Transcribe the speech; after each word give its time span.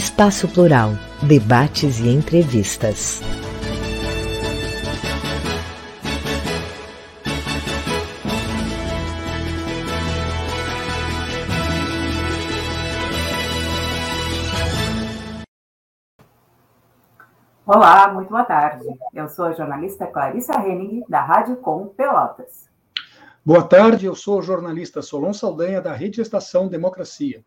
Espaço 0.00 0.48
Plural, 0.48 0.92
debates 1.22 2.00
e 2.00 2.08
entrevistas. 2.08 3.20
Olá, 17.66 18.10
muito 18.14 18.30
boa 18.30 18.42
tarde. 18.44 18.86
Eu 19.12 19.28
sou 19.28 19.44
a 19.44 19.52
jornalista 19.52 20.06
Clarissa 20.06 20.54
Henning, 20.54 21.04
da 21.10 21.20
Rádio 21.20 21.56
Com 21.56 21.88
Pelotas. 21.88 22.70
Boa 23.44 23.64
tarde, 23.64 24.06
eu 24.06 24.14
sou 24.14 24.38
o 24.38 24.42
jornalista 24.42 25.02
Solon 25.02 25.34
Saldanha, 25.34 25.82
da 25.82 25.92
Rede 25.92 26.22
Estação 26.22 26.68
Democracia. 26.68 27.44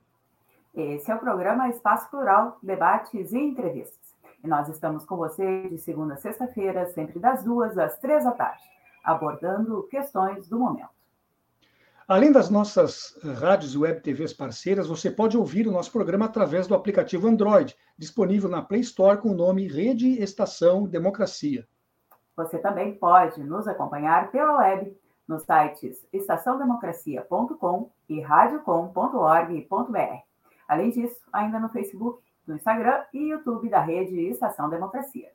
Esse 0.75 1.11
é 1.11 1.15
o 1.15 1.19
programa 1.19 1.69
Espaço 1.69 2.09
Plural, 2.09 2.57
debates 2.63 3.31
e 3.31 3.37
entrevistas. 3.37 4.15
E 4.43 4.47
nós 4.47 4.67
estamos 4.67 5.05
com 5.05 5.15
você 5.15 5.69
de 5.69 5.77
segunda 5.77 6.15
a 6.15 6.17
sexta-feira, 6.17 6.87
sempre 6.87 7.19
das 7.19 7.43
duas 7.43 7.77
às 7.77 7.99
três 7.99 8.23
da 8.23 8.31
tarde, 8.31 8.63
abordando 9.03 9.83
questões 9.83 10.49
do 10.49 10.57
momento. 10.57 10.89
Além 12.07 12.31
das 12.31 12.49
nossas 12.49 13.15
eh, 13.23 13.31
rádios 13.33 13.75
e 13.75 13.77
web 13.77 14.01
TVs 14.01 14.33
parceiras, 14.33 14.87
você 14.87 15.11
pode 15.11 15.37
ouvir 15.37 15.67
o 15.67 15.71
nosso 15.71 15.91
programa 15.91 16.25
através 16.25 16.65
do 16.65 16.73
aplicativo 16.73 17.27
Android, 17.27 17.77
disponível 17.95 18.49
na 18.49 18.63
Play 18.63 18.81
Store 18.81 19.21
com 19.21 19.29
o 19.29 19.35
nome 19.35 19.67
Rede 19.67 20.19
Estação 20.21 20.87
Democracia. 20.87 21.67
Você 22.35 22.57
também 22.57 22.95
pode 22.95 23.43
nos 23.43 23.67
acompanhar 23.67 24.31
pela 24.31 24.57
web 24.57 24.97
nos 25.27 25.43
sites 25.43 26.03
estaçãodemocracia.com 26.11 27.91
e 28.09 28.19
radiocom.org.br. 28.19 30.32
Além 30.67 30.89
disso, 30.89 31.19
ainda 31.31 31.59
no 31.59 31.69
Facebook, 31.69 32.23
no 32.47 32.55
Instagram 32.55 33.03
e 33.13 33.31
YouTube 33.31 33.69
da 33.69 33.81
rede 33.81 34.19
Estação 34.27 34.69
Democracia. 34.69 35.31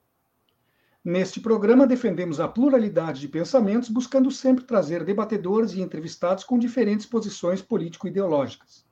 Neste 1.05 1.41
programa, 1.41 1.87
defendemos 1.87 2.41
a 2.41 2.49
pluralidade 2.49 3.21
de 3.21 3.29
pensamentos, 3.29 3.89
buscando 3.89 4.31
sempre 4.31 4.65
trazer 4.65 5.05
debatedores 5.05 5.73
e 5.73 5.81
entrevistados 5.81 6.45
com 6.45 6.59
diferentes 6.59 7.07
posições 7.07 7.63
político-ideológicas. 7.63 8.87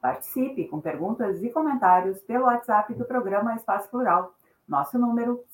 Participe 0.00 0.66
com 0.66 0.80
perguntas 0.80 1.40
e 1.42 1.50
comentários 1.50 2.20
pelo 2.22 2.46
WhatsApp 2.46 2.92
do 2.94 3.04
programa 3.04 3.54
Espaço 3.54 3.88
Plural. 3.88 4.34
Nosso 4.66 4.98
número 4.98 5.44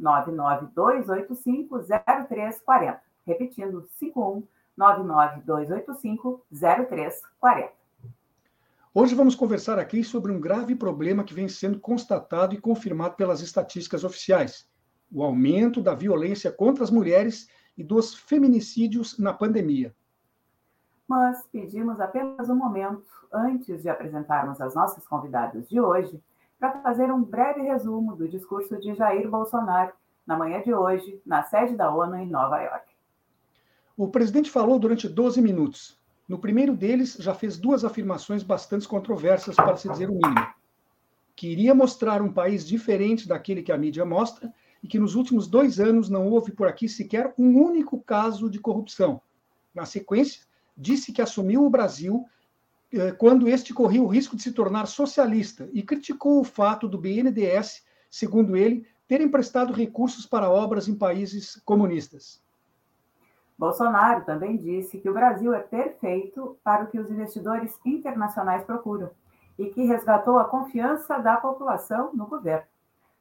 51992850340. 0.00 2.98
Repetindo, 3.26 3.88
51992850340. 4.78 7.70
Hoje 8.94 9.14
vamos 9.14 9.34
conversar 9.34 9.78
aqui 9.78 10.04
sobre 10.04 10.30
um 10.30 10.38
grave 10.38 10.74
problema 10.74 11.24
que 11.24 11.32
vem 11.32 11.48
sendo 11.48 11.80
constatado 11.80 12.54
e 12.54 12.60
confirmado 12.60 13.14
pelas 13.14 13.40
estatísticas 13.40 14.04
oficiais: 14.04 14.68
o 15.10 15.22
aumento 15.22 15.80
da 15.80 15.94
violência 15.94 16.52
contra 16.52 16.84
as 16.84 16.90
mulheres 16.90 17.48
e 17.74 17.82
dos 17.82 18.14
feminicídios 18.14 19.18
na 19.18 19.32
pandemia. 19.32 19.96
Mas 21.08 21.42
pedimos 21.50 21.98
apenas 22.00 22.50
um 22.50 22.54
momento 22.54 23.06
antes 23.32 23.80
de 23.80 23.88
apresentarmos 23.88 24.60
as 24.60 24.74
nossas 24.74 25.08
convidadas 25.08 25.66
de 25.70 25.80
hoje 25.80 26.22
para 26.60 26.82
fazer 26.82 27.10
um 27.10 27.22
breve 27.22 27.62
resumo 27.62 28.14
do 28.14 28.28
discurso 28.28 28.78
de 28.78 28.94
Jair 28.94 29.26
Bolsonaro 29.26 29.94
na 30.26 30.36
manhã 30.36 30.60
de 30.60 30.74
hoje, 30.74 31.18
na 31.24 31.42
sede 31.44 31.76
da 31.76 31.90
ONU 31.90 32.16
em 32.16 32.28
Nova 32.28 32.60
York. 32.60 32.92
O 33.96 34.08
presidente 34.08 34.50
falou 34.50 34.78
durante 34.78 35.08
12 35.08 35.40
minutos, 35.40 35.98
no 36.28 36.38
primeiro 36.38 36.76
deles, 36.76 37.16
já 37.18 37.34
fez 37.34 37.58
duas 37.58 37.84
afirmações 37.84 38.42
bastante 38.42 38.86
controversas, 38.86 39.56
para 39.56 39.76
se 39.76 39.88
dizer 39.88 40.08
o 40.08 40.14
mínimo. 40.14 40.46
Que 41.34 41.48
iria 41.48 41.74
mostrar 41.74 42.22
um 42.22 42.32
país 42.32 42.66
diferente 42.66 43.26
daquele 43.26 43.62
que 43.62 43.72
a 43.72 43.78
mídia 43.78 44.04
mostra 44.04 44.52
e 44.82 44.88
que 44.88 44.98
nos 44.98 45.14
últimos 45.14 45.46
dois 45.46 45.78
anos 45.78 46.08
não 46.08 46.28
houve 46.28 46.52
por 46.52 46.66
aqui 46.66 46.88
sequer 46.88 47.34
um 47.38 47.60
único 47.60 48.00
caso 48.00 48.50
de 48.50 48.58
corrupção. 48.58 49.20
Na 49.74 49.84
sequência, 49.84 50.42
disse 50.76 51.12
que 51.12 51.22
assumiu 51.22 51.64
o 51.64 51.70
Brasil 51.70 52.26
eh, 52.92 53.12
quando 53.12 53.48
este 53.48 53.72
corria 53.72 54.02
o 54.02 54.06
risco 54.06 54.36
de 54.36 54.42
se 54.42 54.52
tornar 54.52 54.86
socialista 54.86 55.68
e 55.72 55.82
criticou 55.82 56.40
o 56.40 56.44
fato 56.44 56.88
do 56.88 56.98
BNDES, 56.98 57.84
segundo 58.10 58.56
ele, 58.56 58.86
ter 59.08 59.20
emprestado 59.20 59.72
recursos 59.72 60.26
para 60.26 60.50
obras 60.50 60.88
em 60.88 60.94
países 60.94 61.60
comunistas. 61.64 62.41
Bolsonaro 63.62 64.24
também 64.24 64.56
disse 64.56 64.98
que 64.98 65.08
o 65.08 65.14
Brasil 65.14 65.54
é 65.54 65.60
perfeito 65.60 66.58
para 66.64 66.82
o 66.82 66.88
que 66.88 66.98
os 66.98 67.08
investidores 67.08 67.78
internacionais 67.86 68.64
procuram 68.64 69.08
e 69.56 69.66
que 69.66 69.84
resgatou 69.84 70.36
a 70.36 70.44
confiança 70.46 71.16
da 71.20 71.36
população 71.36 72.12
no 72.12 72.26
governo. 72.26 72.66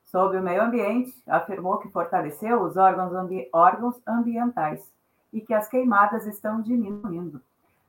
Sobre 0.03 0.39
o 0.39 0.41
meio 0.41 0.63
ambiente, 0.63 1.13
afirmou 1.27 1.77
que 1.77 1.91
fortaleceu 1.91 2.59
os 2.63 2.75
órgãos, 2.75 3.13
ambi 3.13 3.47
órgãos 3.53 4.01
ambientais 4.07 4.91
e 5.31 5.41
que 5.41 5.53
as 5.53 5.67
queimadas 5.67 6.25
estão 6.25 6.59
diminuindo. 6.59 7.39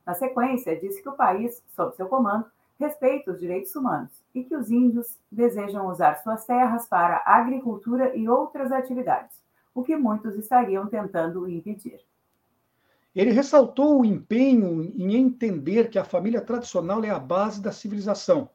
Na 0.05 0.13
sequência, 0.13 0.79
disse 0.79 1.01
que 1.01 1.09
o 1.09 1.17
país, 1.17 1.59
sob 1.69 1.95
seu 1.95 2.07
comando, 2.07 2.45
respeita 2.79 3.31
os 3.31 3.39
direitos 3.39 3.75
humanos 3.75 4.11
e 4.31 4.43
que 4.43 4.55
os 4.55 4.69
índios 4.69 5.17
desejam 5.31 5.87
usar 5.87 6.17
suas 6.17 6.45
terras 6.45 6.85
para 6.87 7.23
agricultura 7.25 8.15
e 8.15 8.29
outras 8.29 8.71
atividades, 8.71 9.41
o 9.73 9.81
que 9.81 9.95
muitos 9.95 10.35
estariam 10.35 10.85
tentando 10.85 11.49
impedir. 11.49 11.99
Ele 13.15 13.31
ressaltou 13.31 13.99
o 13.99 14.05
empenho 14.05 14.81
em 14.81 15.15
entender 15.15 15.89
que 15.89 15.99
a 15.99 16.03
família 16.03 16.41
tradicional 16.41 17.03
é 17.03 17.11
a 17.11 17.19
base 17.19 17.61
da 17.61 17.71
civilização. 17.71 18.49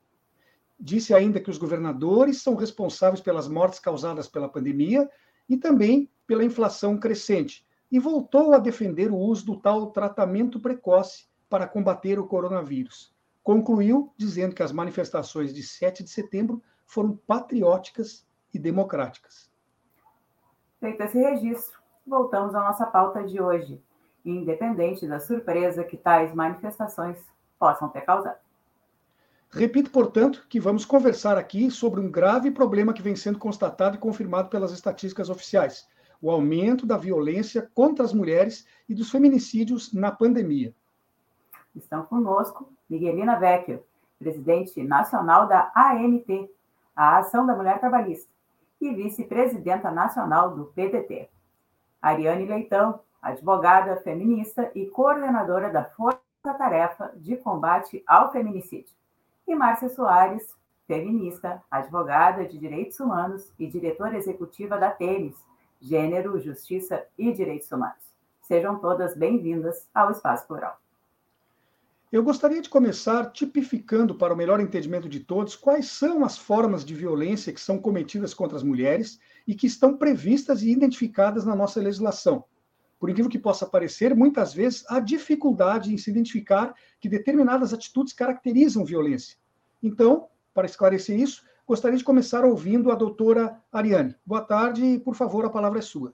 Disse 0.81 1.15
ainda 1.15 1.41
que 1.41 1.51
os 1.51 1.59
governadores 1.59 2.43
são 2.43 2.57
responsáveis 2.57 3.21
pelas 3.21 3.49
mortes 3.49 3.79
causadas 3.79 4.27
pela 4.27 4.49
pandemia 4.49 5.09
e 5.49 5.57
também 5.57 6.11
pela 6.27 6.45
inflação 6.45 6.99
crescente, 6.99 7.65
e 7.91 7.99
voltou 7.99 8.53
a 8.53 8.59
defender 8.59 9.11
o 9.11 9.17
uso 9.17 9.47
do 9.47 9.57
tal 9.57 9.91
tratamento 9.93 10.61
precoce 10.61 11.27
para 11.49 11.67
combater 11.67 12.19
o 12.19 12.27
coronavírus. 12.27 13.15
Concluiu 13.43 14.13
dizendo 14.17 14.55
que 14.55 14.63
as 14.63 14.73
manifestações 14.73 15.55
de 15.55 15.63
7 15.63 16.03
de 16.03 16.11
setembro 16.11 16.63
foram 16.85 17.17
patrióticas 17.27 18.27
e 18.53 18.59
democráticas. 18.59 19.51
Feito 20.81 21.03
esse 21.03 21.19
registro, 21.19 21.81
voltamos 22.07 22.55
à 22.55 22.61
nossa 22.61 22.85
pauta 22.87 23.25
de 23.25 23.41
hoje 23.41 23.81
independente 24.31 25.07
da 25.07 25.21
surpresa 25.21 25.85
que 25.85 25.97
tais 25.97 26.35
manifestações 26.35 27.19
possam 27.59 27.89
ter 27.89 28.03
causado. 28.03 28.39
Repito, 29.51 29.91
portanto, 29.91 30.47
que 30.49 30.61
vamos 30.61 30.85
conversar 30.85 31.39
aqui 31.39 31.71
sobre 31.71 32.01
um 32.01 32.11
grave 32.11 32.51
problema 32.51 32.93
que 32.93 33.01
vem 33.01 33.17
sendo 33.17 33.39
constatado 33.39 33.97
e 33.97 33.99
confirmado 33.99 34.51
pelas 34.51 34.73
estatísticas 34.73 35.31
oficiais: 35.31 35.89
o 36.21 36.31
aumento 36.31 36.87
da 36.87 36.99
violência 36.99 37.71
contra 37.75 38.05
as 38.05 38.13
mulheres 38.13 38.67
e 38.89 38.95
dos 38.95 39.11
feminicídios 39.11 39.93
na 39.93 40.13
pandemia. 40.13 40.75
Estão 41.75 42.05
conosco 42.05 42.71
Miguelina 42.91 43.39
Vecchio, 43.39 43.83
presidente 44.19 44.83
nacional 44.83 45.47
da 45.47 45.73
AMT, 45.75 46.51
a 46.95 47.19
Ação 47.19 47.47
da 47.47 47.55
Mulher 47.55 47.81
Trabalhista, 47.81 48.29
e 48.81 48.93
vice-presidenta 48.95 49.91
nacional 49.91 50.55
do 50.55 50.67
PDT. 50.67 51.29
Ariane 52.03 52.47
Leitão, 52.47 53.01
advogada 53.21 53.97
feminista 53.97 54.71
e 54.75 54.87
coordenadora 54.87 55.71
da 55.71 55.85
Força 55.85 56.21
Tarefa 56.43 57.13
de 57.17 57.37
Combate 57.37 58.03
ao 58.07 58.33
Feminicídio. 58.33 58.95
E 59.47 59.55
Márcia 59.55 59.89
Soares, 59.89 60.55
feminista, 60.87 61.63
advogada 61.71 62.45
de 62.45 62.59
direitos 62.59 62.99
humanos 63.01 63.53
e 63.59 63.67
diretora 63.67 64.17
executiva 64.17 64.79
da 64.79 64.91
TEMES, 64.91 65.37
Gênero, 65.81 66.41
Justiça 66.41 67.05
e 67.17 67.33
Direitos 67.33 67.71
Humanos. 67.71 68.03
Sejam 68.43 68.79
todas 68.79 69.17
bem-vindas 69.17 69.87
ao 69.95 70.11
Espaço 70.11 70.47
Plural. 70.47 70.81
Eu 72.11 72.23
gostaria 72.23 72.63
de 72.63 72.71
começar 72.71 73.31
tipificando, 73.33 74.15
para 74.15 74.33
o 74.33 74.37
melhor 74.37 74.61
entendimento 74.61 75.11
de 75.11 75.21
todos, 75.21 75.55
quais 75.55 75.91
são 75.91 76.25
as 76.25 76.39
formas 76.39 76.83
de 76.83 76.95
violência 76.95 77.53
que 77.53 77.61
são 77.61 77.79
cometidas 77.79 78.33
contra 78.33 78.57
as 78.57 78.63
mulheres 78.63 79.21
e 79.47 79.55
que 79.55 79.67
estão 79.67 79.95
previstas 79.95 80.63
e 80.63 80.71
identificadas 80.71 81.45
na 81.45 81.55
nossa 81.55 81.79
legislação. 81.81 82.45
Por 82.99 83.09
incrível 83.09 83.31
que 83.31 83.39
possa 83.39 83.67
parecer, 83.67 84.15
muitas 84.15 84.53
vezes 84.53 84.85
há 84.89 84.99
dificuldade 84.99 85.93
em 85.93 85.99
se 85.99 86.11
identificar 86.11 86.75
que 87.01 87.09
determinadas 87.09 87.73
atitudes 87.73 88.13
caracterizam 88.13 88.85
violência. 88.85 89.37
Então, 89.83 90.29
para 90.53 90.67
esclarecer 90.67 91.19
isso, 91.19 91.45
gostaria 91.67 91.97
de 91.97 92.05
começar 92.05 92.45
ouvindo 92.45 92.91
a 92.91 92.95
doutora 92.95 93.63
Ariane. 93.73 94.17
Boa 94.27 94.43
tarde 94.43 94.85
e, 94.85 94.99
por 94.99 95.15
favor, 95.15 95.45
a 95.45 95.51
palavra 95.51 95.79
é 95.79 95.83
sua. 95.83 96.13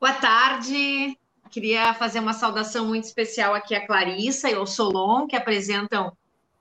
Boa 0.00 0.14
tarde, 0.14 1.18
Queria 1.50 1.94
fazer 1.94 2.20
uma 2.20 2.34
saudação 2.34 2.86
muito 2.86 3.04
especial 3.04 3.54
aqui 3.54 3.74
a 3.74 3.86
Clarissa 3.86 4.50
e 4.50 4.54
ao 4.54 4.66
Solon, 4.66 5.26
que 5.26 5.36
apresentam 5.36 6.16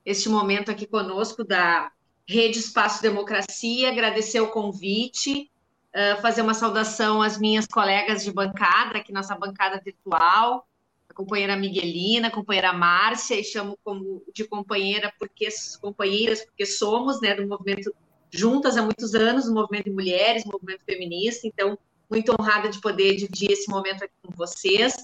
este 0.06 0.30
momento 0.30 0.72
aqui 0.72 0.88
conosco 0.88 1.44
da 1.44 1.92
Rede 2.26 2.60
Espaço 2.60 3.02
Democracia, 3.02 3.90
agradecer 3.90 4.40
o 4.40 4.50
convite, 4.50 5.52
uh, 5.96 6.22
fazer 6.22 6.42
uma 6.42 6.54
saudação 6.54 7.22
às 7.22 7.38
minhas 7.38 7.66
colegas 7.68 8.24
de 8.24 8.32
bancada, 8.32 8.98
aqui 8.98 9.12
nossa 9.12 9.36
bancada 9.36 9.82
virtual, 9.84 10.68
a 11.10 11.14
companheira 11.14 11.56
Miguelina, 11.56 12.28
a 12.28 12.32
companheira 12.32 12.74
Márcia, 12.74 13.40
e 13.40 13.44
chamo 13.44 13.78
como 13.84 14.24
de 14.34 14.46
companheira 14.46 15.14
porque 15.20 15.48
companheiras 15.82 16.44
porque 16.46 16.66
somos, 16.66 17.22
né, 17.22 17.36
do 17.36 17.48
movimento 17.48 17.94
juntas 18.32 18.78
há 18.78 18.82
muitos 18.82 19.16
anos, 19.16 19.46
do 19.46 19.54
movimento 19.54 19.86
de 19.86 19.92
mulheres, 19.92 20.46
movimento 20.46 20.84
feminista, 20.86 21.48
então 21.48 21.78
muito 22.10 22.34
honrada 22.38 22.70
de 22.70 22.80
poder 22.80 23.16
dividir 23.16 23.52
esse 23.52 23.70
momento 23.70 24.04
aqui 24.04 24.14
com 24.22 24.34
vocês. 24.36 24.96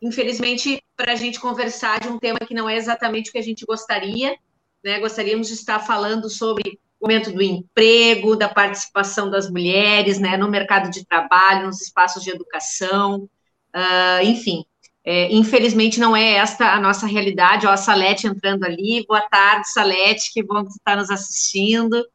Infelizmente, 0.00 0.82
para 0.96 1.12
a 1.12 1.16
gente 1.16 1.40
conversar 1.40 2.00
de 2.00 2.08
um 2.08 2.18
tema 2.18 2.40
que 2.40 2.54
não 2.54 2.68
é 2.68 2.76
exatamente 2.76 3.30
o 3.30 3.32
que 3.32 3.38
a 3.38 3.42
gente 3.42 3.64
gostaria, 3.64 4.36
né? 4.82 4.98
Gostaríamos 4.98 5.48
de 5.48 5.54
estar 5.54 5.80
falando 5.80 6.28
sobre 6.28 6.78
o 7.02 7.08
momento 7.08 7.32
do 7.32 7.42
emprego, 7.42 8.36
da 8.36 8.48
participação 8.48 9.28
das 9.28 9.50
mulheres, 9.50 10.20
né, 10.20 10.36
no 10.36 10.48
mercado 10.48 10.88
de 10.88 11.04
trabalho, 11.04 11.66
nos 11.66 11.82
espaços 11.82 12.22
de 12.22 12.30
educação, 12.30 13.28
uh, 13.74 14.24
enfim. 14.24 14.64
É, 15.04 15.34
infelizmente 15.34 15.98
não 15.98 16.16
é 16.16 16.34
esta 16.34 16.72
a 16.72 16.80
nossa 16.80 17.08
realidade. 17.08 17.66
Ó, 17.66 17.70
a 17.70 17.76
Salete 17.76 18.28
entrando 18.28 18.62
ali. 18.62 19.04
Boa 19.04 19.20
tarde, 19.22 19.68
Salete, 19.72 20.32
que 20.32 20.44
bom 20.44 20.64
que 20.64 20.70
você 20.70 20.78
está 20.78 20.94
nos 20.94 21.10
assistindo. 21.10 22.06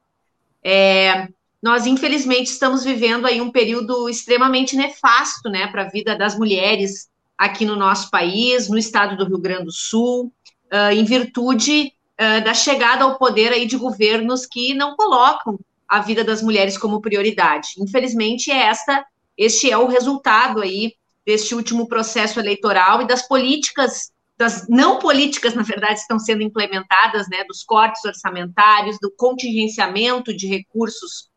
É, 0.64 1.28
nós 1.62 1.86
infelizmente 1.86 2.48
estamos 2.48 2.86
vivendo 2.86 3.28
aí 3.28 3.42
um 3.42 3.52
período 3.52 4.08
extremamente 4.08 4.78
nefasto, 4.78 5.50
né, 5.50 5.68
para 5.68 5.82
a 5.82 5.90
vida 5.90 6.18
das 6.18 6.40
mulheres 6.40 7.10
aqui 7.38 7.66
no 7.66 7.76
nosso 7.76 8.10
país, 8.10 8.70
no 8.70 8.78
estado 8.78 9.18
do 9.18 9.26
Rio 9.26 9.38
Grande 9.38 9.66
do 9.66 9.72
Sul, 9.72 10.32
uh, 10.72 10.94
em 10.94 11.04
virtude 11.04 11.92
uh, 12.20 12.44
da 12.44 12.54
chegada 12.54 13.04
ao 13.04 13.18
poder 13.18 13.52
aí 13.52 13.66
de 13.66 13.78
governos 13.78 14.46
que 14.46 14.74
não 14.74 14.96
colocam 14.96 15.60
a 15.88 16.00
vida 16.02 16.24
das 16.24 16.42
mulheres 16.42 16.78
como 16.78 17.02
prioridade. 17.02 17.70
Infelizmente, 17.80 18.52
é 18.52 18.64
esta, 18.64 19.06
este 19.38 19.72
é 19.72 19.78
o 19.78 19.88
resultado 19.88 20.62
aí 20.62 20.94
deste 21.26 21.56
último 21.56 21.88
processo 21.88 22.40
eleitoral 22.40 23.02
e 23.02 23.08
das 23.08 23.28
políticas, 23.28 24.12
das 24.38 24.68
não 24.68 25.00
políticas, 25.00 25.54
na 25.54 25.64
verdade, 25.64 26.00
estão 26.00 26.20
sendo 26.20 26.42
implementadas, 26.42 27.28
né, 27.30 27.44
dos 27.46 27.64
cortes 27.64 28.04
orçamentários, 28.04 28.98
do 29.02 29.12
contingenciamento 29.12 30.36
de 30.36 30.48
recursos 30.48 31.30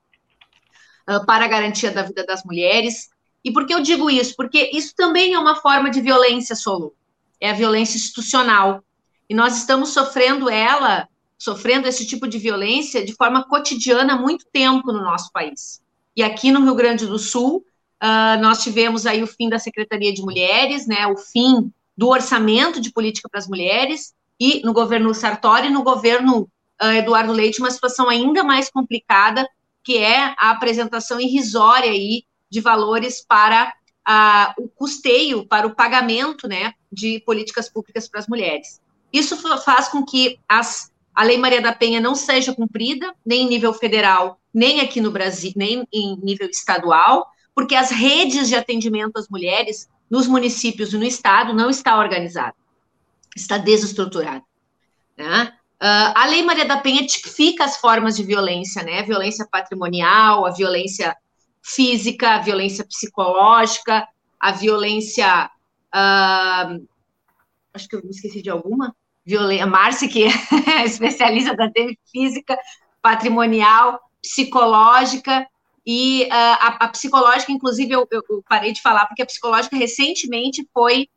uh, 1.09 1.25
para 1.27 1.45
a 1.45 1.49
garantia 1.49 1.91
da 1.91 2.03
vida 2.03 2.25
das 2.25 2.45
mulheres. 2.45 3.09
E 3.45 3.53
por 3.53 3.67
que 3.67 3.75
eu 3.75 3.81
digo 3.81 4.11
isso? 4.11 4.35
Porque 4.37 4.71
isso 4.73 4.95
também 4.95 5.35
é 5.35 5.39
uma 5.39 5.57
forma 5.57 5.91
de 5.91 6.01
violência, 6.01 6.55
Solo. 6.55 6.95
É 7.41 7.51
a 7.51 7.55
violência 7.55 7.97
institucional. 7.97 8.85
E 9.31 9.35
nós 9.35 9.59
estamos 9.59 9.91
sofrendo 9.91 10.51
ela, 10.51 11.09
sofrendo 11.39 11.87
esse 11.87 12.05
tipo 12.05 12.27
de 12.27 12.37
violência 12.37 13.05
de 13.05 13.15
forma 13.15 13.45
cotidiana 13.45 14.15
há 14.15 14.19
muito 14.19 14.45
tempo 14.53 14.93
no 14.93 15.05
nosso 15.05 15.31
país. 15.31 15.81
E 16.17 16.23
aqui 16.25 16.51
no 16.51 16.65
Rio 16.65 16.75
Grande 16.75 17.07
do 17.07 17.17
Sul, 17.17 17.65
uh, 18.03 18.43
nós 18.43 18.61
tivemos 18.61 19.07
aí 19.07 19.23
o 19.23 19.29
fim 19.29 19.49
da 19.49 19.61
Secretaria 19.61 20.13
de 20.13 20.21
Mulheres, 20.21 20.85
né, 20.89 21.07
o 21.07 21.17
fim 21.17 21.73
do 21.97 22.09
orçamento 22.09 22.81
de 22.81 22.91
política 22.91 23.29
para 23.29 23.39
as 23.39 23.47
mulheres, 23.47 24.13
e 24.39 24.63
no 24.65 24.73
governo 24.73 25.15
Sartori, 25.15 25.71
no 25.71 25.85
governo 25.85 26.49
uh, 26.83 26.87
Eduardo 26.87 27.33
Leite, 27.33 27.61
uma 27.61 27.71
situação 27.71 28.09
ainda 28.09 28.43
mais 28.43 28.69
complicada, 28.69 29.49
que 29.85 29.97
é 29.97 30.35
a 30.39 30.51
apresentação 30.51 31.21
irrisória 31.21 31.93
aí 31.93 32.25
de 32.51 32.61
valores 32.61 33.25
para 33.25 33.73
a, 34.05 34.53
o 34.59 34.67
custeio, 34.67 35.47
para 35.47 35.69
o 35.69 35.75
pagamento 35.77 36.49
né, 36.49 36.75
de 36.91 37.21
políticas 37.21 37.69
públicas 37.69 38.09
para 38.09 38.19
as 38.19 38.27
mulheres. 38.27 38.80
Isso 39.13 39.37
faz 39.63 39.89
com 39.89 40.05
que 40.05 40.39
as, 40.49 40.93
a 41.15 41.25
Lei 41.25 41.37
Maria 41.37 41.61
da 41.61 41.73
Penha 41.73 42.01
não 42.01 42.15
seja 42.15 42.55
cumprida, 42.55 43.15
nem 43.25 43.43
em 43.43 43.49
nível 43.49 43.73
federal, 43.73 44.41
nem 44.53 44.81
aqui 44.81 45.01
no 45.01 45.11
Brasil, 45.11 45.53
nem 45.57 45.87
em 45.93 46.17
nível 46.23 46.49
estadual, 46.49 47.27
porque 47.55 47.75
as 47.75 47.91
redes 47.91 48.49
de 48.49 48.55
atendimento 48.55 49.17
às 49.17 49.29
mulheres 49.29 49.89
nos 50.09 50.27
municípios 50.27 50.93
e 50.93 50.99
no 50.99 51.05
estado 51.05 51.53
não 51.53 51.71
está 51.71 51.99
organizada, 51.99 52.55
está 53.37 53.59
desestruturada. 53.59 54.45
Né? 55.17 55.53
Uh, 55.81 56.13
a 56.15 56.27
Lei 56.27 56.43
Maria 56.43 56.67
da 56.67 56.79
Penha 56.79 57.07
tipifica 57.07 57.65
as 57.65 57.79
formas 57.79 58.17
de 58.17 58.23
violência, 58.23 58.83
né? 58.83 59.03
Violência 59.03 59.49
patrimonial, 59.51 60.45
a 60.45 60.51
violência 60.51 61.17
física, 61.63 62.35
a 62.35 62.39
violência 62.39 62.85
psicológica, 62.85 64.07
a 64.39 64.53
violência. 64.53 65.51
Uh, 65.95 66.87
acho 67.73 67.89
que 67.89 67.97
eu 67.97 68.03
me 68.03 68.11
esqueci 68.11 68.43
de 68.43 68.51
alguma. 68.51 68.95
Violência, 69.25 69.67
Márcia, 69.67 70.09
que 70.09 70.25
é 70.71 70.85
especialista 70.85 71.55
da 71.55 71.71
TV 71.71 71.99
física, 72.11 72.59
patrimonial, 73.03 74.01
psicológica. 74.23 75.47
E 75.87 76.25
uh, 76.25 76.29
a, 76.33 76.85
a, 76.85 76.89
psicológica, 76.89 77.53
inclusive, 77.53 77.93
eu, 77.93 78.07
eu, 78.11 78.23
parei 78.49 78.73
de 78.73 78.83
falar, 78.83 79.07
porque 79.07 79.23
a 79.23 79.27
psicológica 79.27 79.77
recentemente 79.77 80.69
foi 80.73 81.09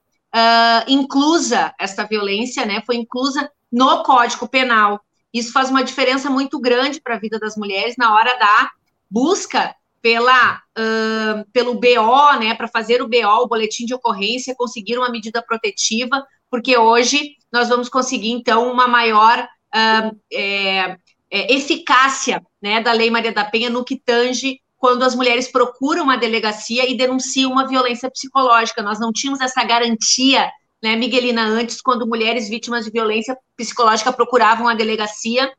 inclusa, 0.88 1.76
esta 1.80 2.06
violência, 2.06 2.66
né? 2.66 2.82
Foi 2.88 2.96
inclusa 2.96 3.52
no 3.72 4.02
Código 4.02 4.48
Penal. 4.48 5.00
Isso 5.34 5.52
faz 5.52 5.70
uma 5.70 5.84
diferença 5.84 6.30
muito 6.30 6.60
grande 6.60 7.02
para 7.02 7.16
a 7.16 7.20
vida 7.20 7.40
das 7.40 7.56
mulheres 7.56 7.96
na 7.98 8.16
hora 8.16 8.38
da 8.38 8.72
busca 9.10 9.76
pela, 10.02 10.62
uh, 10.78 11.50
pelo 11.52 11.76
BO, 11.76 12.40
né, 12.40 12.54
para 12.54 12.68
fazer 12.68 13.02
o 13.02 13.08
BO, 13.08 13.44
o 13.44 13.48
boletim 13.48 13.86
de 13.86 13.94
ocorrência, 13.94 14.56
conseguir 14.56 14.98
uma 14.98 15.10
medida 15.10 15.42
protetiva, 15.42 16.24
porque 16.52 16.78
hoje 16.78 17.38
nós 17.54 17.70
vamos 17.70 17.88
conseguir, 17.88 18.32
então, 18.32 18.72
uma 18.72 18.88
maior 18.88 19.40
uh, 19.40 20.20
é, 20.34 20.98
é, 21.30 21.54
eficácia 21.54 22.42
né, 22.60 22.82
da 22.82 22.92
Lei 22.92 23.12
Maria 23.12 23.32
da 23.32 23.46
Penha 23.46 23.70
no 23.70 23.86
que 23.86 23.96
tange 24.04 24.60
quando 24.76 25.04
as 25.04 25.16
mulheres 25.16 25.50
procuram 25.50 26.04
uma 26.04 26.18
delegacia 26.18 26.90
e 26.90 26.98
denunciam 26.98 27.52
uma 27.52 27.68
violência 27.68 28.10
psicológica. 28.10 28.82
Nós 28.82 29.00
não 29.00 29.14
tínhamos 29.14 29.40
essa 29.40 29.64
garantia 29.64 30.52
né, 30.84 30.98
Miguelina, 30.98 31.46
antes, 31.46 31.80
quando 31.80 32.06
mulheres 32.06 32.50
vítimas 32.50 32.84
de 32.84 32.92
violência 32.92 33.38
psicológica 33.56 34.12
procuravam 34.12 34.68
a 34.68 34.74
delegacia, 34.74 35.50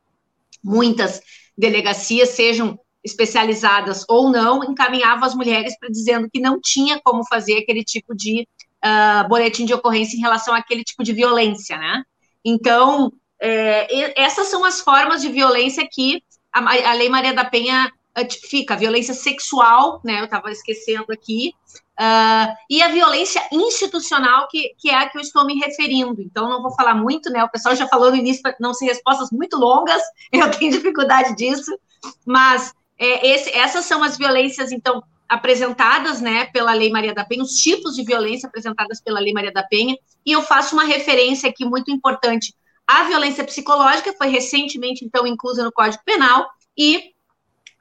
muitas 0.63 1.19
delegacias, 1.57 2.29
sejam 2.29 2.77
especializadas 3.03 4.05
ou 4.07 4.29
não, 4.29 4.63
encaminhavam 4.63 5.25
as 5.25 5.33
mulheres 5.33 5.77
para 5.79 5.89
dizendo 5.89 6.29
que 6.31 6.39
não 6.39 6.59
tinha 6.61 6.99
como 7.03 7.25
fazer 7.25 7.57
aquele 7.57 7.83
tipo 7.83 8.15
de 8.15 8.47
uh, 8.85 9.27
boletim 9.27 9.65
de 9.65 9.73
ocorrência 9.73 10.15
em 10.15 10.21
relação 10.21 10.53
àquele 10.53 10.83
tipo 10.83 11.03
de 11.03 11.13
violência, 11.13 11.77
né? 11.77 12.03
Então, 12.43 13.11
é, 13.41 14.21
essas 14.21 14.47
são 14.47 14.63
as 14.63 14.79
formas 14.81 15.21
de 15.21 15.29
violência 15.29 15.87
que 15.91 16.21
a, 16.53 16.59
a 16.59 16.93
Lei 16.93 17.09
Maria 17.09 17.33
da 17.33 17.43
Penha 17.43 17.91
tipifica, 18.29 18.77
violência 18.77 19.13
sexual, 19.13 19.99
né? 20.05 20.19
Eu 20.19 20.25
estava 20.25 20.51
esquecendo 20.51 21.11
aqui, 21.11 21.53
Uh, 21.95 22.51
e 22.69 22.81
a 22.81 22.89
violência 22.89 23.41
institucional, 23.53 24.49
que, 24.49 24.75
que 24.77 24.89
é 24.89 24.95
a 24.95 25.09
que 25.09 25.17
eu 25.17 25.21
estou 25.21 25.45
me 25.45 25.55
referindo. 25.55 26.21
Então, 26.21 26.49
não 26.49 26.61
vou 26.61 26.71
falar 26.75 26.93
muito, 26.93 27.29
né? 27.29 27.41
O 27.43 27.49
pessoal 27.49 27.73
já 27.73 27.87
falou 27.87 28.11
no 28.11 28.17
início 28.17 28.43
não 28.59 28.73
ser 28.73 28.85
respostas 28.85 29.31
muito 29.31 29.57
longas, 29.57 30.01
eu 30.31 30.51
tenho 30.51 30.71
dificuldade 30.71 31.35
disso, 31.35 31.77
mas 32.25 32.73
é, 32.99 33.27
esse, 33.27 33.49
essas 33.51 33.85
são 33.85 34.03
as 34.03 34.17
violências, 34.17 34.73
então, 34.73 35.01
apresentadas 35.27 36.21
né, 36.21 36.45
pela 36.45 36.73
Lei 36.73 36.91
Maria 36.91 37.13
da 37.13 37.25
Penha, 37.25 37.43
os 37.43 37.57
tipos 37.57 37.95
de 37.95 38.03
violência 38.03 38.47
apresentadas 38.47 39.01
pela 39.01 39.19
Lei 39.19 39.33
Maria 39.33 39.51
da 39.51 39.63
Penha, 39.63 39.97
e 40.25 40.31
eu 40.31 40.41
faço 40.41 40.75
uma 40.75 40.83
referência 40.83 41.49
aqui 41.49 41.65
muito 41.65 41.91
importante 41.91 42.53
à 42.87 43.03
violência 43.03 43.43
psicológica, 43.43 44.13
foi 44.17 44.27
recentemente, 44.27 45.03
então, 45.03 45.25
inclusa 45.25 45.63
no 45.63 45.71
Código 45.71 46.03
Penal, 46.05 46.47
e 46.77 47.11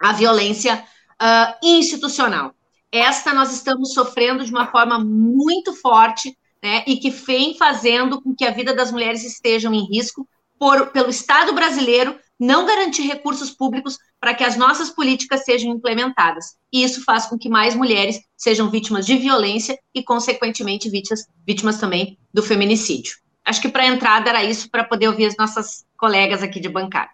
a 0.01 0.13
violência 0.13 0.85
uh, 1.21 1.55
institucional. 1.63 2.55
Esta 2.91 3.35
nós 3.35 3.53
estamos 3.53 3.93
sofrendo 3.93 4.45
de 4.45 4.51
uma 4.51 4.69
forma 4.69 4.99
muito 4.99 5.75
forte, 5.75 6.37
né, 6.63 6.83
e 6.87 6.97
que 6.97 7.11
vem 7.11 7.59
fazendo 7.59 8.23
com 8.23 8.35
que 8.35 8.45
a 8.45 8.51
vida 8.51 8.75
das 8.75 8.91
mulheres 8.91 9.23
estejam 9.23 9.75
em 9.75 9.87
risco 9.87 10.27
por, 10.59 10.87
pelo 10.93 11.11
Estado 11.11 11.53
brasileiro 11.53 12.19
não 12.45 12.67
garantir 12.67 13.03
recursos 13.03 13.51
públicos 13.51 13.99
para 14.21 14.35
que 14.35 14.45
as 14.45 14.57
nossas 14.57 14.91
políticas 14.91 15.45
sejam 15.45 15.73
implementadas. 15.73 16.57
E 16.73 16.85
isso 16.85 17.05
faz 17.05 17.27
com 17.27 17.39
que 17.39 17.49
mais 17.49 17.75
mulheres 17.75 18.21
sejam 18.37 18.71
vítimas 18.71 19.07
de 19.07 19.17
violência 19.17 19.79
e, 19.95 20.03
consequentemente, 20.03 20.91
vítimas, 20.91 21.27
vítimas 21.47 21.79
também 21.79 22.19
do 22.33 22.43
feminicídio. 22.43 23.17
Acho 23.45 23.61
que 23.61 23.69
para 23.69 23.83
a 23.83 23.89
entrada 23.89 24.31
era 24.31 24.43
isso, 24.43 24.71
para 24.71 24.85
poder 24.85 25.09
ouvir 25.09 25.27
as 25.27 25.37
nossas 25.37 25.85
colegas 25.97 26.43
aqui 26.43 26.61
de 26.61 26.69
bancada. 26.69 27.11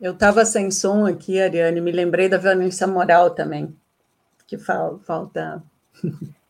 Eu 0.00 0.12
estava 0.12 0.44
sem 0.44 0.70
som 0.70 1.06
aqui, 1.06 1.40
Ariane, 1.40 1.80
me 1.80 1.92
lembrei 1.92 2.28
da 2.28 2.38
violência 2.38 2.86
moral 2.86 3.30
também 3.30 3.76
que 4.52 4.58
falta. 4.58 5.62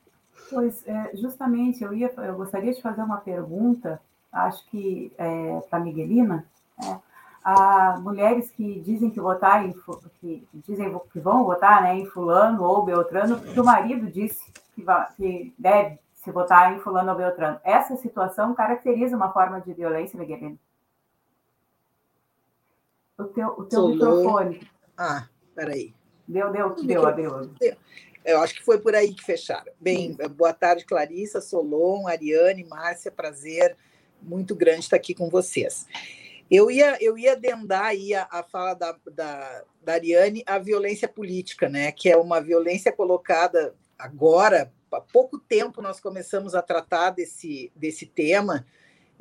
Pois, 0.51 0.87
é, 0.87 1.17
justamente, 1.17 1.83
eu, 1.83 1.95
ia, 1.95 2.13
eu 2.15 2.35
gostaria 2.37 2.75
de 2.75 2.83
fazer 2.83 3.01
uma 3.01 3.17
pergunta, 3.17 3.99
acho 4.31 4.63
que 4.67 5.11
é, 5.17 5.61
para 5.71 5.79
a 5.79 5.83
Miguelina. 5.83 6.45
É, 6.79 6.99
a 7.45 7.99
mulheres 8.01 8.51
que 8.51 8.81
dizem 8.81 9.11
que 9.11 9.21
votar 9.21 9.67
em, 9.67 9.75
que 10.21 10.47
dizem 10.55 10.99
que 11.13 11.21
vão 11.21 11.45
votar 11.45 11.83
né, 11.83 11.97
em 11.97 12.07
fulano 12.07 12.63
ou 12.63 12.85
beltrano, 12.85 13.41
que 13.41 13.61
o 13.61 13.65
marido 13.65 14.11
disse 14.11 14.53
que, 14.75 14.85
que 15.17 15.55
deve 15.59 15.99
se 16.15 16.31
votar 16.31 16.73
em 16.73 16.81
fulano 16.81 17.11
ou 17.11 17.17
beltrano. 17.17 17.61
Essa 17.65 17.97
situação 17.97 18.55
caracteriza 18.55 19.17
uma 19.17 19.33
forma 19.33 19.61
de 19.61 19.73
violência, 19.73 20.19
Miguelina? 20.19 20.57
O 23.19 23.25
teu, 23.25 23.49
o 23.49 23.65
teu 23.65 23.89
microfone. 23.89 24.69
Ah, 24.97 25.27
peraí. 25.55 25.95
Deu, 26.27 26.51
deu, 26.53 26.75
deu, 26.75 27.15
deu. 27.15 27.77
Eu 28.25 28.41
acho 28.41 28.55
que 28.55 28.65
foi 28.65 28.79
por 28.79 28.95
aí 28.95 29.13
que 29.13 29.25
fecharam. 29.25 29.73
Bem, 29.81 30.17
boa 30.37 30.53
tarde, 30.53 30.85
Clarissa, 30.85 31.41
Solon, 31.41 32.07
Ariane, 32.07 32.65
Márcia, 32.65 33.11
prazer 33.11 33.77
muito 34.23 34.55
grande 34.55 34.81
estar 34.81 34.97
aqui 34.97 35.15
com 35.15 35.29
vocês. 35.29 35.87
Eu 36.55 36.71
ia, 36.71 36.99
eu 37.01 37.17
ia 37.17 37.33
adendar 37.33 37.87
aí 37.87 38.15
a, 38.15 38.29
a 38.31 38.43
fala 38.43 38.75
da, 38.75 38.95
da, 39.11 39.65
da 39.83 39.93
Ariane 39.95 40.45
a 40.47 40.59
violência 40.59 41.09
política, 41.09 41.67
né? 41.67 41.91
que 41.91 42.11
é 42.11 42.17
uma 42.19 42.43
violência 42.43 42.93
colocada 42.93 43.75
agora, 43.99 44.71
há 44.93 45.01
pouco 45.01 45.39
tempo 45.39 45.81
nós 45.81 45.99
começamos 45.99 46.55
a 46.55 46.61
tratar 46.61 47.09
desse, 47.09 47.73
desse 47.75 48.05
tema, 48.05 48.67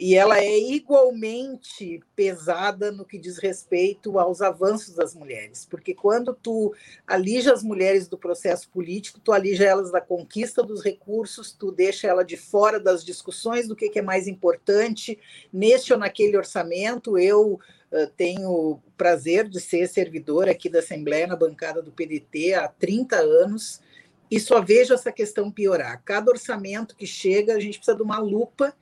e 0.02 0.16
ela 0.16 0.40
é 0.40 0.58
igualmente 0.58 2.02
pesada 2.16 2.92
no 2.92 3.06
que 3.06 3.20
diz 3.20 3.38
respeito 3.38 4.18
aos 4.18 4.42
avanços 4.42 4.96
das 4.96 5.14
mulheres, 5.14 5.68
porque 5.70 5.94
quando 5.94 6.34
tu 6.34 6.74
alija 7.06 7.54
as 7.54 7.62
mulheres 7.62 8.08
do 8.08 8.18
processo 8.18 8.68
político, 8.70 9.20
tu 9.20 9.32
alija 9.32 9.64
elas 9.64 9.92
da 9.92 10.02
conquista 10.02 10.64
dos 10.64 10.84
recursos, 10.84 11.52
tu 11.52 11.72
deixa 11.72 12.08
ela 12.08 12.26
de 12.26 12.36
fora 12.36 12.80
das 12.80 13.06
discussões 13.06 13.68
do 13.68 13.76
que 13.76 13.92
é 13.94 14.02
mais 14.02 14.28
importante 14.28 15.20
neste 15.54 15.94
ou 15.94 16.00
naquele 16.00 16.36
orçamento. 16.36 17.16
Eu 17.16 17.60
uh, 17.92 18.08
tenho 18.18 18.50
o 18.50 18.82
prazer 18.98 19.48
de 19.48 19.60
ser 19.60 19.88
servidora 19.88 20.50
aqui 20.50 20.68
da 20.68 20.80
Assembleia 20.80 21.28
na 21.28 21.36
bancada 21.36 21.80
do 21.80 21.92
PDT 21.92 22.56
há 22.56 22.68
30 22.68 23.18
anos 23.18 23.80
e 24.32 24.40
só 24.40 24.60
vejo 24.62 24.96
essa 24.96 25.12
questão 25.12 25.52
piorar. 25.52 26.02
Cada 26.04 26.32
orçamento 26.32 26.96
que 26.96 27.06
chega, 27.06 27.54
a 27.54 27.60
gente 27.60 27.78
precisa 27.78 27.96
de 27.96 28.02
uma 28.02 28.18
lupa 28.18 28.74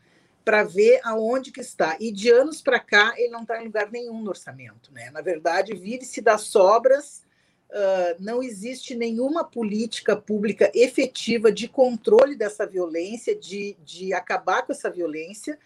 para 0.44 0.64
ver 0.64 1.00
aonde 1.04 1.52
que 1.52 1.62
está. 1.62 1.98
E 2.00 2.12
de 2.12 2.30
anos 2.30 2.62
para 2.62 2.80
cá, 2.80 3.14
ele 3.18 3.30
não 3.30 3.42
está 3.42 3.62
em 3.62 3.66
lugar 3.66 3.92
nenhum 3.92 4.22
no 4.22 4.30
orçamento. 4.30 4.92
Né? 4.92 5.10
Na 5.12 5.22
verdade, 5.22 5.76
vive-se 5.76 6.22
das 6.22 6.42
sobras, 6.42 7.24
uh, 7.70 8.16
não 8.20 8.42
existe 8.42 8.96
nenhuma 8.96 9.44
política 9.44 10.16
pública 10.16 10.72
efetiva 10.74 11.52
de 11.52 11.68
controle 11.68 12.36
dessa 12.36 12.66
violência, 12.66 13.36
de, 13.36 13.78
de 13.84 14.14
acabar 14.14 14.64
com 14.64 14.72
essa 14.72 14.90
violência. 14.90 15.58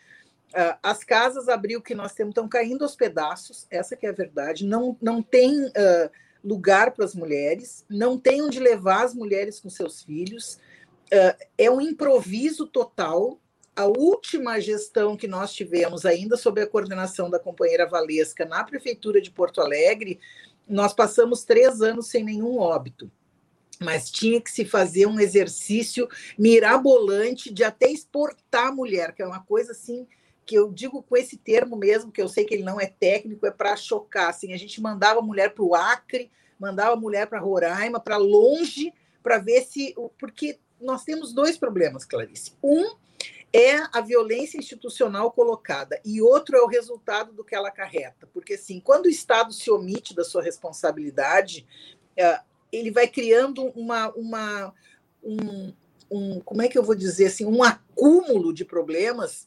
Uh, 0.50 0.77
as 0.84 1.03
casas 1.03 1.50
abril 1.50 1.82
que 1.82 1.96
nós 1.96 2.13
temos 2.13 2.32
estão 2.32 2.48
caindo 2.48 2.84
aos 2.84 2.96
pedaços, 2.96 3.65
essa 3.70 3.96
que 3.96 4.06
é 4.06 4.10
a 4.10 4.13
verdade. 4.13 4.65
Não, 4.65 4.98
não 5.01 5.22
tem 5.22 5.65
uh, 5.65 6.10
lugar 6.44 6.92
para 6.92 7.06
as 7.06 7.15
mulheres, 7.15 7.86
não 7.89 8.18
tem 8.20 8.42
onde 8.42 8.60
levar 8.60 9.03
as 9.03 9.13
mulheres 9.13 9.60
com 9.60 9.70
seus 9.70 10.03
filhos. 10.03 10.60
é 11.58 11.70
um 11.70 11.80
improviso 11.80 12.68
total 12.68 13.39
a 13.75 13.86
última 13.86 14.60
gestão 14.60 15.18
que 15.18 15.27
nós 15.27 15.53
tivemos, 15.53 16.06
ainda 16.06 16.38
sob 16.38 16.62
a 16.62 16.68
coordenação 16.68 17.30
da 17.30 17.39
companheira 17.39 17.88
Valesca, 17.88 18.46
na 18.46 18.63
Prefeitura 18.63 19.20
de 19.20 19.32
Porto 19.32 19.62
Alegre, 19.62 20.20
nós 20.68 20.94
passamos 20.94 21.44
três 21.44 21.82
anos 21.82 22.08
sem 22.08 22.24
nenhum 22.24 22.60
óbito. 22.60 23.12
Mas 23.80 24.12
tinha 24.12 24.39
que 24.39 24.51
se 24.51 24.63
fazer 24.63 25.08
um 25.08 25.20
exercício 25.20 26.08
mirabolante 26.38 27.51
de 27.51 27.63
até 27.63 27.92
exportar 27.92 28.68
a 28.68 28.72
mulher, 28.72 29.13
que 29.13 29.22
é 29.22 29.25
uma 29.25 29.44
coisa 29.44 29.72
assim 29.72 30.08
que 30.46 30.56
eu 30.56 30.72
digo 30.72 31.01
com 31.01 31.15
esse 31.15 31.38
termo 31.38 31.75
mesmo, 31.75 32.12
que 32.12 32.22
eu 32.22 32.27
sei 32.27 32.46
que 32.46 32.53
ele 32.53 32.63
não 32.63 32.80
é 32.80 32.86
técnico, 32.86 33.46
é 33.46 33.51
para 33.51 33.75
chocar. 33.75 34.30
Assim, 34.30 34.53
a 34.53 34.58
gente 34.58 34.82
mandava 34.82 35.20
a 35.20 35.24
mulher 35.24 35.53
para 35.53 35.63
o 35.63 35.74
Acre, 35.74 36.30
mandava 36.60 36.94
a 36.94 37.00
mulher 37.00 37.27
para 37.27 37.39
Roraima, 37.39 38.00
para 38.00 38.18
longe, 38.18 38.94
para 39.22 39.38
ver 39.38 39.63
se. 39.63 39.96
Porque 40.20 40.60
nós 40.80 41.03
temos 41.03 41.34
dois 41.34 41.58
problemas, 41.58 42.03
Clarice. 42.03 42.53
Um 42.62 42.96
é 43.53 43.77
a 43.93 44.01
violência 44.01 44.57
institucional 44.57 45.31
colocada 45.31 46.01
e 46.03 46.19
outro 46.19 46.57
é 46.57 46.62
o 46.62 46.67
resultado 46.67 47.31
do 47.31 47.43
que 47.43 47.53
ela 47.53 47.67
acarreta. 47.67 48.27
Porque, 48.33 48.55
assim, 48.55 48.79
quando 48.79 49.05
o 49.05 49.10
Estado 49.10 49.53
se 49.53 49.69
omite 49.69 50.15
da 50.15 50.24
sua 50.24 50.41
responsabilidade, 50.41 51.65
é, 52.17 52.41
ele 52.72 52.89
vai 52.89 53.07
criando 53.07 53.65
uma, 53.75 54.10
uma 54.13 54.74
um, 55.24 55.72
um, 56.10 56.39
como 56.41 56.63
é 56.63 56.67
que 56.67 56.77
eu 56.77 56.83
vou 56.83 56.95
dizer 56.95 57.27
assim, 57.27 57.45
um 57.45 57.62
acúmulo 57.63 58.51
de 58.51 58.65
problemas 58.65 59.45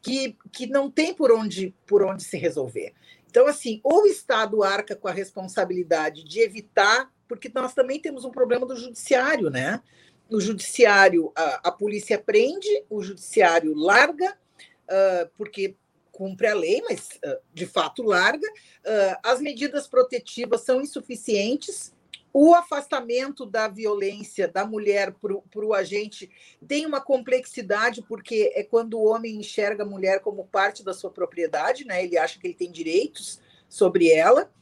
que, 0.00 0.36
que 0.52 0.66
não 0.68 0.88
tem 0.88 1.12
por 1.12 1.32
onde, 1.32 1.74
por 1.84 2.04
onde 2.04 2.22
se 2.22 2.36
resolver. 2.36 2.94
Então, 3.28 3.46
assim, 3.46 3.80
ou 3.82 4.04
o 4.04 4.06
Estado 4.06 4.62
arca 4.62 4.94
com 4.94 5.08
a 5.08 5.12
responsabilidade 5.12 6.24
de 6.24 6.40
evitar, 6.40 7.12
porque 7.26 7.50
nós 7.52 7.74
também 7.74 8.00
temos 8.00 8.24
um 8.24 8.30
problema 8.30 8.64
do 8.64 8.76
judiciário, 8.76 9.50
né? 9.50 9.82
O 10.30 10.40
judiciário, 10.40 11.32
a, 11.34 11.68
a 11.68 11.72
polícia 11.72 12.18
prende, 12.18 12.84
o 12.88 13.02
judiciário 13.02 13.74
larga, 13.74 14.36
uh, 14.84 15.30
porque 15.36 15.74
cumpre 16.12 16.48
a 16.48 16.54
lei, 16.54 16.82
mas 16.82 17.18
uh, 17.24 17.38
de 17.54 17.66
fato 17.66 18.02
larga, 18.02 18.46
uh, 18.46 19.18
as 19.22 19.40
medidas 19.40 19.86
protetivas 19.86 20.62
são 20.62 20.82
insuficientes, 20.82 21.94
o 22.32 22.54
afastamento 22.54 23.46
da 23.46 23.68
violência 23.68 24.46
da 24.46 24.66
mulher 24.66 25.12
para 25.12 25.64
o 25.64 25.74
agente 25.74 26.30
tem 26.66 26.84
uma 26.84 27.00
complexidade, 27.00 28.02
porque 28.02 28.52
é 28.54 28.62
quando 28.62 28.98
o 28.98 29.04
homem 29.06 29.36
enxerga 29.36 29.82
a 29.82 29.86
mulher 29.86 30.20
como 30.20 30.46
parte 30.46 30.84
da 30.84 30.92
sua 30.92 31.10
propriedade, 31.10 31.84
né? 31.84 32.04
ele 32.04 32.18
acha 32.18 32.38
que 32.38 32.46
ele 32.46 32.54
tem 32.54 32.70
direitos 32.70 33.40
sobre 33.68 34.10
ela, 34.10 34.52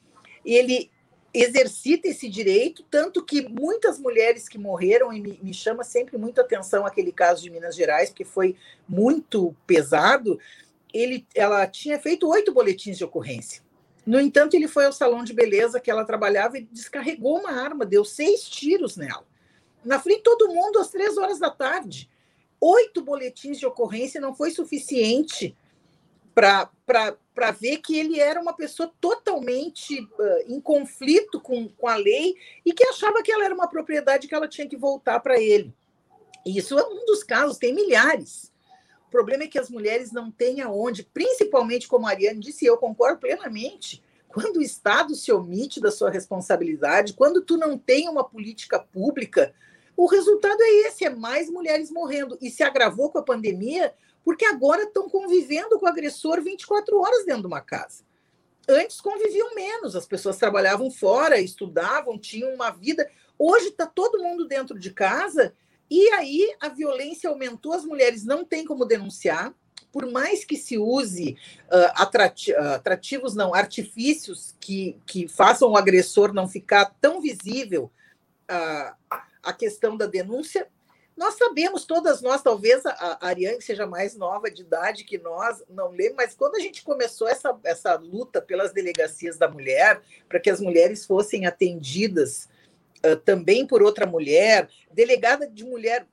ele 0.45 0.91
exercita 1.43 2.09
esse 2.09 2.29
direito, 2.29 2.83
tanto 2.91 3.23
que 3.23 3.49
muitas 3.49 3.99
mulheres 3.99 4.49
que 4.49 4.59
morreram, 4.59 5.13
e 5.13 5.21
me, 5.21 5.39
me 5.43 5.53
chama 5.53 5.85
sempre 5.85 6.17
muito 6.17 6.41
atenção 6.41 6.87
aquele 6.87 7.13
caso 7.13 7.43
de 7.43 7.51
Minas 7.51 7.77
Gerais, 7.77 8.11
que 8.11 8.25
foi 8.25 8.57
muito 8.89 9.55
pesado, 9.67 10.39
ele, 10.93 11.27
ela 11.35 11.67
tinha 11.67 11.99
feito 11.99 12.29
oito 12.29 12.53
boletins 12.53 12.97
de 12.97 13.05
ocorrência. 13.05 13.63
No 14.07 14.21
entanto, 14.21 14.55
ele 14.55 14.69
foi 14.69 14.87
ao 14.87 14.93
salão 14.93 15.25
de 15.25 15.35
beleza 15.35 15.81
que 15.81 15.91
ela 15.91 16.05
trabalhava 16.05 16.57
e 16.59 16.63
descarregou 16.63 17.41
uma 17.41 17.51
arma, 17.51 17.85
deu 17.85 18.05
seis 18.05 18.49
tiros 18.49 18.97
nela. 18.97 19.27
Na 19.85 20.01
frente 20.01 20.23
todo 20.23 20.49
mundo, 20.49 20.79
às 20.79 20.91
três 20.91 21.19
horas 21.19 21.39
da 21.39 21.51
tarde. 21.51 22.09
Oito 22.61 23.03
boletins 23.03 23.59
de 23.59 23.67
ocorrência 23.67 24.21
não 24.21 24.35
foi 24.35 24.51
suficiente 24.51 25.57
para 26.35 26.71
ver 27.51 27.79
que 27.79 27.99
ele 27.99 28.21
era 28.21 28.41
uma 28.41 28.53
pessoa 28.53 28.93
totalmente 29.01 30.01
uh, 30.01 30.45
em 30.47 30.61
conflito 30.61 31.41
com, 31.41 31.69
com 31.69 31.89
a 31.89 31.97
lei 31.97 32.35
e 32.65 32.73
que 32.73 32.85
achava 32.85 33.23
que 33.23 33.31
ela 33.31 33.45
era 33.45 33.55
uma 33.55 33.69
propriedade 33.69 34.27
que 34.27 34.35
ela 34.35 34.49
tinha 34.49 34.69
que 34.69 34.77
voltar 34.77 35.21
para 35.21 35.41
ele. 35.41 35.73
Isso 36.45 36.79
é 36.79 36.87
um 36.87 37.05
dos 37.05 37.23
casos, 37.23 37.59
tem 37.59 37.75
milhares. 37.75 38.53
O 39.09 39.11
problema 39.11 39.45
é 39.45 39.49
que 39.49 39.59
as 39.59 39.71
mulheres 39.71 40.13
não 40.13 40.31
têm 40.31 40.61
aonde, 40.61 41.03
principalmente 41.03 41.89
como 41.89 42.07
a 42.07 42.11
Ariane 42.11 42.41
disse, 42.41 42.65
eu 42.65 42.77
concordo 42.77 43.21
plenamente, 43.21 44.03
quando 44.29 44.57
o 44.57 44.63
Estado 44.63 45.15
se 45.15 45.33
omite 45.33 45.81
da 45.81 45.91
sua 45.91 46.11
responsabilidade, 46.11 47.15
quando 47.15 47.43
tu 47.43 47.57
não 47.57 47.79
tem 47.79 48.09
uma 48.09 48.25
política 48.25 48.79
pública 48.79 49.55
o 49.97 50.07
resultado 50.07 50.61
é 50.61 50.87
esse: 50.87 51.05
é 51.05 51.11
mais 51.11 51.49
mulheres 51.49 51.91
morrendo. 51.91 52.37
E 52.41 52.51
se 52.51 52.63
agravou 52.63 53.11
com 53.11 53.19
a 53.19 53.23
pandemia, 53.23 53.95
porque 54.27 54.45
agora 54.45 54.83
estão 54.83 55.09
convivendo 55.09 55.79
com 55.79 55.87
o 55.87 55.89
agressor 55.89 56.43
24 56.43 56.99
horas 56.99 57.25
dentro 57.25 57.43
de 57.43 57.47
uma 57.47 57.61
casa. 57.61 58.03
Antes 58.69 59.01
conviviam 59.01 59.55
menos, 59.55 59.95
as 59.95 60.05
pessoas 60.05 60.37
trabalhavam 60.37 60.91
fora, 60.91 61.41
estudavam, 61.41 62.19
tinham 62.19 62.53
uma 62.53 62.71
vida. 62.71 63.09
Hoje 63.39 63.69
está 63.69 63.87
todo 63.87 64.21
mundo 64.21 64.45
dentro 64.45 64.77
de 64.77 64.91
casa 64.91 65.55
e 65.89 66.09
aí 66.09 66.53
a 66.61 66.69
violência 66.69 67.31
aumentou, 67.31 67.73
as 67.73 67.85
mulheres 67.85 68.25
não 68.25 68.45
têm 68.45 68.65
como 68.65 68.85
denunciar, 68.85 69.55
por 69.93 70.11
mais 70.11 70.45
que 70.45 70.57
se 70.57 70.77
use 70.77 71.37
uh, 71.67 72.03
atrativos, 72.75 73.37
não, 73.37 73.55
artifícios 73.55 74.57
que, 74.59 74.99
que 75.07 75.29
façam 75.29 75.71
o 75.71 75.77
agressor 75.77 76.33
não 76.33 76.49
ficar 76.49 76.87
tão 77.01 77.21
visível 77.21 77.93
uh, 78.51 79.23
a 79.41 79.53
questão 79.53 79.97
da 79.97 80.07
denúncia, 80.07 80.69
nós 81.17 81.35
sabemos, 81.35 81.87
todas 81.87 82.21
nós, 82.21 82.43
talvez 82.43 82.85
a, 82.85 83.19
Ariane 83.23 83.63
seja 83.63 83.87
mais 83.87 84.15
nova 84.15 84.51
de 84.51 84.63
idade 84.63 85.05
que 85.05 85.17
nós, 85.17 85.63
não 85.69 85.91
lembro, 85.91 86.17
mas 86.17 86.35
quando 86.35 86.57
a 86.57 86.61
gente 86.61 86.85
começou 86.85 87.27
essa, 87.27 87.59
essa 87.65 87.95
luta 87.95 88.43
pelas 88.43 88.73
delegacias 88.73 89.39
da 89.39 89.49
mulher, 89.49 90.03
para 90.29 90.39
que 90.39 90.51
as 90.51 90.61
mulheres 90.61 91.07
fossem 91.07 91.47
atendidas 91.47 92.49
uh, 93.05 93.17
também 93.17 93.67
por 93.67 93.83
outra 93.83 94.07
mulher, 94.07 94.69
delegada 94.93 95.49
de 95.49 95.65
mulher, 95.65 96.07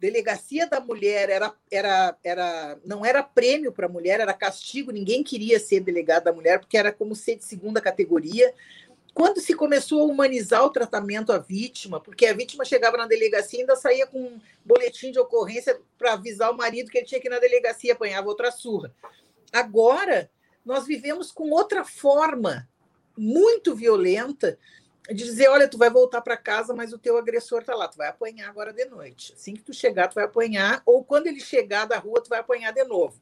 delegacia 0.00 0.66
da 0.66 0.80
mulher 0.80 1.28
era, 1.28 1.52
era, 1.70 2.16
era 2.24 2.78
não 2.86 3.04
era 3.04 3.22
prêmio 3.22 3.70
para 3.70 3.86
mulher, 3.86 4.18
era 4.18 4.32
castigo, 4.32 4.90
ninguém 4.90 5.22
queria 5.22 5.60
ser 5.60 5.80
delegada 5.80 6.26
da 6.26 6.32
mulher, 6.32 6.58
porque 6.58 6.78
era 6.78 6.90
como 6.90 7.14
ser 7.14 7.36
de 7.36 7.44
segunda 7.44 7.80
categoria. 7.80 8.52
Quando 9.18 9.40
se 9.40 9.52
começou 9.52 10.02
a 10.02 10.04
humanizar 10.04 10.64
o 10.64 10.70
tratamento 10.70 11.32
à 11.32 11.38
vítima, 11.38 11.98
porque 11.98 12.24
a 12.24 12.32
vítima 12.32 12.64
chegava 12.64 12.96
na 12.96 13.04
delegacia 13.04 13.58
e 13.58 13.62
ainda 13.62 13.74
saía 13.74 14.06
com 14.06 14.16
um 14.16 14.40
boletim 14.64 15.10
de 15.10 15.18
ocorrência 15.18 15.76
para 15.98 16.12
avisar 16.12 16.52
o 16.52 16.56
marido 16.56 16.88
que 16.88 16.98
ele 16.98 17.04
tinha 17.04 17.20
que 17.20 17.26
ir 17.26 17.30
na 17.30 17.40
delegacia, 17.40 17.94
apanhava 17.94 18.28
outra 18.28 18.52
surra. 18.52 18.94
Agora, 19.52 20.30
nós 20.64 20.86
vivemos 20.86 21.32
com 21.32 21.50
outra 21.50 21.84
forma 21.84 22.68
muito 23.16 23.74
violenta 23.74 24.56
de 25.08 25.24
dizer, 25.24 25.48
olha, 25.48 25.66
tu 25.66 25.76
vai 25.76 25.90
voltar 25.90 26.20
para 26.20 26.36
casa, 26.36 26.72
mas 26.72 26.92
o 26.92 26.98
teu 26.98 27.18
agressor 27.18 27.62
está 27.62 27.74
lá, 27.74 27.88
tu 27.88 27.96
vai 27.96 28.06
apanhar 28.06 28.48
agora 28.48 28.72
de 28.72 28.84
noite. 28.84 29.32
Assim 29.32 29.54
que 29.54 29.64
tu 29.64 29.74
chegar, 29.74 30.06
tu 30.06 30.14
vai 30.14 30.26
apanhar, 30.26 30.80
ou 30.86 31.02
quando 31.02 31.26
ele 31.26 31.40
chegar 31.40 31.86
da 31.86 31.98
rua, 31.98 32.22
tu 32.22 32.28
vai 32.28 32.38
apanhar 32.38 32.72
de 32.72 32.84
novo. 32.84 33.20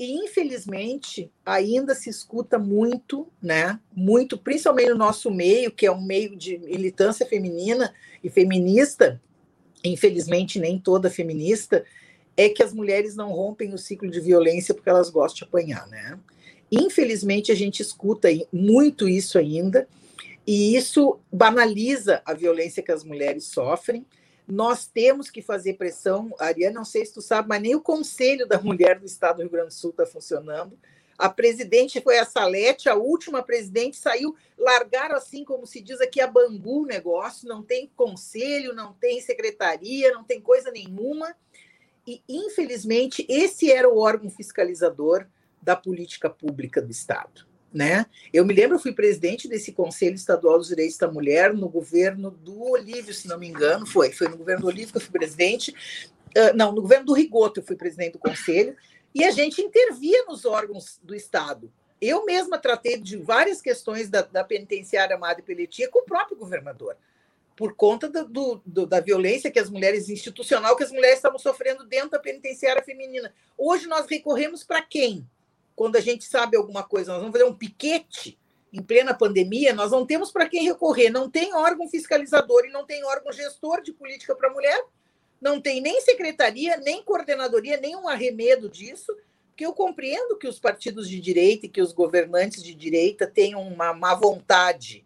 E, 0.00 0.14
infelizmente, 0.14 1.30
ainda 1.44 1.94
se 1.94 2.08
escuta 2.08 2.58
muito, 2.58 3.28
né? 3.42 3.78
Muito, 3.94 4.38
principalmente 4.38 4.88
no 4.88 4.96
nosso 4.96 5.30
meio, 5.30 5.70
que 5.70 5.84
é 5.84 5.92
um 5.92 6.00
meio 6.00 6.34
de 6.34 6.56
militância 6.56 7.26
feminina 7.26 7.92
e 8.24 8.30
feminista, 8.30 9.20
infelizmente 9.84 10.58
nem 10.58 10.78
toda 10.78 11.10
feminista, 11.10 11.84
é 12.34 12.48
que 12.48 12.62
as 12.62 12.72
mulheres 12.72 13.14
não 13.14 13.30
rompem 13.30 13.74
o 13.74 13.78
ciclo 13.78 14.10
de 14.10 14.20
violência 14.20 14.72
porque 14.72 14.88
elas 14.88 15.10
gostam 15.10 15.40
de 15.40 15.44
apanhar, 15.44 15.86
né? 15.88 16.18
Infelizmente, 16.72 17.52
a 17.52 17.54
gente 17.54 17.82
escuta 17.82 18.28
muito 18.50 19.06
isso 19.06 19.38
ainda, 19.38 19.86
e 20.46 20.74
isso 20.74 21.20
banaliza 21.30 22.22
a 22.24 22.32
violência 22.32 22.82
que 22.82 22.90
as 22.90 23.04
mulheres 23.04 23.44
sofrem 23.44 24.06
nós 24.50 24.86
temos 24.86 25.30
que 25.30 25.40
fazer 25.40 25.74
pressão. 25.74 26.34
Ariane, 26.38 26.74
não 26.74 26.84
sei 26.84 27.04
se 27.04 27.14
tu 27.14 27.22
sabe, 27.22 27.48
mas 27.48 27.62
nem 27.62 27.74
o 27.74 27.80
Conselho 27.80 28.46
da 28.46 28.60
Mulher 28.60 28.98
do 28.98 29.06
Estado 29.06 29.36
do 29.36 29.42
Rio 29.42 29.50
Grande 29.50 29.68
do 29.68 29.74
Sul 29.74 29.90
está 29.90 30.04
funcionando. 30.04 30.78
A 31.16 31.28
presidente 31.28 32.00
foi 32.00 32.18
a 32.18 32.24
Salete, 32.24 32.88
a 32.88 32.94
última 32.94 33.42
presidente 33.42 33.98
saiu, 33.98 34.34
largaram 34.56 35.16
assim, 35.16 35.44
como 35.44 35.66
se 35.66 35.80
diz 35.80 36.00
aqui, 36.00 36.20
a 36.20 36.26
bambu 36.26 36.82
o 36.82 36.86
negócio, 36.86 37.46
não 37.46 37.62
tem 37.62 37.90
conselho, 37.94 38.74
não 38.74 38.94
tem 38.94 39.20
secretaria, 39.20 40.12
não 40.12 40.24
tem 40.24 40.40
coisa 40.40 40.70
nenhuma. 40.70 41.36
E, 42.06 42.22
infelizmente, 42.26 43.26
esse 43.28 43.70
era 43.70 43.88
o 43.88 43.98
órgão 43.98 44.30
fiscalizador 44.30 45.26
da 45.60 45.76
política 45.76 46.30
pública 46.30 46.80
do 46.80 46.90
Estado 46.90 47.49
né? 47.72 48.04
Eu 48.32 48.44
me 48.44 48.52
lembro, 48.52 48.76
eu 48.76 48.80
fui 48.80 48.92
presidente 48.92 49.48
desse 49.48 49.72
Conselho 49.72 50.14
Estadual 50.14 50.58
dos 50.58 50.68
Direitos 50.68 50.98
da 50.98 51.10
Mulher 51.10 51.54
no 51.54 51.68
governo 51.68 52.30
do 52.30 52.62
Olívio, 52.62 53.14
se 53.14 53.28
não 53.28 53.38
me 53.38 53.48
engano, 53.48 53.86
foi, 53.86 54.10
foi 54.12 54.28
no 54.28 54.36
governo 54.36 54.62
do 54.62 54.68
Olívio 54.68 54.90
que 54.90 54.96
eu 54.96 55.00
fui 55.00 55.12
presidente, 55.12 55.70
uh, 55.70 56.56
não, 56.56 56.72
no 56.72 56.82
governo 56.82 57.06
do 57.06 57.12
Rigoto 57.12 57.60
eu 57.60 57.64
fui 57.64 57.76
presidente 57.76 58.14
do 58.14 58.18
Conselho, 58.18 58.76
e 59.14 59.24
a 59.24 59.30
gente 59.30 59.60
intervia 59.60 60.24
nos 60.24 60.44
órgãos 60.44 60.98
do 61.02 61.14
Estado. 61.14 61.72
Eu 62.00 62.24
mesma 62.24 62.58
tratei 62.58 62.98
de 62.98 63.16
várias 63.16 63.60
questões 63.60 64.08
da, 64.08 64.22
da 64.22 64.42
penitenciária 64.42 65.16
Amada 65.16 65.42
Peletia 65.42 65.88
com 65.88 66.00
o 66.00 66.04
próprio 66.04 66.36
governador, 66.36 66.96
por 67.54 67.74
conta 67.74 68.08
do, 68.08 68.62
do, 68.64 68.86
da 68.86 69.00
violência 69.00 69.50
que 69.50 69.58
as 69.58 69.68
mulheres, 69.68 70.08
institucional, 70.08 70.74
que 70.76 70.82
as 70.82 70.90
mulheres 70.90 71.16
estavam 71.16 71.38
sofrendo 71.38 71.84
dentro 71.84 72.10
da 72.10 72.18
penitenciária 72.18 72.82
feminina. 72.82 73.32
Hoje 73.58 73.86
nós 73.86 74.06
recorremos 74.06 74.64
para 74.64 74.80
quem? 74.80 75.28
Quando 75.80 75.96
a 75.96 76.00
gente 76.00 76.26
sabe 76.26 76.58
alguma 76.58 76.82
coisa, 76.82 77.10
nós 77.10 77.22
vamos 77.22 77.32
fazer 77.32 77.50
um 77.50 77.54
piquete 77.54 78.38
em 78.70 78.82
plena 78.82 79.14
pandemia, 79.14 79.72
nós 79.72 79.90
não 79.90 80.04
temos 80.04 80.30
para 80.30 80.46
quem 80.46 80.62
recorrer, 80.62 81.08
não 81.08 81.30
tem 81.30 81.54
órgão 81.54 81.88
fiscalizador 81.88 82.66
e 82.66 82.70
não 82.70 82.84
tem 82.84 83.02
órgão 83.02 83.32
gestor 83.32 83.80
de 83.80 83.90
política 83.90 84.34
para 84.34 84.52
mulher, 84.52 84.84
não 85.40 85.58
tem 85.58 85.80
nem 85.80 85.98
secretaria, 86.02 86.76
nem 86.76 87.02
coordenadoria, 87.02 87.78
nem 87.78 87.96
um 87.96 88.10
arremedo 88.10 88.68
disso, 88.68 89.16
porque 89.46 89.64
eu 89.64 89.72
compreendo 89.72 90.36
que 90.36 90.46
os 90.46 90.60
partidos 90.60 91.08
de 91.08 91.18
direita 91.18 91.64
e 91.64 91.70
que 91.70 91.80
os 91.80 91.94
governantes 91.94 92.62
de 92.62 92.74
direita 92.74 93.26
tenham 93.26 93.66
uma 93.66 93.94
má 93.94 94.14
vontade. 94.14 95.02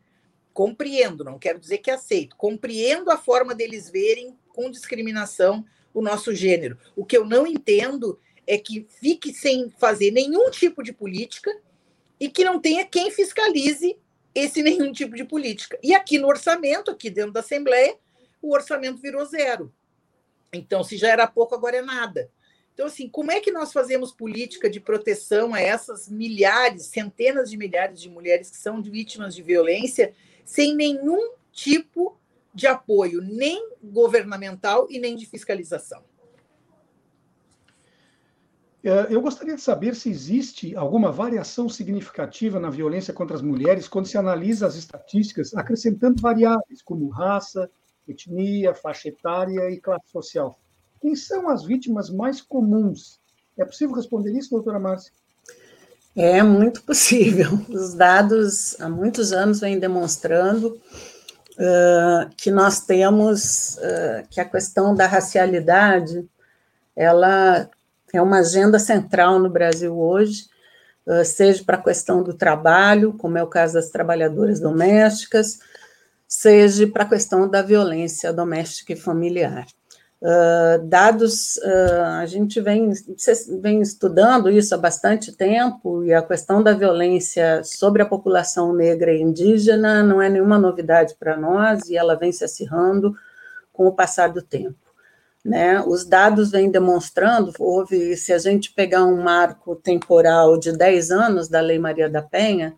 Compreendo, 0.53 1.23
não 1.23 1.39
quero 1.39 1.61
dizer 1.61 1.79
que 1.79 1.91
aceito. 1.93 2.35
Compreendo 2.35 3.13
a 3.13 3.17
forma 3.17 3.55
deles 3.55 3.89
verem 3.89 4.37
com 4.49 4.69
discriminação 4.69 5.65
o 5.95 6.03
nosso 6.03 6.35
gênero. 6.35 6.77
O 6.97 7.05
que 7.05 7.17
eu 7.17 7.25
não 7.25 7.47
entendo 7.47 8.19
é 8.47 8.59
que 8.59 8.87
fique 9.01 9.33
sem 9.33 9.71
fazer 9.79 10.11
nenhum 10.11 10.51
tipo 10.51 10.83
de 10.83 10.93
política 10.93 11.51
e 12.19 12.29
que 12.29 12.45
não 12.45 12.61
tenha 12.61 12.85
quem 12.85 13.11
fiscalize 13.11 13.97
esse 14.35 14.63
nenhum 14.65 14.93
tipo 14.93 15.17
de 15.17 15.25
política. 15.25 15.79
E 15.83 15.95
aqui 15.95 16.19
no 16.19 16.29
orçamento, 16.29 16.91
aqui 16.91 17.11
dentro 17.11 17.33
da 17.33 17.41
Assembleia, 17.41 17.97
o 18.41 18.53
orçamento 18.53 19.01
virou 19.01 19.25
zero. 19.25 19.73
Então, 20.53 20.85
se 20.85 20.97
já 20.97 21.09
era 21.09 21.27
pouco, 21.27 21.55
agora 21.55 21.77
é 21.77 21.83
nada. 21.83 22.31
Então, 22.75 22.87
assim, 22.87 23.09
como 23.09 23.31
é 23.31 23.41
que 23.41 23.53
nós 23.53 23.73
fazemos 23.73 24.13
política 24.13 24.69
de 24.69 24.81
proteção 24.81 25.55
a 25.55 25.61
essas 25.61 26.09
milhares, 26.09 26.87
centenas 26.87 27.49
de 27.49 27.57
milhares 27.57 28.01
de 28.01 28.11
mulheres 28.11 28.51
que 28.51 28.57
são 28.57 28.83
vítimas 28.83 29.35
de 29.35 29.43
violência 29.43 30.13
sem 30.45 30.75
nenhum 30.75 31.33
tipo 31.53 32.19
de 32.53 32.67
apoio, 32.67 33.21
nem 33.23 33.71
governamental 33.83 34.89
e 34.91 34.99
nem 34.99 35.15
de 35.15 35.25
fiscalização? 35.25 36.03
É, 38.85 39.07
eu 39.09 39.23
gostaria 39.23 39.55
de 39.55 39.63
saber 39.63 39.95
se 39.95 40.11
existe 40.11 40.77
alguma 40.77 41.11
variação 41.11 41.71
significativa 41.71 42.61
na 42.61 42.69
violência 42.69 43.15
contra 43.15 43.35
as 43.35 43.41
mulheres 43.41 43.89
quando 43.89 44.07
se 44.07 44.19
analisa 44.19 44.67
as 44.67 44.75
estatísticas, 44.75 45.55
acrescentando 45.55 46.21
variáveis 46.21 46.83
como 46.85 47.09
raça, 47.09 47.71
etnia, 48.07 48.75
faixa 48.75 49.09
etária 49.09 49.71
e 49.71 49.81
classe 49.81 50.11
social. 50.13 50.61
Quem 51.01 51.17
são 51.17 51.49
as 51.49 51.65
vítimas 51.65 52.11
mais 52.11 52.43
comuns? 52.43 53.19
É 53.57 53.65
possível 53.65 53.95
responder 53.95 54.33
isso, 54.33 54.51
doutora 54.51 54.79
Márcia? 54.79 55.13
É 56.15 56.43
muito 56.43 56.83
possível. 56.83 57.59
Os 57.71 57.95
dados 57.95 58.79
há 58.79 58.89
muitos 58.89 59.33
anos 59.33 59.61
vêm 59.61 59.79
demonstrando 59.79 60.79
uh, 61.53 62.29
que 62.37 62.51
nós 62.51 62.81
temos 62.81 63.77
uh, 63.79 64.29
que 64.29 64.41
a 64.41 64.45
questão 64.45 64.95
da 64.95 65.07
racialidade 65.07 66.29
ela 66.95 67.69
é 68.17 68.23
uma 68.23 68.39
agenda 68.39 68.79
central 68.79 69.39
no 69.39 69.51
Brasil 69.51 69.99
hoje, 69.99 70.47
seja 71.25 71.63
para 71.65 71.77
a 71.77 71.83
questão 71.83 72.23
do 72.23 72.33
trabalho, 72.33 73.13
como 73.13 73.37
é 73.37 73.43
o 73.43 73.47
caso 73.47 73.75
das 73.75 73.91
trabalhadoras 73.91 74.59
domésticas, 74.59 75.59
seja 76.27 76.87
para 76.87 77.05
a 77.05 77.09
questão 77.09 77.49
da 77.49 77.63
violência 77.63 78.33
doméstica 78.33 78.93
e 78.93 78.97
familiar. 78.97 79.67
Uh, 80.25 80.83
dados, 80.87 81.57
uh, 81.59 82.21
a 82.21 82.25
gente 82.25 82.59
vem, 82.59 82.91
vem 83.61 83.83
estudando 83.83 84.51
isso 84.51 84.75
há 84.75 84.79
bastante 84.79 85.31
tempo, 85.33 86.03
e 86.03 86.15
a 86.15 86.23
questão 86.23 86.63
da 86.63 86.73
violência 86.73 87.63
sobre 87.63 88.01
a 88.01 88.07
população 88.07 88.73
negra 88.73 89.13
e 89.13 89.21
indígena 89.21 90.03
não 90.03 90.23
é 90.23 90.31
nenhuma 90.31 90.59
novidade 90.59 91.15
para 91.21 91.37
nós, 91.37 91.91
e 91.91 91.97
ela 91.97 92.17
vem 92.17 92.33
se 92.33 92.43
acirrando 92.43 93.15
com 93.71 93.87
o 93.87 93.93
passar 93.93 94.33
do 94.33 94.41
tempo. 94.41 94.84
Né? 95.45 95.81
Os 95.83 96.07
dados 96.07 96.51
vêm 96.51 96.71
demonstrando, 96.71 97.53
houve, 97.59 98.17
se 98.17 98.33
a 98.33 98.39
gente 98.39 98.73
pegar 98.73 99.05
um 99.05 99.23
marco 99.23 99.77
temporal 99.77 100.59
de 100.59 100.73
10 100.73 101.11
anos 101.11 101.49
da 101.49 101.61
Lei 101.61 101.79
Maria 101.79 102.09
da 102.09 102.23
Penha, 102.23 102.75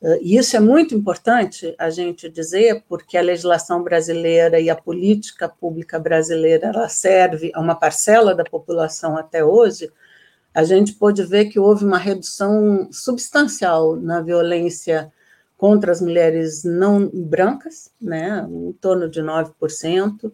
eh, 0.00 0.18
e 0.22 0.36
isso 0.36 0.56
é 0.56 0.60
muito 0.60 0.94
importante 0.94 1.74
a 1.78 1.90
gente 1.90 2.28
dizer, 2.28 2.84
porque 2.88 3.18
a 3.18 3.22
legislação 3.22 3.82
brasileira 3.82 4.60
e 4.60 4.70
a 4.70 4.76
política 4.76 5.48
pública 5.48 5.98
brasileira 5.98 6.68
ela 6.68 6.88
serve 6.88 7.50
a 7.54 7.60
uma 7.60 7.74
parcela 7.74 8.34
da 8.34 8.44
população 8.44 9.16
até 9.16 9.44
hoje, 9.44 9.90
a 10.54 10.64
gente 10.64 10.94
pôde 10.94 11.22
ver 11.24 11.46
que 11.46 11.58
houve 11.58 11.84
uma 11.84 11.98
redução 11.98 12.88
substancial 12.92 13.96
na 13.96 14.22
violência 14.22 15.12
contra 15.56 15.92
as 15.92 16.00
mulheres 16.00 16.64
não 16.64 17.08
brancas, 17.08 17.90
né, 18.00 18.46
em 18.48 18.72
torno 18.72 19.08
de 19.08 19.20
9%, 19.20 20.32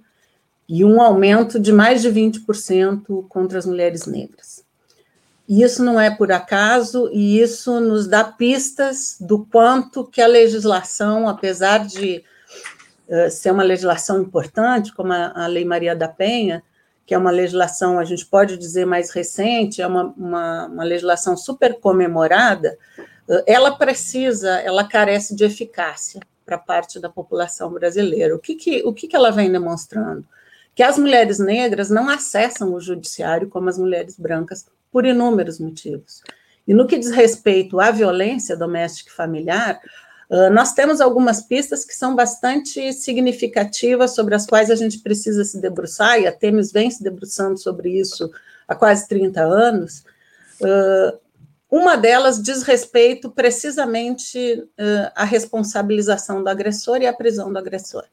e 0.74 0.86
um 0.86 1.02
aumento 1.02 1.60
de 1.60 1.70
mais 1.70 2.00
de 2.00 2.08
20% 2.08 3.28
contra 3.28 3.58
as 3.58 3.66
mulheres 3.66 4.06
negras. 4.06 4.64
Isso 5.46 5.84
não 5.84 6.00
é 6.00 6.10
por 6.10 6.32
acaso, 6.32 7.10
e 7.12 7.38
isso 7.38 7.78
nos 7.78 8.06
dá 8.06 8.24
pistas 8.24 9.18
do 9.20 9.44
quanto 9.44 10.02
que 10.02 10.22
a 10.22 10.26
legislação, 10.26 11.28
apesar 11.28 11.86
de 11.86 12.24
uh, 13.06 13.30
ser 13.30 13.50
uma 13.50 13.62
legislação 13.62 14.22
importante, 14.22 14.94
como 14.94 15.12
a, 15.12 15.46
Lei 15.46 15.62
Maria 15.62 15.94
da 15.94 16.08
Penha, 16.08 16.62
que 17.04 17.12
é 17.12 17.18
uma 17.18 17.30
legislação, 17.30 17.98
a 17.98 18.04
gente 18.04 18.24
pode 18.24 18.56
dizer, 18.56 18.86
mais 18.86 19.10
recente, 19.10 19.82
é 19.82 19.86
uma, 19.86 20.14
uma, 20.16 20.66
uma 20.68 20.84
legislação 20.84 21.36
super 21.36 21.80
comemorada, 21.80 22.78
uh, 23.28 23.42
ela 23.46 23.76
precisa, 23.76 24.58
ela 24.60 24.84
carece 24.84 25.36
de 25.36 25.44
eficácia 25.44 26.18
para 26.46 26.56
parte 26.56 26.98
da 26.98 27.10
população 27.10 27.70
brasileira. 27.70 28.34
O 28.34 28.38
que, 28.38 28.54
que, 28.54 28.82
o 28.86 28.94
que, 28.94 29.06
que 29.06 29.14
ela 29.14 29.30
vem 29.30 29.52
demonstrando? 29.52 30.24
Que 30.74 30.82
as 30.82 30.98
mulheres 30.98 31.38
negras 31.38 31.90
não 31.90 32.08
acessam 32.08 32.72
o 32.72 32.80
judiciário 32.80 33.48
como 33.48 33.68
as 33.68 33.78
mulheres 33.78 34.18
brancas 34.18 34.66
por 34.90 35.04
inúmeros 35.04 35.58
motivos. 35.58 36.22
E 36.66 36.72
no 36.72 36.86
que 36.86 36.98
diz 36.98 37.10
respeito 37.10 37.80
à 37.80 37.90
violência 37.90 38.56
doméstica 38.56 39.10
e 39.10 39.14
familiar, 39.14 39.80
nós 40.52 40.72
temos 40.72 41.00
algumas 41.00 41.42
pistas 41.42 41.84
que 41.84 41.94
são 41.94 42.14
bastante 42.14 42.92
significativas, 42.94 44.14
sobre 44.14 44.34
as 44.34 44.46
quais 44.46 44.70
a 44.70 44.74
gente 44.74 45.00
precisa 45.00 45.44
se 45.44 45.60
debruçar, 45.60 46.18
e 46.18 46.26
a 46.26 46.32
Temes 46.32 46.72
vem 46.72 46.90
se 46.90 47.02
debruçando 47.02 47.58
sobre 47.58 47.90
isso 47.90 48.30
há 48.66 48.74
quase 48.74 49.06
30 49.08 49.42
anos. 49.42 50.04
Uma 51.70 51.96
delas 51.96 52.42
diz 52.42 52.62
respeito 52.62 53.30
precisamente 53.30 54.66
à 55.14 55.24
responsabilização 55.24 56.42
do 56.42 56.48
agressor 56.48 57.02
e 57.02 57.06
à 57.06 57.12
prisão 57.12 57.52
do 57.52 57.58
agressor. 57.58 58.04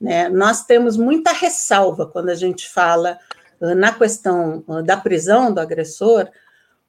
Né? 0.00 0.28
Nós 0.28 0.64
temos 0.64 0.96
muita 0.96 1.32
ressalva 1.32 2.06
quando 2.06 2.28
a 2.28 2.34
gente 2.34 2.68
fala 2.68 3.18
na 3.60 3.92
questão 3.92 4.64
da 4.84 4.96
prisão 4.96 5.52
do 5.52 5.60
agressor, 5.60 6.28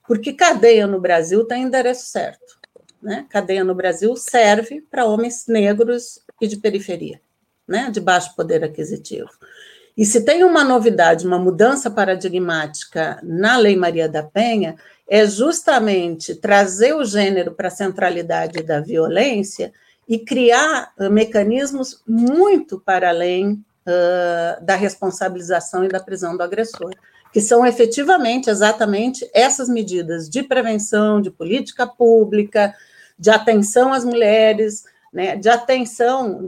porque 0.08 0.34
cadeia 0.34 0.86
no 0.86 1.00
Brasil 1.00 1.46
tem 1.46 1.64
endereço 1.64 2.06
certo. 2.06 2.60
Né? 3.02 3.26
Cadeia 3.30 3.64
no 3.64 3.74
Brasil 3.74 4.16
serve 4.16 4.82
para 4.90 5.06
homens 5.06 5.46
negros 5.48 6.20
e 6.40 6.48
de 6.48 6.58
periferia, 6.58 7.20
né? 7.68 7.90
de 7.90 8.00
baixo 8.00 8.36
poder 8.36 8.64
aquisitivo. 8.64 9.30
E 9.98 10.06
se 10.06 10.24
tem 10.24 10.44
uma 10.44 10.64
novidade, 10.64 11.28
uma 11.28 11.40
mudança 11.40 11.90
paradigmática 11.92 13.20
na 13.24 13.58
Lei 13.58 13.76
Maria 13.76 14.08
da 14.08 14.24
Penha, 14.24 14.76
é 15.10 15.26
justamente 15.26 16.36
trazer 16.36 16.94
o 16.94 17.04
gênero 17.04 17.54
para 17.54 17.68
a 17.68 17.72
centralidade 17.72 18.64
da 18.64 18.80
violência 18.80 19.74
e 20.10 20.18
criar 20.18 20.92
mecanismos 21.12 22.02
muito 22.08 22.80
para 22.80 23.10
além 23.10 23.64
uh, 23.86 24.66
da 24.66 24.76
responsabilização 24.76 25.86
e 25.86 25.88
da 25.88 26.00
prisão 26.00 26.36
do 26.36 26.42
agressor, 26.42 26.92
que 27.32 27.40
são 27.40 27.64
efetivamente, 27.64 28.50
exatamente, 28.50 29.30
essas 29.36 29.70
medidas 29.70 30.28
de 30.28 30.42
prevenção, 30.42 31.22
de 31.22 31.30
política 31.30 31.86
pública, 31.86 32.74
de 33.20 33.30
atenção 33.30 33.94
às 33.94 34.04
mulheres, 34.04 34.84
né, 35.14 35.36
de 35.36 35.50
atenção, 35.50 36.44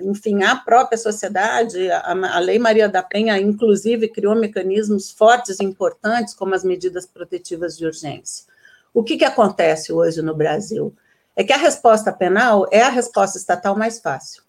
enfim, 0.00 0.42
à 0.42 0.56
própria 0.56 0.98
sociedade. 0.98 1.90
A, 1.90 2.10
a, 2.36 2.38
Lei 2.38 2.58
Maria 2.58 2.88
da 2.88 3.02
Penha, 3.02 3.38
inclusive, 3.38 4.08
criou 4.08 4.34
mecanismos 4.34 5.10
fortes 5.10 5.58
e 5.58 5.64
importantes, 5.64 6.34
como 6.34 6.54
as 6.54 6.64
medidas 6.64 7.06
protetivas 7.06 7.78
de 7.78 7.86
urgência. 7.86 8.44
O 8.92 9.02
que, 9.02 9.16
que 9.16 9.24
acontece 9.24 9.90
hoje 9.90 10.20
no 10.20 10.34
Brasil? 10.34 10.94
É 11.36 11.44
que 11.44 11.52
a 11.52 11.58
resposta 11.58 12.12
penal 12.12 12.66
é 12.72 12.82
a 12.82 12.88
resposta 12.88 13.36
estatal 13.36 13.76
mais 13.76 14.00
fácil. 14.00 14.42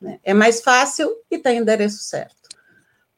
Né? 0.00 0.20
É 0.22 0.32
mais 0.32 0.60
fácil 0.60 1.12
e 1.30 1.38
tem 1.38 1.58
endereço 1.58 1.98
certo. 1.98 2.36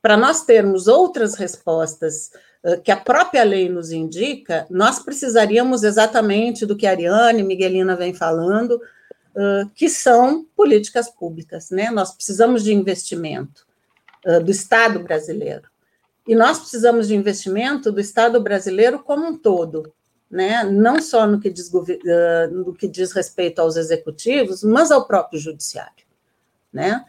Para 0.00 0.16
nós 0.16 0.44
termos 0.44 0.88
outras 0.88 1.34
respostas 1.34 2.30
uh, 2.64 2.80
que 2.80 2.90
a 2.90 2.96
própria 2.96 3.44
lei 3.44 3.68
nos 3.68 3.92
indica, 3.92 4.66
nós 4.70 4.98
precisaríamos 4.98 5.82
exatamente 5.82 6.64
do 6.64 6.76
que 6.76 6.86
a 6.86 6.90
Ariane 6.90 7.40
e 7.40 7.44
Miguelina 7.44 7.94
vem 7.94 8.14
falando, 8.14 8.80
uh, 9.36 9.68
que 9.74 9.90
são 9.90 10.46
políticas 10.56 11.10
públicas. 11.10 11.70
Né? 11.70 11.90
Nós 11.90 12.12
precisamos 12.14 12.64
de 12.64 12.72
investimento 12.72 13.66
uh, 14.26 14.42
do 14.42 14.50
Estado 14.50 15.00
brasileiro. 15.00 15.68
E 16.26 16.34
nós 16.34 16.58
precisamos 16.58 17.08
de 17.08 17.14
investimento 17.14 17.90
do 17.92 18.00
Estado 18.00 18.40
brasileiro 18.40 19.00
como 19.00 19.26
um 19.26 19.36
todo, 19.36 19.92
né? 20.30 20.64
não 20.64 21.02
só 21.02 21.26
no 21.26 21.40
que, 21.40 21.50
diz, 21.50 21.70
no 22.52 22.72
que 22.74 22.86
diz 22.86 23.12
respeito 23.12 23.60
aos 23.60 23.76
executivos, 23.76 24.62
mas 24.62 24.90
ao 24.90 25.06
próprio 25.06 25.40
judiciário 25.40 26.00
né? 26.72 27.04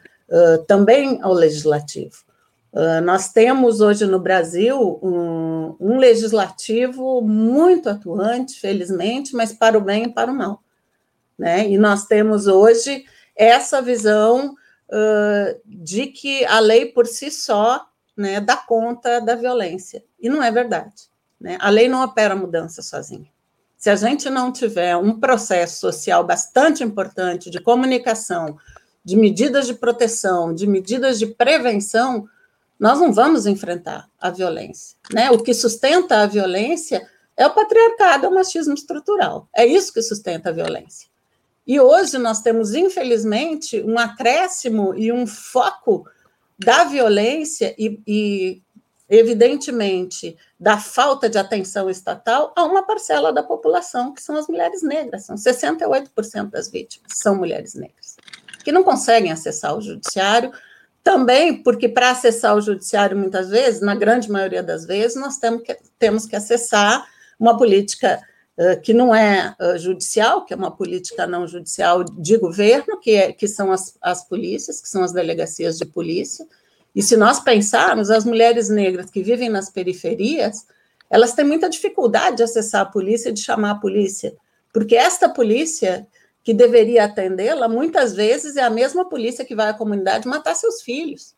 Também 0.68 1.22
ao 1.22 1.34
legislativo. 1.34 2.16
Nós 3.04 3.30
temos 3.34 3.82
hoje 3.82 4.06
no 4.06 4.20
Brasil 4.20 5.00
um, 5.04 5.76
um, 5.78 5.98
legislativo 5.98 7.22
muito 7.22 7.90
atuante, 7.90 8.60
felizmente, 8.60 9.36
mas 9.36 9.52
para 9.52 9.78
o 9.78 9.82
bem 9.82 10.06
e 10.06 10.14
para 10.14 10.32
o 10.32 10.36
mal. 10.36 10.64
Né? 11.38 11.70
E 11.70 11.78
nós 11.78 12.06
temos 12.06 12.48
hoje 12.48 13.04
essa 13.36 13.82
visão 13.82 14.54
uh, 14.54 15.62
de 15.66 16.08
que 16.08 16.46
a 16.46 16.60
lei 16.60 16.86
por 16.86 17.08
si 17.08 17.30
só 17.30 17.86
né, 18.16 18.40
dá 18.40 18.56
conta 18.56 19.20
da 19.20 19.36
violência. 19.36 20.02
E 20.18 20.30
não 20.30 20.42
é 20.42 20.50
verdade. 20.50 21.11
Né? 21.42 21.58
A 21.60 21.70
lei 21.70 21.90
não 21.90 22.04
opera 22.04 22.36
mudança 22.36 22.82
sozinha. 22.82 23.28
Se 23.78 23.90
a 23.90 23.96
gente 23.96 24.30
não 24.30 24.52
tiver 24.52 24.96
um 24.96 25.20
processo 25.20 25.80
social 25.80 26.24
bastante 26.24 26.84
importante 26.84 27.50
de 27.50 27.60
comunicação, 27.60 28.58
de 29.04 29.16
medidas 29.16 29.66
de 29.66 29.74
proteção, 29.74 30.54
de 30.54 30.68
medidas 30.68 31.18
de 31.18 31.26
prevenção, 31.26 32.28
nós 32.80 33.00
não 33.00 33.12
vamos 33.12 33.48
enfrentar 33.48 34.08
a 34.20 34.30
violência. 34.30 34.96
Né? 35.12 35.32
O 35.32 35.40
que 35.40 35.54
sustenta 35.54 36.22
a 36.22 36.28
violência 36.28 37.02
é 37.36 37.48
o 37.48 37.54
patriarcado, 37.54 38.28
é 38.28 38.30
o 38.30 38.34
machismo 38.34 38.76
estrutural. 38.76 39.50
É 39.56 39.66
isso 39.66 39.92
que 39.92 40.02
sustenta 40.04 40.50
a 40.50 40.54
violência. 40.54 41.10
E 41.66 41.80
hoje 41.80 42.20
nós 42.20 42.42
temos, 42.42 42.76
infelizmente, 42.76 43.82
um 43.82 43.98
acréscimo 43.98 44.94
e 44.94 45.12
um 45.12 45.26
foco 45.26 46.06
da 46.58 46.84
violência 46.84 47.74
e, 47.78 48.00
e 48.06 48.62
evidentemente, 49.12 50.36
da 50.60 50.80
falta 50.80 51.30
de 51.30 51.38
atenção 51.38 51.90
estatal 51.90 52.52
a 52.56 52.64
uma 52.64 52.82
parcela 52.82 53.32
da 53.32 53.44
população, 53.44 54.14
que 54.14 54.24
são 54.24 54.36
as 54.36 54.48
mulheres 54.48 54.82
negras. 54.82 55.26
São 55.26 55.36
68% 55.36 56.50
das 56.50 56.72
vítimas 56.72 57.12
são 57.16 57.36
mulheres 57.36 57.76
negras 57.76 58.16
que 58.64 58.72
não 58.72 58.84
conseguem 58.84 59.32
acessar 59.32 59.78
o 59.78 59.82
judiciário, 59.82 60.52
também 61.04 61.62
porque 61.64 61.90
para 61.90 62.12
acessar 62.12 62.56
o 62.56 62.62
judiciário, 62.62 63.18
muitas 63.18 63.50
vezes, 63.50 63.82
na 63.82 63.96
grande 63.96 64.30
maioria 64.32 64.62
das 64.62 64.86
vezes, 64.86 65.18
nós 65.18 65.38
temos 65.38 65.64
que, 65.64 65.78
temos 65.98 66.26
que 66.26 66.36
acessar 66.36 67.06
uma 67.40 67.58
política 67.58 68.22
uh, 68.58 68.80
que 68.82 68.94
não 68.94 69.14
é 69.14 69.56
uh, 69.60 69.78
judicial, 69.80 70.46
que 70.46 70.54
é 70.54 70.58
uma 70.58 70.72
política 70.72 71.26
não 71.26 71.48
judicial 71.48 72.04
de 72.04 72.38
governo, 72.38 73.00
que, 73.00 73.12
é, 73.12 73.34
que 73.34 73.48
são 73.48 73.72
as, 73.72 73.98
as 74.00 74.24
polícias, 74.28 74.80
que 74.80 74.88
são 74.88 75.04
as 75.04 75.12
delegacias 75.12 75.78
de 75.78 75.86
polícia. 75.86 76.46
E 76.96 77.02
se 77.02 77.16
nós 77.16 77.40
pensarmos, 77.40 78.10
as 78.10 78.26
mulheres 78.26 78.70
negras 78.70 79.10
que 79.10 79.24
vivem 79.24 79.50
nas 79.50 79.70
periferias, 79.70 80.66
elas 81.10 81.34
têm 81.34 81.46
muita 81.46 81.70
dificuldade 81.70 82.38
de 82.38 82.44
acessar 82.44 82.82
a 82.82 82.86
polícia 82.86 83.30
e 83.30 83.34
de 83.34 83.42
chamar 83.42 83.72
a 83.72 83.76
polícia, 83.76 84.34
porque 84.74 84.96
esta 84.96 85.30
polícia 85.30 86.08
que 86.44 86.54
deveria 86.54 87.06
atendê-la, 87.06 87.68
muitas 87.68 88.14
vezes 88.14 88.56
é 88.56 88.64
a 88.64 88.70
mesma 88.70 89.08
polícia 89.08 89.46
que 89.46 89.56
vai 89.56 89.70
à 89.70 89.74
comunidade 89.74 90.28
matar 90.28 90.56
seus 90.56 90.82
filhos, 90.82 91.36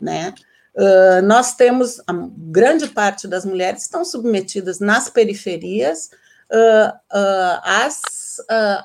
né? 0.00 0.34
Uh, 0.74 1.22
nós 1.22 1.54
temos 1.54 1.98
a 2.06 2.12
grande 2.12 2.86
parte 2.88 3.26
das 3.26 3.46
mulheres 3.46 3.82
estão 3.82 4.04
submetidas 4.04 4.78
nas 4.78 5.08
periferias 5.08 6.10
uh, 6.52 6.92
uh, 7.16 8.84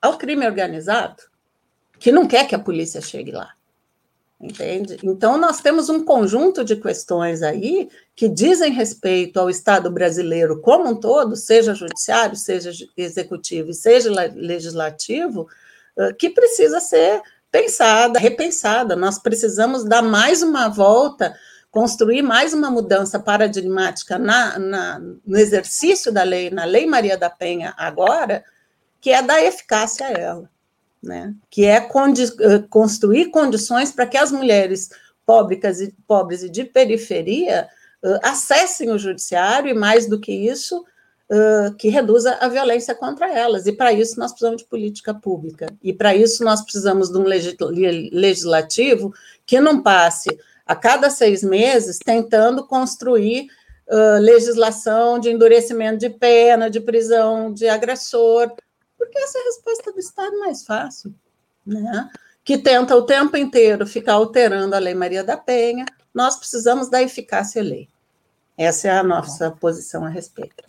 ao 0.00 0.16
crime 0.16 0.46
organizado, 0.46 1.22
que 1.98 2.10
não 2.10 2.26
quer 2.26 2.48
que 2.48 2.54
a 2.54 2.58
polícia 2.58 3.02
chegue 3.02 3.32
lá 3.32 3.54
entende? 4.40 4.98
Então, 5.02 5.36
nós 5.36 5.60
temos 5.60 5.90
um 5.90 6.02
conjunto 6.02 6.64
de 6.64 6.74
questões 6.76 7.42
aí 7.42 7.90
que 8.16 8.28
dizem 8.28 8.72
respeito 8.72 9.38
ao 9.38 9.50
Estado 9.50 9.90
brasileiro 9.90 10.60
como 10.60 10.88
um 10.88 10.96
todo, 10.96 11.36
seja 11.36 11.74
judiciário, 11.74 12.34
seja 12.36 12.70
executivo 12.96 13.70
e 13.70 13.74
seja 13.74 14.10
legislativo, 14.34 15.46
que 16.18 16.30
precisa 16.30 16.80
ser 16.80 17.20
pensada, 17.50 18.18
repensada. 18.18 18.96
Nós 18.96 19.18
precisamos 19.18 19.84
dar 19.84 20.02
mais 20.02 20.42
uma 20.42 20.68
volta, 20.68 21.36
construir 21.70 22.22
mais 22.22 22.54
uma 22.54 22.70
mudança 22.70 23.20
paradigmática 23.20 24.18
na, 24.18 24.58
na, 24.58 24.98
no 24.98 25.38
exercício 25.38 26.10
da 26.10 26.22
lei, 26.22 26.48
na 26.50 26.64
Lei 26.64 26.86
Maria 26.86 27.18
da 27.18 27.28
Penha 27.28 27.74
agora, 27.76 28.42
que 29.00 29.10
é 29.10 29.22
dar 29.22 29.42
eficácia 29.42 30.06
a 30.06 30.10
ela 30.10 30.50
né? 31.02 31.34
que 31.48 31.64
é 31.64 31.80
condi 31.80 32.24
eh, 32.24 32.62
construir 32.68 33.30
condições 33.30 33.90
para 33.90 34.06
que 34.06 34.16
as 34.16 34.30
mulheres 34.30 34.90
pobres 35.24 35.80
e, 35.80 35.94
pobres 36.06 36.42
e 36.42 36.50
de 36.50 36.64
periferia 36.64 37.68
uh, 38.02 38.18
acessem 38.22 38.90
o 38.90 38.98
judiciário 38.98 39.70
e, 39.70 39.74
mais 39.74 40.08
do 40.08 40.18
que 40.18 40.32
isso, 40.32 40.84
uh, 41.30 41.72
que 41.76 41.88
reduza 41.88 42.36
a 42.40 42.48
violência 42.48 42.94
contra 42.94 43.32
elas. 43.32 43.66
E, 43.66 43.72
para 43.72 43.92
isso, 43.92 44.18
nós 44.18 44.32
precisamos 44.32 44.62
de 44.62 44.68
política 44.68 45.14
pública. 45.14 45.66
E, 45.82 45.92
para 45.92 46.16
isso, 46.16 46.42
nós 46.42 46.62
precisamos 46.62 47.10
de 47.10 47.18
um 47.18 47.24
legislativo 47.24 49.14
que 49.46 49.60
não 49.60 49.82
passe 49.82 50.28
a 50.66 50.74
cada 50.74 51.10
seis 51.10 51.42
meses, 51.42 51.98
tentando 51.98 52.66
construir 52.66 53.48
uh, 53.88 54.20
legislação 54.20 55.18
de 55.18 55.30
endurecimento 55.30 55.98
de 55.98 56.10
pena, 56.10 56.68
de 56.68 56.80
prisão 56.80 57.52
de 57.52 57.68
agressor, 57.68 58.52
porque 59.00 59.18
essa 59.18 59.38
é 59.38 59.40
a 59.40 59.44
resposta 59.44 59.92
do 59.92 59.98
Estado 59.98 60.38
mais 60.38 60.64
fácil, 60.64 61.14
né? 61.66 62.10
que 62.44 62.58
tenta 62.58 62.94
o 62.94 63.02
tempo 63.02 63.36
inteiro 63.36 63.86
ficar 63.86 64.14
alterando 64.14 64.74
a 64.74 64.78
Lei 64.78 64.94
Maria 64.94 65.24
da 65.24 65.36
Penha, 65.36 65.86
nós 66.12 66.36
precisamos 66.36 66.90
da 66.90 67.02
eficácia 67.02 67.62
lei. 67.62 67.88
Essa 68.58 68.88
é 68.88 68.98
a 68.98 69.02
nossa 69.02 69.50
posição 69.50 70.04
a 70.04 70.08
respeito. 70.08 70.64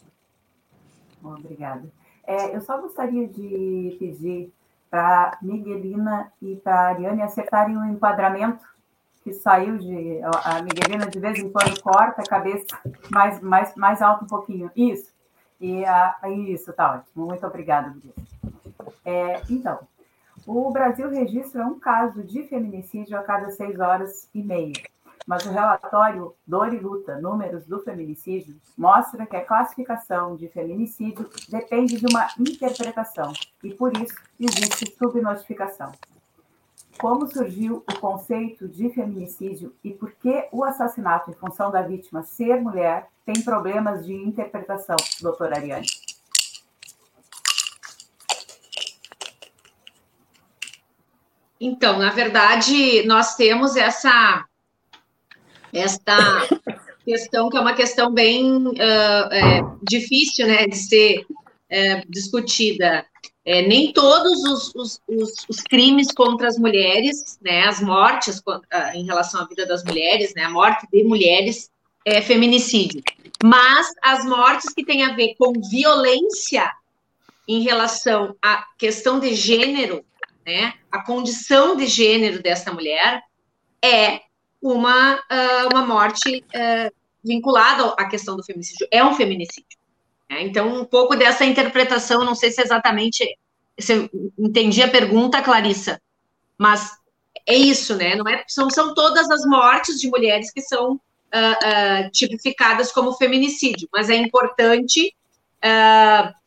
Bom, 1.21 1.33
obrigada. 1.33 1.83
É, 2.25 2.55
eu 2.55 2.61
só 2.61 2.79
gostaria 2.79 3.27
de 3.27 3.95
pedir 3.99 4.53
para 4.89 5.37
Miguelina 5.41 6.31
e 6.41 6.55
para 6.55 6.89
Ariane 6.89 7.21
acertarem 7.21 7.75
o 7.75 7.79
um 7.79 7.91
enquadramento 7.91 8.63
que 9.23 9.33
saiu 9.33 9.77
de. 9.77 10.19
A 10.23 10.61
Miguelina 10.61 11.07
de 11.07 11.19
vez 11.19 11.39
em 11.39 11.49
quando 11.49 11.81
corta 11.81 12.21
a 12.21 12.25
cabeça 12.25 12.65
mais, 13.09 13.41
mais, 13.41 13.75
mais 13.75 14.01
alto 14.01 14.25
um 14.25 14.27
pouquinho. 14.27 14.71
Isso. 14.75 15.11
E 15.61 15.85
a, 15.85 16.17
isso, 16.27 16.73
tá 16.73 16.95
ótimo. 16.95 17.27
Muito 17.27 17.45
obrigada, 17.45 17.95
é, 19.05 19.41
Então, 19.47 19.79
o 20.47 20.71
Brasil 20.71 21.07
registra 21.07 21.63
um 21.65 21.79
caso 21.79 22.23
de 22.23 22.43
feminicídio 22.47 23.15
a 23.15 23.21
cada 23.21 23.51
seis 23.51 23.79
horas 23.79 24.27
e 24.33 24.41
meia. 24.41 24.73
Mas 25.27 25.45
o 25.45 25.51
relatório 25.51 26.33
Dor 26.47 26.73
e 26.73 26.79
Luta, 26.79 27.21
Números 27.21 27.67
do 27.67 27.79
Feminicídio, 27.79 28.55
mostra 28.75 29.27
que 29.27 29.35
a 29.35 29.45
classificação 29.45 30.35
de 30.35 30.47
feminicídio 30.47 31.29
depende 31.47 31.99
de 31.99 32.07
uma 32.07 32.27
interpretação 32.39 33.31
e, 33.63 33.71
por 33.71 33.95
isso, 33.95 34.15
existe 34.39 34.91
subnotificação. 34.97 35.91
Como 36.97 37.31
surgiu 37.31 37.83
o 37.89 37.99
conceito 37.99 38.67
de 38.67 38.89
feminicídio 38.89 39.75
e 39.83 39.91
por 39.91 40.11
que 40.11 40.47
o 40.51 40.63
assassinato 40.63 41.31
em 41.31 41.33
função 41.33 41.71
da 41.71 41.81
vítima 41.81 42.23
ser 42.23 42.61
mulher 42.61 43.07
tem 43.25 43.41
problemas 43.43 44.05
de 44.05 44.13
interpretação, 44.13 44.95
doutora 45.21 45.57
Ariane? 45.57 45.87
Então, 51.59 51.99
na 51.99 52.09
verdade, 52.09 53.05
nós 53.05 53.35
temos 53.35 53.75
essa 53.75 54.45
esta 55.71 56.17
questão 57.05 57.49
que 57.49 57.57
é 57.57 57.59
uma 57.59 57.73
questão 57.73 58.13
bem 58.13 58.67
uh, 58.67 59.31
é, 59.31 59.61
difícil, 59.83 60.47
né, 60.47 60.67
de 60.67 60.75
ser 60.75 61.25
é, 61.69 62.03
discutida. 62.07 63.05
É, 63.43 63.63
nem 63.63 63.91
todos 63.91 64.43
os, 64.43 64.75
os, 64.75 65.01
os, 65.07 65.45
os, 65.49 65.61
crimes 65.61 66.11
contra 66.11 66.47
as 66.47 66.59
mulheres, 66.59 67.39
né, 67.41 67.63
as 67.63 67.81
mortes 67.81 68.39
contra, 68.39 68.95
em 68.95 69.03
relação 69.03 69.41
à 69.41 69.47
vida 69.47 69.65
das 69.65 69.83
mulheres, 69.83 70.33
né, 70.35 70.43
a 70.43 70.49
morte 70.49 70.87
de 70.91 71.03
mulheres 71.03 71.71
é 72.05 72.21
feminicídio. 72.21 73.01
Mas 73.43 73.91
as 74.01 74.23
mortes 74.25 74.71
que 74.73 74.85
têm 74.85 75.03
a 75.03 75.15
ver 75.15 75.35
com 75.39 75.53
violência 75.53 76.71
em 77.47 77.61
relação 77.61 78.35
à 78.41 78.63
questão 78.77 79.19
de 79.19 79.33
gênero, 79.33 80.05
né, 80.45 80.75
a 80.91 81.03
condição 81.03 81.75
de 81.75 81.87
gênero 81.87 82.43
dessa 82.43 82.71
mulher, 82.71 83.23
é 83.83 84.21
uma, 84.61 85.15
uh, 85.15 85.69
uma 85.73 85.85
morte 85.85 86.45
uh, 86.55 86.93
vinculada 87.23 87.95
à 87.97 88.05
questão 88.05 88.35
do 88.37 88.43
feminicídio. 88.43 88.87
É 88.91 89.03
um 89.03 89.15
feminicídio. 89.15 89.80
Né? 90.31 90.43
Então, 90.43 90.81
um 90.81 90.85
pouco 90.85 91.15
dessa 91.15 91.43
interpretação, 91.43 92.23
não 92.23 92.33
sei 92.33 92.51
se 92.51 92.61
exatamente 92.61 93.37
se 93.77 94.09
entendi 94.39 94.81
a 94.81 94.87
pergunta, 94.87 95.41
Clarissa, 95.41 96.01
mas 96.57 96.91
é 97.45 97.55
isso, 97.55 97.95
né? 97.97 98.15
Não 98.15 98.27
é, 98.27 98.43
são, 98.47 98.69
são 98.69 98.93
todas 98.93 99.29
as 99.29 99.45
mortes 99.45 99.99
de 99.99 100.09
mulheres 100.09 100.51
que 100.51 100.61
são 100.61 100.93
uh, 100.93 102.11
tipificadas 102.11 102.91
como 102.91 103.13
feminicídio, 103.13 103.89
mas 103.91 104.09
é 104.09 104.15
importante 104.15 105.13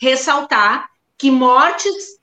ressaltar 0.01 0.88
que 1.16 1.31
mortes 1.31 2.18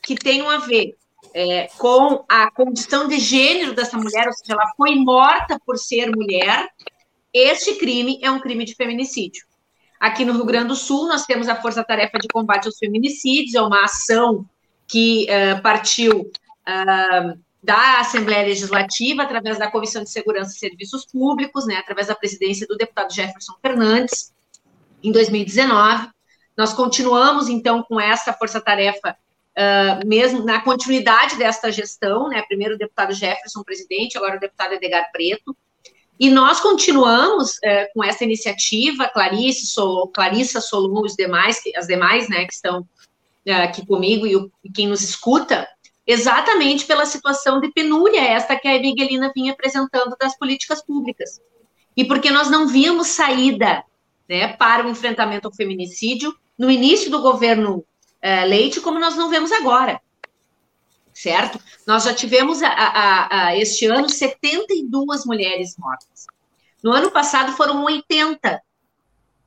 que 0.00 0.14
tenham 0.14 0.48
a 0.48 0.58
ver 0.58 0.96
é, 1.34 1.66
com 1.76 2.24
a 2.28 2.48
condição 2.52 3.08
de 3.08 3.18
gênero 3.18 3.74
dessa 3.74 3.98
mulher, 3.98 4.28
ou 4.28 4.32
seja, 4.32 4.52
ela 4.52 4.72
foi 4.76 4.94
morta 4.94 5.58
por 5.66 5.76
ser 5.76 6.14
mulher, 6.14 6.68
este 7.32 7.74
crime 7.74 8.20
é 8.22 8.30
um 8.30 8.38
crime 8.38 8.64
de 8.64 8.76
feminicídio. 8.76 9.44
Aqui 9.98 10.24
no 10.24 10.32
Rio 10.32 10.44
Grande 10.44 10.68
do 10.68 10.76
Sul, 10.76 11.08
nós 11.08 11.24
temos 11.24 11.48
a 11.48 11.56
Força 11.56 11.84
Tarefa 11.84 12.18
de 12.18 12.28
Combate 12.28 12.66
aos 12.66 12.78
Feminicídios, 12.78 13.54
é 13.54 13.62
uma 13.62 13.84
ação 13.84 14.44
que 14.86 15.26
uh, 15.30 15.62
partiu 15.62 16.20
uh, 16.20 17.38
da 17.62 18.00
Assembleia 18.00 18.46
Legislativa, 18.46 19.22
através 19.22 19.58
da 19.58 19.70
Comissão 19.70 20.02
de 20.02 20.10
Segurança 20.10 20.54
e 20.54 20.58
Serviços 20.58 21.06
Públicos, 21.06 21.66
né, 21.66 21.76
através 21.76 22.08
da 22.08 22.14
presidência 22.14 22.66
do 22.66 22.76
deputado 22.76 23.14
Jefferson 23.14 23.54
Fernandes, 23.62 24.32
em 25.02 25.10
2019. 25.10 26.08
Nós 26.56 26.72
continuamos, 26.72 27.48
então, 27.48 27.82
com 27.82 27.98
essa 27.98 28.32
força-tarefa 28.32 29.16
uh, 29.54 30.06
mesmo 30.06 30.44
na 30.44 30.60
continuidade 30.60 31.36
desta 31.36 31.70
gestão, 31.70 32.28
né? 32.28 32.42
Primeiro 32.46 32.74
o 32.74 32.78
deputado 32.78 33.12
Jefferson, 33.12 33.62
presidente, 33.62 34.16
agora 34.16 34.36
o 34.36 34.40
deputado 34.40 34.74
Edgar 34.74 35.10
Preto. 35.12 35.56
E 36.18 36.30
nós 36.30 36.60
continuamos 36.60 37.56
uh, 37.56 37.92
com 37.92 38.04
essa 38.04 38.24
iniciativa, 38.24 39.08
Clarice, 39.08 39.74
Clarissa, 40.12 40.60
Solon, 40.60 41.02
os 41.02 41.14
demais, 41.14 41.60
as 41.76 41.86
demais, 41.86 42.28
né, 42.28 42.44
que 42.44 42.52
estão 42.52 42.80
uh, 42.80 43.62
aqui 43.64 43.84
comigo 43.84 44.26
e, 44.26 44.36
o, 44.36 44.50
e 44.62 44.70
quem 44.70 44.86
nos 44.86 45.02
escuta, 45.02 45.66
exatamente 46.06 46.84
pela 46.84 47.06
situação 47.06 47.60
de 47.60 47.72
penúria 47.72 48.20
esta 48.20 48.56
que 48.56 48.68
a 48.68 48.78
Miguelina 48.78 49.32
vinha 49.34 49.52
apresentando 49.52 50.16
das 50.20 50.36
políticas 50.38 50.84
públicas. 50.84 51.40
E 51.96 52.04
porque 52.04 52.30
nós 52.30 52.50
não 52.50 52.68
víamos 52.68 53.08
saída 53.08 53.84
né, 54.28 54.48
para 54.48 54.86
o 54.86 54.90
enfrentamento 54.90 55.48
ao 55.48 55.54
feminicídio. 55.54 56.34
No 56.58 56.70
início 56.70 57.10
do 57.10 57.20
governo 57.20 57.84
é, 58.20 58.44
leite, 58.44 58.80
como 58.80 58.98
nós 58.98 59.16
não 59.16 59.28
vemos 59.28 59.52
agora. 59.52 60.00
Certo? 61.14 61.60
Nós 61.86 62.04
já 62.04 62.12
tivemos 62.12 62.60
a, 62.60 62.68
a, 62.68 63.46
a, 63.46 63.56
este 63.56 63.86
ano 63.86 64.08
72 64.08 65.24
mulheres 65.24 65.76
mortas. 65.78 66.26
No 66.82 66.92
ano 66.92 67.10
passado 67.10 67.52
foram 67.52 67.84
80. 67.84 68.60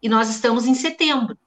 E 0.02 0.08
nós 0.08 0.30
estamos 0.30 0.66
em 0.66 0.74
setembro. 0.74 1.38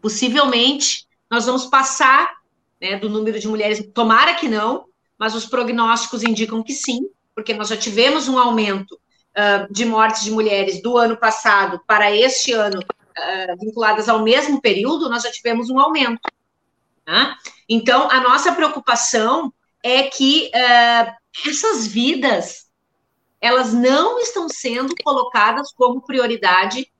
Possivelmente, 0.00 1.06
nós 1.30 1.46
vamos 1.46 1.66
passar 1.66 2.42
né, 2.80 2.98
do 2.98 3.08
número 3.08 3.38
de 3.38 3.46
mulheres, 3.46 3.88
tomara 3.94 4.34
que 4.34 4.48
não, 4.48 4.86
mas 5.16 5.36
os 5.36 5.46
prognósticos 5.46 6.24
indicam 6.24 6.62
que 6.62 6.72
sim, 6.72 7.08
porque 7.32 7.54
nós 7.54 7.68
já 7.68 7.76
tivemos 7.76 8.26
um 8.26 8.36
aumento 8.36 8.92
uh, 8.92 9.72
de 9.72 9.84
mortes 9.84 10.24
de 10.24 10.32
mulheres 10.32 10.82
do 10.82 10.98
ano 10.98 11.16
passado 11.16 11.80
para 11.86 12.14
este 12.14 12.52
ano 12.52 12.80
uh, 12.80 13.56
vinculadas 13.58 14.08
ao 14.08 14.22
mesmo 14.22 14.60
período, 14.60 15.08
nós 15.08 15.22
já 15.22 15.30
tivemos 15.30 15.70
um 15.70 15.78
aumento. 15.78 16.20
Né? 17.06 17.34
Então, 17.74 18.10
a 18.10 18.20
nossa 18.20 18.52
preocupação 18.52 19.50
é 19.82 20.02
que 20.02 20.50
uh, 20.54 21.48
essas 21.48 21.86
vidas, 21.86 22.70
elas 23.40 23.72
não 23.72 24.20
estão 24.20 24.46
sendo 24.46 24.94
colocadas 25.02 25.72
como 25.72 26.02
prioridade 26.02 26.92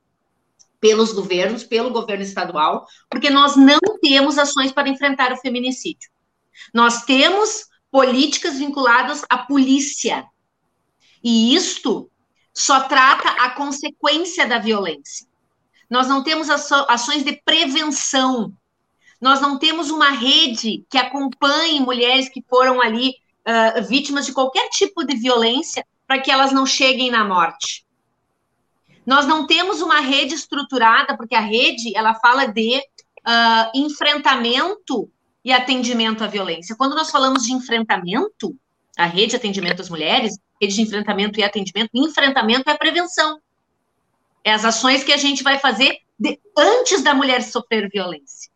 pelos 0.79 1.13
governos, 1.13 1.63
pelo 1.63 1.91
governo 1.91 2.23
estadual, 2.23 2.87
porque 3.07 3.29
nós 3.29 3.55
não 3.55 3.79
temos 4.01 4.39
ações 4.39 4.71
para 4.71 4.89
enfrentar 4.89 5.31
o 5.31 5.37
feminicídio. 5.37 6.09
Nós 6.73 7.03
temos 7.03 7.67
políticas 7.91 8.57
vinculadas 8.57 9.23
à 9.29 9.37
polícia. 9.37 10.25
E 11.23 11.53
isto 11.53 12.09
só 12.51 12.81
trata 12.81 13.29
a 13.29 13.51
consequência 13.51 14.47
da 14.47 14.57
violência 14.57 15.27
nós 15.93 16.07
não 16.07 16.23
temos 16.23 16.49
ações 16.49 17.23
de 17.23 17.33
prevenção, 17.45 18.51
nós 19.23 19.39
não 19.39 19.57
temos 19.57 19.89
uma 19.89 20.09
rede 20.09 20.85
que 20.89 20.97
acompanhe 20.97 21.79
mulheres 21.79 22.27
que 22.27 22.43
foram 22.49 22.81
ali 22.81 23.15
uh, 23.47 23.81
vítimas 23.87 24.25
de 24.25 24.33
qualquer 24.33 24.67
tipo 24.67 25.01
de 25.05 25.15
violência 25.15 25.87
para 26.05 26.19
que 26.19 26.29
elas 26.29 26.51
não 26.51 26.65
cheguem 26.65 27.09
na 27.09 27.23
morte. 27.23 27.85
Nós 29.05 29.25
não 29.25 29.47
temos 29.47 29.81
uma 29.81 30.01
rede 30.01 30.33
estruturada, 30.35 31.15
porque 31.15 31.35
a 31.35 31.39
rede 31.39 31.95
ela 31.95 32.13
fala 32.15 32.47
de 32.47 32.79
uh, 32.79 33.71
enfrentamento 33.73 35.09
e 35.41 35.53
atendimento 35.53 36.21
à 36.21 36.27
violência. 36.27 36.75
Quando 36.75 36.93
nós 36.93 37.09
falamos 37.09 37.45
de 37.45 37.53
enfrentamento, 37.53 38.53
a 38.97 39.05
rede 39.05 39.27
de 39.27 39.35
atendimento 39.37 39.81
às 39.81 39.89
mulheres, 39.89 40.37
rede 40.61 40.75
de 40.75 40.81
enfrentamento 40.81 41.39
e 41.39 41.43
atendimento, 41.43 41.91
enfrentamento 41.93 42.69
é 42.69 42.73
a 42.73 42.77
prevenção. 42.77 43.39
É 44.43 44.51
as 44.51 44.65
ações 44.65 45.01
que 45.01 45.13
a 45.13 45.17
gente 45.17 45.43
vai 45.43 45.59
fazer 45.59 45.99
de, 46.19 46.37
antes 46.57 47.01
da 47.01 47.13
mulher 47.13 47.41
sofrer 47.41 47.89
violência. 47.89 48.51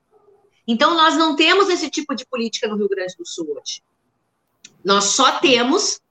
Então, 0.67 0.93
nós 0.95 1.15
não 1.15 1.35
temos 1.35 1.69
esse 1.69 1.89
tipo 1.89 2.13
de 2.13 2.25
política 2.25 2.67
no 2.67 2.75
Rio 2.75 2.89
Grande 2.89 3.15
do 3.17 3.25
Sul 3.25 3.57
hoje. 3.57 3.81
Nós 4.83 5.05
só 5.05 5.39
temos 5.39 6.01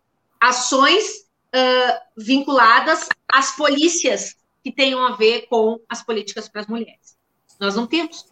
ações 0.40 1.27
uh, 1.55 2.01
vinculadas 2.16 3.09
às 3.29 3.55
polícias 3.55 4.37
que 4.64 4.73
tenham 4.73 5.05
a 5.07 5.16
ver 5.16 5.47
com 5.49 5.79
as 5.88 6.03
políticas 6.03 6.49
para 6.49 6.62
as 6.62 6.66
mulheres. 6.66 7.16
Nós 7.61 7.77
não 7.77 7.87
temos. 7.87 8.27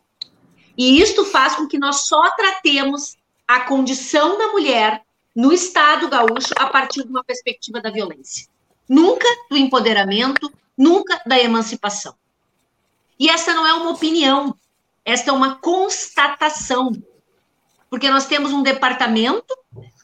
E 0.76 1.00
isto 1.00 1.24
faz 1.24 1.54
com 1.54 1.68
que 1.68 1.78
nós 1.78 2.06
só 2.06 2.30
tratemos 2.36 3.16
a 3.46 3.60
condição 3.60 4.36
da 4.38 4.48
mulher 4.48 5.04
no 5.34 5.52
Estado 5.52 6.08
gaúcho 6.08 6.52
a 6.56 6.66
partir 6.66 7.04
de 7.04 7.10
uma 7.10 7.24
perspectiva 7.24 7.80
da 7.80 7.90
violência. 7.90 8.48
nunca 8.86 9.26
do 9.50 9.56
empoderamento, 9.56 10.52
nunca 10.76 11.22
da 11.24 11.38
emancipação. 11.38 12.14
E 13.18 13.30
essa 13.30 13.54
não 13.54 13.66
é 13.66 13.72
uma 13.72 13.90
opinião, 13.90 14.54
esta 15.04 15.30
é 15.30 15.32
uma 15.32 15.56
constatação. 15.56 16.92
Porque 17.90 18.10
nós 18.10 18.26
temos 18.26 18.52
um 18.52 18.62
departamento 18.62 19.54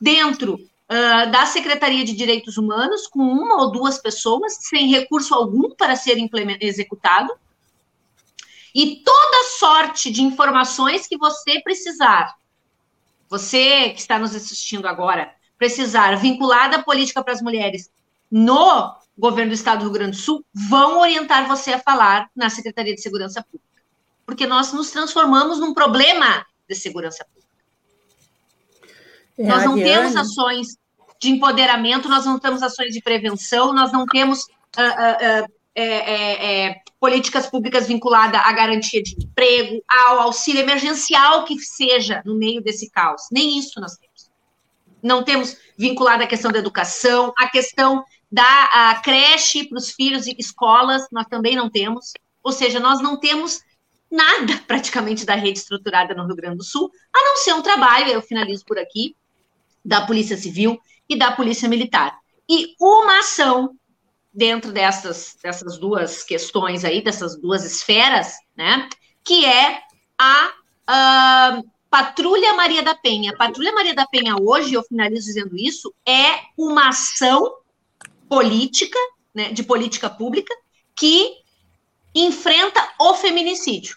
dentro 0.00 0.54
uh, 0.54 1.30
da 1.30 1.46
Secretaria 1.46 2.04
de 2.04 2.14
Direitos 2.14 2.56
Humanos, 2.56 3.06
com 3.06 3.20
uma 3.20 3.62
ou 3.62 3.70
duas 3.70 3.98
pessoas, 3.98 4.58
sem 4.60 4.88
recurso 4.88 5.34
algum 5.34 5.70
para 5.74 5.96
ser 5.96 6.16
executado, 6.60 7.32
e 8.74 9.02
toda 9.02 9.50
sorte 9.58 10.10
de 10.10 10.22
informações 10.22 11.06
que 11.06 11.16
você 11.16 11.60
precisar, 11.60 12.34
você 13.28 13.90
que 13.90 14.00
está 14.00 14.18
nos 14.18 14.34
assistindo 14.34 14.86
agora, 14.86 15.34
precisar, 15.58 16.16
vinculada 16.16 16.76
à 16.76 16.82
política 16.82 17.22
para 17.22 17.32
as 17.32 17.42
mulheres 17.42 17.90
no 18.30 18.96
governo 19.18 19.50
do 19.50 19.54
Estado 19.54 19.80
do 19.80 19.84
Rio 19.84 19.92
Grande 19.92 20.16
do 20.16 20.22
Sul, 20.22 20.44
vão 20.54 21.00
orientar 21.00 21.46
você 21.48 21.72
a 21.72 21.80
falar 21.80 22.30
na 22.34 22.48
Secretaria 22.48 22.94
de 22.94 23.02
Segurança 23.02 23.42
Pública. 23.42 23.69
Porque 24.30 24.46
nós 24.46 24.72
nos 24.72 24.92
transformamos 24.92 25.58
num 25.58 25.74
problema 25.74 26.46
de 26.68 26.76
segurança 26.76 27.24
pública. 27.24 27.48
É, 29.36 29.42
nós 29.44 29.64
não 29.64 29.74
temos 29.74 30.14
ações 30.14 30.68
de 31.20 31.30
empoderamento, 31.30 32.08
nós 32.08 32.24
não 32.26 32.38
temos 32.38 32.62
ações 32.62 32.94
de 32.94 33.02
prevenção, 33.02 33.72
nós 33.72 33.90
não 33.90 34.06
temos 34.06 34.44
uh, 34.44 35.42
uh, 35.42 35.44
uh, 35.44 35.52
é, 35.74 36.68
é, 36.68 36.76
políticas 37.00 37.48
públicas 37.48 37.88
vinculadas 37.88 38.40
à 38.40 38.52
garantia 38.52 39.02
de 39.02 39.16
emprego, 39.20 39.82
ao 39.88 40.20
auxílio 40.20 40.60
emergencial 40.60 41.42
que 41.44 41.58
seja 41.58 42.22
no 42.24 42.36
meio 42.38 42.62
desse 42.62 42.88
caos. 42.88 43.22
Nem 43.32 43.58
isso 43.58 43.80
nós 43.80 43.96
temos. 43.96 44.30
Não 45.02 45.24
temos 45.24 45.56
vinculado 45.76 46.22
a 46.22 46.26
questão 46.28 46.52
da 46.52 46.60
educação, 46.60 47.32
a 47.36 47.48
questão 47.48 48.04
da 48.30 49.00
creche 49.02 49.64
para 49.64 49.78
os 49.78 49.90
filhos 49.90 50.28
e 50.28 50.36
escolas, 50.38 51.08
nós 51.10 51.26
também 51.26 51.56
não 51.56 51.68
temos. 51.68 52.12
Ou 52.44 52.52
seja, 52.52 52.78
nós 52.78 53.00
não 53.00 53.18
temos 53.18 53.60
nada 54.10 54.60
praticamente 54.66 55.24
da 55.24 55.34
rede 55.34 55.58
estruturada 55.58 56.14
no 56.14 56.26
Rio 56.26 56.36
Grande 56.36 56.58
do 56.58 56.64
Sul, 56.64 56.90
a 57.12 57.18
não 57.24 57.36
ser 57.36 57.54
um 57.54 57.62
trabalho, 57.62 58.08
eu 58.08 58.22
finalizo 58.22 58.64
por 58.64 58.78
aqui, 58.78 59.16
da 59.84 60.06
Polícia 60.06 60.36
Civil 60.36 60.78
e 61.08 61.16
da 61.16 61.32
Polícia 61.32 61.68
Militar. 61.68 62.18
E 62.48 62.74
uma 62.80 63.20
ação 63.20 63.76
dentro 64.32 64.72
dessas, 64.72 65.36
dessas 65.42 65.78
duas 65.78 66.22
questões 66.22 66.84
aí, 66.84 67.02
dessas 67.02 67.40
duas 67.40 67.64
esferas, 67.64 68.34
né, 68.56 68.88
que 69.24 69.44
é 69.44 69.80
a, 70.18 70.52
a 70.86 71.62
Patrulha 71.88 72.54
Maria 72.54 72.82
da 72.82 72.94
Penha. 72.94 73.36
Patrulha 73.36 73.72
Maria 73.72 73.94
da 73.94 74.06
Penha 74.06 74.36
hoje, 74.40 74.74
eu 74.74 74.82
finalizo 74.82 75.26
dizendo 75.26 75.56
isso, 75.56 75.92
é 76.06 76.40
uma 76.56 76.88
ação 76.88 77.56
política, 78.28 78.98
né, 79.34 79.52
de 79.52 79.62
política 79.62 80.08
pública, 80.08 80.54
que 80.94 81.40
enfrenta 82.14 82.80
o 82.98 83.14
feminicídio, 83.14 83.96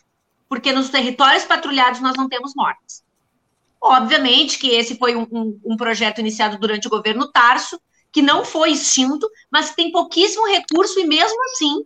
porque 0.53 0.71
nos 0.71 0.89
territórios 0.89 1.45
patrulhados 1.45 1.99
nós 1.99 2.15
não 2.15 2.29
temos 2.29 2.53
mortes. 2.55 3.03
Obviamente 3.81 4.59
que 4.59 4.69
esse 4.69 4.95
foi 4.99 5.15
um, 5.15 5.25
um, 5.31 5.59
um 5.65 5.75
projeto 5.75 6.19
iniciado 6.19 6.59
durante 6.59 6.85
o 6.85 6.91
governo 6.91 7.27
Tarso, 7.31 7.81
que 8.11 8.21
não 8.21 8.45
foi 8.45 8.69
extinto, 8.69 9.27
mas 9.51 9.73
tem 9.73 9.91
pouquíssimo 9.91 10.45
recurso 10.45 10.99
e 10.99 11.07
mesmo 11.07 11.43
assim 11.45 11.83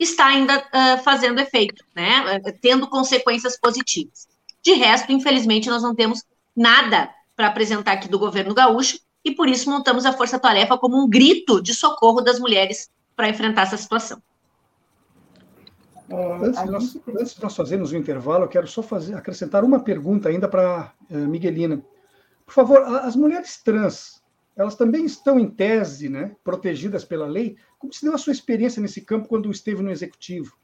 está 0.00 0.26
ainda 0.26 0.58
uh, 0.58 1.00
fazendo 1.04 1.38
efeito, 1.38 1.84
né? 1.94 2.42
Uh, 2.44 2.58
tendo 2.60 2.88
consequências 2.88 3.56
positivas. 3.56 4.26
De 4.60 4.72
resto, 4.72 5.12
infelizmente, 5.12 5.70
nós 5.70 5.84
não 5.84 5.94
temos 5.94 6.24
nada 6.56 7.08
para 7.36 7.46
apresentar 7.46 7.92
aqui 7.92 8.08
do 8.08 8.18
governo 8.18 8.52
gaúcho 8.52 8.98
e 9.24 9.30
por 9.30 9.48
isso 9.48 9.70
montamos 9.70 10.04
a 10.04 10.12
Força 10.12 10.40
Tarefa 10.40 10.76
como 10.76 11.00
um 11.00 11.08
grito 11.08 11.62
de 11.62 11.72
socorro 11.72 12.20
das 12.20 12.40
mulheres 12.40 12.90
para 13.14 13.28
enfrentar 13.28 13.62
essa 13.62 13.76
situação. 13.76 14.20
É, 16.12 16.46
antes, 16.46 16.62
de 16.62 16.70
nós, 16.70 16.96
antes, 17.18 17.34
de 17.34 17.42
nós, 17.42 17.56
fazermos 17.56 17.90
o 17.90 17.96
intervalo, 17.96 18.44
eu 18.44 18.48
quero 18.48 18.68
só 18.68 18.82
fazer, 18.82 19.14
acrescentar 19.14 19.64
uma 19.64 19.80
pergunta 19.80 20.28
ainda 20.28 20.46
para 20.46 20.92
uh, 21.10 21.16
Miguelina. 21.16 21.82
Por 22.44 22.52
favor, 22.52 22.82
as 22.82 23.16
mulheres 23.16 23.62
trans, 23.62 24.22
elas 24.54 24.74
também 24.74 25.06
estão, 25.06 25.40
em 25.40 25.48
tese, 25.48 26.10
né, 26.10 26.36
protegidas 26.44 27.02
pela 27.04 27.26
lei. 27.26 27.56
Como 27.78 27.92
se 27.92 28.04
deu 28.04 28.14
a 28.14 28.18
sua 28.18 28.32
experiência 28.32 28.82
nesse 28.82 29.00
campo 29.00 29.26
quando 29.26 29.50
esteve 29.50 29.82
no 29.82 29.90
executivo? 29.90 30.54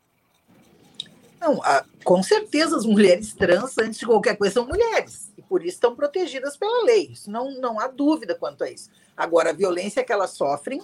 Não, 1.41 1.63
a, 1.63 1.85
com 2.05 2.23
certeza 2.23 2.77
as 2.77 2.85
mulheres 2.85 3.33
trans, 3.33 3.79
antes 3.79 4.01
de 4.01 4.07
qualquer 4.07 4.37
coisa, 4.37 4.55
são 4.55 4.67
mulheres, 4.67 5.33
e 5.39 5.43
por 5.43 5.63
isso 5.63 5.77
estão 5.77 5.95
protegidas 5.97 6.59
pela 6.59 6.85
lei. 6.85 7.13
Isso 7.13 7.31
não, 7.31 7.59
não 7.59 7.81
há 7.81 7.87
dúvida 7.87 8.35
quanto 8.35 8.65
a 8.65 8.71
isso. 8.71 8.91
Agora, 9.17 9.51
a 9.51 9.55
violência 9.55 10.05
que 10.05 10.13
elas 10.13 10.33
sofrem 10.33 10.83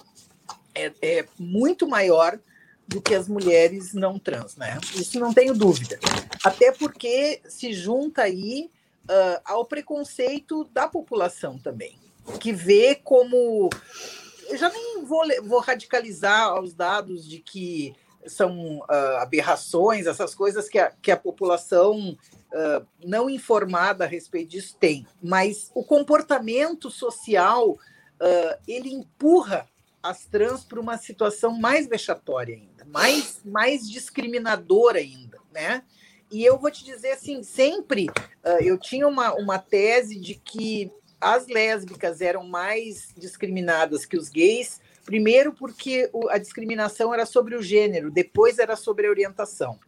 é, 0.73 0.91
é 1.01 1.25
muito 1.37 1.87
maior 1.87 2.39
do 2.87 3.01
que 3.01 3.15
as 3.15 3.27
mulheres 3.27 3.93
não 3.93 4.19
trans, 4.19 4.55
né? 4.55 4.79
Isso 4.95 5.19
não 5.19 5.33
tenho 5.33 5.53
dúvida. 5.53 5.99
Até 6.43 6.71
porque 6.71 7.41
se 7.47 7.73
junta 7.73 8.23
aí 8.23 8.69
uh, 9.05 9.41
ao 9.43 9.65
preconceito 9.65 10.65
da 10.65 10.87
população 10.87 11.57
também 11.57 11.97
que 12.39 12.51
vê 12.51 12.95
como. 12.95 13.69
Eu 14.47 14.57
já 14.57 14.69
nem 14.69 15.03
vou, 15.03 15.23
vou 15.43 15.59
radicalizar 15.59 16.59
os 16.61 16.73
dados 16.73 17.27
de 17.27 17.39
que 17.39 17.95
são 18.27 18.79
uh, 18.79 19.17
aberrações, 19.19 20.07
essas 20.07 20.33
coisas 20.33 20.67
que 20.67 20.79
a, 20.79 20.91
que 21.01 21.11
a 21.11 21.17
população 21.17 22.17
uh, 22.51 22.85
não 23.03 23.29
informada 23.29 24.03
a 24.03 24.07
respeito 24.07 24.51
disso 24.51 24.75
tem. 24.79 25.05
Mas 25.21 25.71
o 25.73 25.83
comportamento 25.83 26.89
social 26.89 27.77
ele 28.65 28.93
empurra 28.93 29.67
as 30.01 30.23
trans 30.25 30.63
para 30.63 30.79
uma 30.79 30.97
situação 30.97 31.51
mais 31.59 31.85
vexatória 31.85 32.55
ainda, 32.55 32.74
mais, 32.87 33.41
mais 33.43 33.89
discriminadora 33.89 34.99
ainda, 34.99 35.39
né? 35.51 35.83
E 36.31 36.43
eu 36.43 36.57
vou 36.57 36.71
te 36.71 36.83
dizer 36.83 37.11
assim, 37.11 37.43
sempre 37.43 38.07
eu 38.61 38.77
tinha 38.77 39.07
uma, 39.07 39.33
uma 39.35 39.59
tese 39.59 40.19
de 40.19 40.35
que 40.35 40.91
as 41.19 41.47
lésbicas 41.47 42.21
eram 42.21 42.43
mais 42.43 43.13
discriminadas 43.17 44.05
que 44.05 44.17
os 44.17 44.29
gays, 44.29 44.81
primeiro 45.05 45.53
porque 45.53 46.09
a 46.29 46.37
discriminação 46.37 47.13
era 47.13 47.25
sobre 47.25 47.55
o 47.55 47.61
gênero, 47.61 48.11
depois 48.11 48.59
era 48.59 48.75
sobre 48.75 49.07
a 49.07 49.09
orientação. 49.09 49.79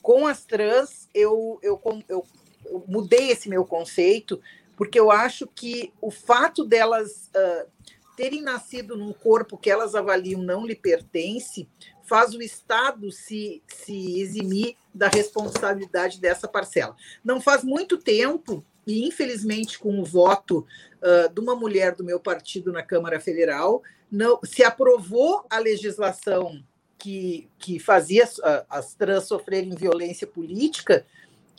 Com 0.00 0.26
as 0.26 0.44
trans, 0.44 1.08
eu, 1.14 1.58
eu, 1.62 1.80
eu, 2.08 2.26
eu 2.68 2.84
mudei 2.88 3.30
esse 3.30 3.48
meu 3.48 3.64
conceito, 3.64 4.40
porque 4.76 4.98
eu 4.98 5.10
acho 5.10 5.46
que 5.46 5.92
o 6.00 6.10
fato 6.10 6.64
delas 6.64 7.30
uh, 7.36 7.68
terem 8.16 8.42
nascido 8.42 8.96
num 8.96 9.12
corpo 9.12 9.56
que 9.56 9.70
elas 9.70 9.94
avaliam 9.94 10.42
não 10.42 10.66
lhe 10.66 10.74
pertence, 10.74 11.68
faz 12.12 12.34
o 12.34 12.42
Estado 12.42 13.10
se, 13.10 13.62
se 13.66 14.20
eximir 14.20 14.76
da 14.92 15.08
responsabilidade 15.08 16.20
dessa 16.20 16.46
parcela. 16.46 16.94
Não 17.24 17.40
faz 17.40 17.64
muito 17.64 17.96
tempo 17.96 18.62
e 18.86 19.08
infelizmente 19.08 19.78
com 19.78 19.98
o 19.98 20.04
voto 20.04 20.66
uh, 21.00 21.32
de 21.32 21.40
uma 21.40 21.56
mulher 21.56 21.94
do 21.94 22.04
meu 22.04 22.20
partido 22.20 22.70
na 22.70 22.82
Câmara 22.82 23.18
Federal, 23.18 23.82
não 24.10 24.38
se 24.44 24.62
aprovou 24.62 25.46
a 25.48 25.58
legislação 25.58 26.62
que, 26.98 27.48
que 27.58 27.78
fazia 27.78 28.24
as, 28.24 28.38
as 28.68 28.94
trans 28.94 29.24
sofrerem 29.24 29.74
violência 29.74 30.26
política, 30.26 31.06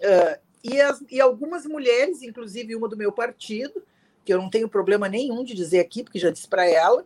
uh, 0.02 0.39
e, 0.63 0.80
as, 0.80 1.04
e 1.10 1.20
algumas 1.20 1.66
mulheres, 1.66 2.22
inclusive 2.22 2.76
uma 2.76 2.88
do 2.88 2.96
meu 2.96 3.12
partido, 3.12 3.84
que 4.24 4.32
eu 4.32 4.38
não 4.38 4.52
tenho 4.52 4.70
problema 4.70 5.10
nenhum 5.10 5.44
de 5.44 5.56
dizer 5.56 5.80
aqui, 5.80 6.04
porque 6.04 6.20
já 6.20 6.30
disse 6.30 6.48
para 6.48 6.70
ela, 6.70 7.04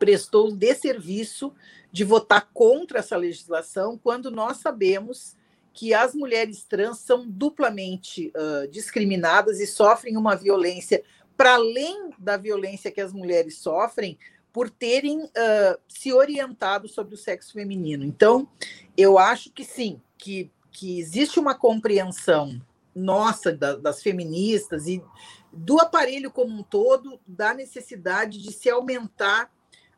prestou 0.00 0.50
de 0.50 0.74
serviço 0.74 1.52
de 1.96 2.04
votar 2.04 2.50
contra 2.52 2.98
essa 2.98 3.16
legislação, 3.16 3.96
quando 3.96 4.30
nós 4.30 4.58
sabemos 4.58 5.34
que 5.72 5.94
as 5.94 6.14
mulheres 6.14 6.62
trans 6.62 6.98
são 6.98 7.26
duplamente 7.26 8.30
uh, 8.36 8.68
discriminadas 8.68 9.60
e 9.60 9.66
sofrem 9.66 10.14
uma 10.14 10.36
violência 10.36 11.02
para 11.38 11.54
além 11.54 12.10
da 12.18 12.36
violência 12.36 12.90
que 12.90 13.00
as 13.00 13.14
mulheres 13.14 13.56
sofrem 13.56 14.18
por 14.52 14.68
terem 14.68 15.24
uh, 15.24 15.80
se 15.88 16.12
orientado 16.12 16.86
sobre 16.86 17.14
o 17.14 17.18
sexo 17.18 17.54
feminino. 17.54 18.04
Então, 18.04 18.46
eu 18.94 19.16
acho 19.16 19.50
que 19.50 19.64
sim, 19.64 19.98
que, 20.18 20.50
que 20.70 20.98
existe 21.00 21.40
uma 21.40 21.54
compreensão 21.54 22.60
nossa 22.94 23.54
da, 23.54 23.74
das 23.74 24.02
feministas 24.02 24.86
e 24.86 25.02
do 25.50 25.80
aparelho 25.80 26.30
como 26.30 26.58
um 26.58 26.62
todo 26.62 27.18
da 27.26 27.54
necessidade 27.54 28.42
de 28.42 28.52
se 28.52 28.68
aumentar 28.68 29.50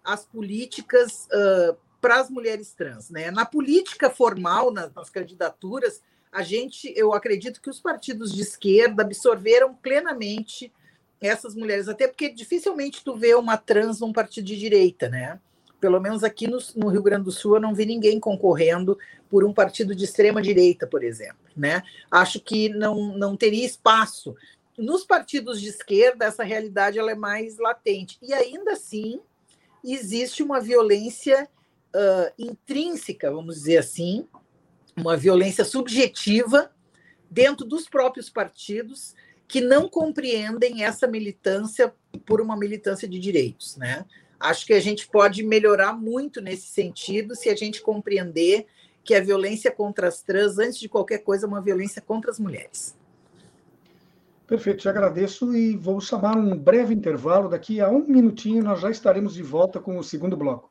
as 0.04 0.24
políticas 0.24 1.26
uh, 1.32 1.76
para 2.00 2.20
as 2.20 2.30
mulheres 2.30 2.72
trans. 2.72 3.10
Né? 3.10 3.30
Na 3.30 3.44
política 3.44 4.10
formal, 4.10 4.72
nas, 4.72 4.92
nas 4.94 5.10
candidaturas, 5.10 6.02
a 6.30 6.42
gente, 6.42 6.92
eu 6.96 7.12
acredito 7.12 7.60
que 7.60 7.70
os 7.70 7.80
partidos 7.80 8.32
de 8.32 8.42
esquerda 8.42 9.02
absorveram 9.02 9.74
plenamente 9.74 10.72
essas 11.20 11.54
mulheres, 11.54 11.88
até 11.88 12.06
porque 12.06 12.28
dificilmente 12.28 13.02
tu 13.04 13.16
vê 13.16 13.34
uma 13.34 13.56
trans 13.56 14.00
num 14.00 14.12
partido 14.12 14.44
de 14.44 14.56
direita, 14.56 15.08
né? 15.08 15.40
Pelo 15.80 16.00
menos 16.00 16.22
aqui 16.22 16.46
no, 16.46 16.58
no, 16.76 16.88
Rio 16.88 17.02
Grande 17.02 17.24
do 17.24 17.32
Sul 17.32 17.56
eu 17.56 17.60
não 17.60 17.74
vi 17.74 17.86
ninguém 17.86 18.20
concorrendo 18.20 18.98
por 19.28 19.44
um 19.44 19.52
partido 19.52 19.94
de 19.94 20.04
extrema 20.04 20.40
direita, 20.40 20.86
por 20.86 21.02
exemplo, 21.02 21.38
né? 21.56 21.82
Acho 22.10 22.40
que 22.40 22.68
não, 22.68 23.16
não 23.16 23.36
teria 23.36 23.66
espaço. 23.66 24.36
Nos 24.76 25.04
partidos 25.04 25.60
de 25.60 25.68
esquerda 25.68 26.24
essa 26.24 26.44
realidade 26.44 26.98
ela 26.98 27.10
é 27.10 27.16
mais 27.16 27.58
latente 27.58 28.18
e 28.22 28.32
ainda 28.32 28.72
assim 28.72 29.20
existe 29.84 30.42
uma 30.42 30.60
violência 30.60 31.48
uh, 31.94 32.32
intrínseca, 32.38 33.30
vamos 33.30 33.56
dizer 33.56 33.78
assim, 33.78 34.26
uma 34.96 35.16
violência 35.16 35.64
subjetiva 35.64 36.70
dentro 37.30 37.64
dos 37.64 37.88
próprios 37.88 38.28
partidos 38.30 39.14
que 39.46 39.60
não 39.60 39.88
compreendem 39.88 40.84
essa 40.84 41.06
militância 41.06 41.92
por 42.26 42.40
uma 42.40 42.56
militância 42.56 43.08
de 43.08 43.18
direitos, 43.18 43.76
né? 43.76 44.04
Acho 44.38 44.66
que 44.66 44.72
a 44.72 44.80
gente 44.80 45.08
pode 45.08 45.42
melhorar 45.42 45.92
muito 45.94 46.40
nesse 46.40 46.68
sentido 46.68 47.34
se 47.34 47.48
a 47.48 47.56
gente 47.56 47.82
compreender 47.82 48.66
que 49.02 49.14
a 49.14 49.20
violência 49.20 49.70
contra 49.70 50.06
as 50.06 50.22
trans, 50.22 50.58
antes 50.58 50.78
de 50.78 50.88
qualquer 50.88 51.18
coisa, 51.18 51.46
é 51.46 51.48
uma 51.48 51.62
violência 51.62 52.00
contra 52.00 52.30
as 52.30 52.38
mulheres. 52.38 52.94
Perfeito, 54.46 54.80
te 54.80 54.88
agradeço 54.88 55.54
e 55.56 55.76
vou 55.76 56.00
chamar 56.00 56.36
um 56.36 56.56
breve 56.56 56.94
intervalo. 56.94 57.48
Daqui 57.48 57.80
a 57.80 57.90
um 57.90 58.06
minutinho 58.06 58.62
nós 58.62 58.80
já 58.80 58.90
estaremos 58.90 59.34
de 59.34 59.42
volta 59.42 59.80
com 59.80 59.98
o 59.98 60.04
segundo 60.04 60.36
bloco. 60.36 60.70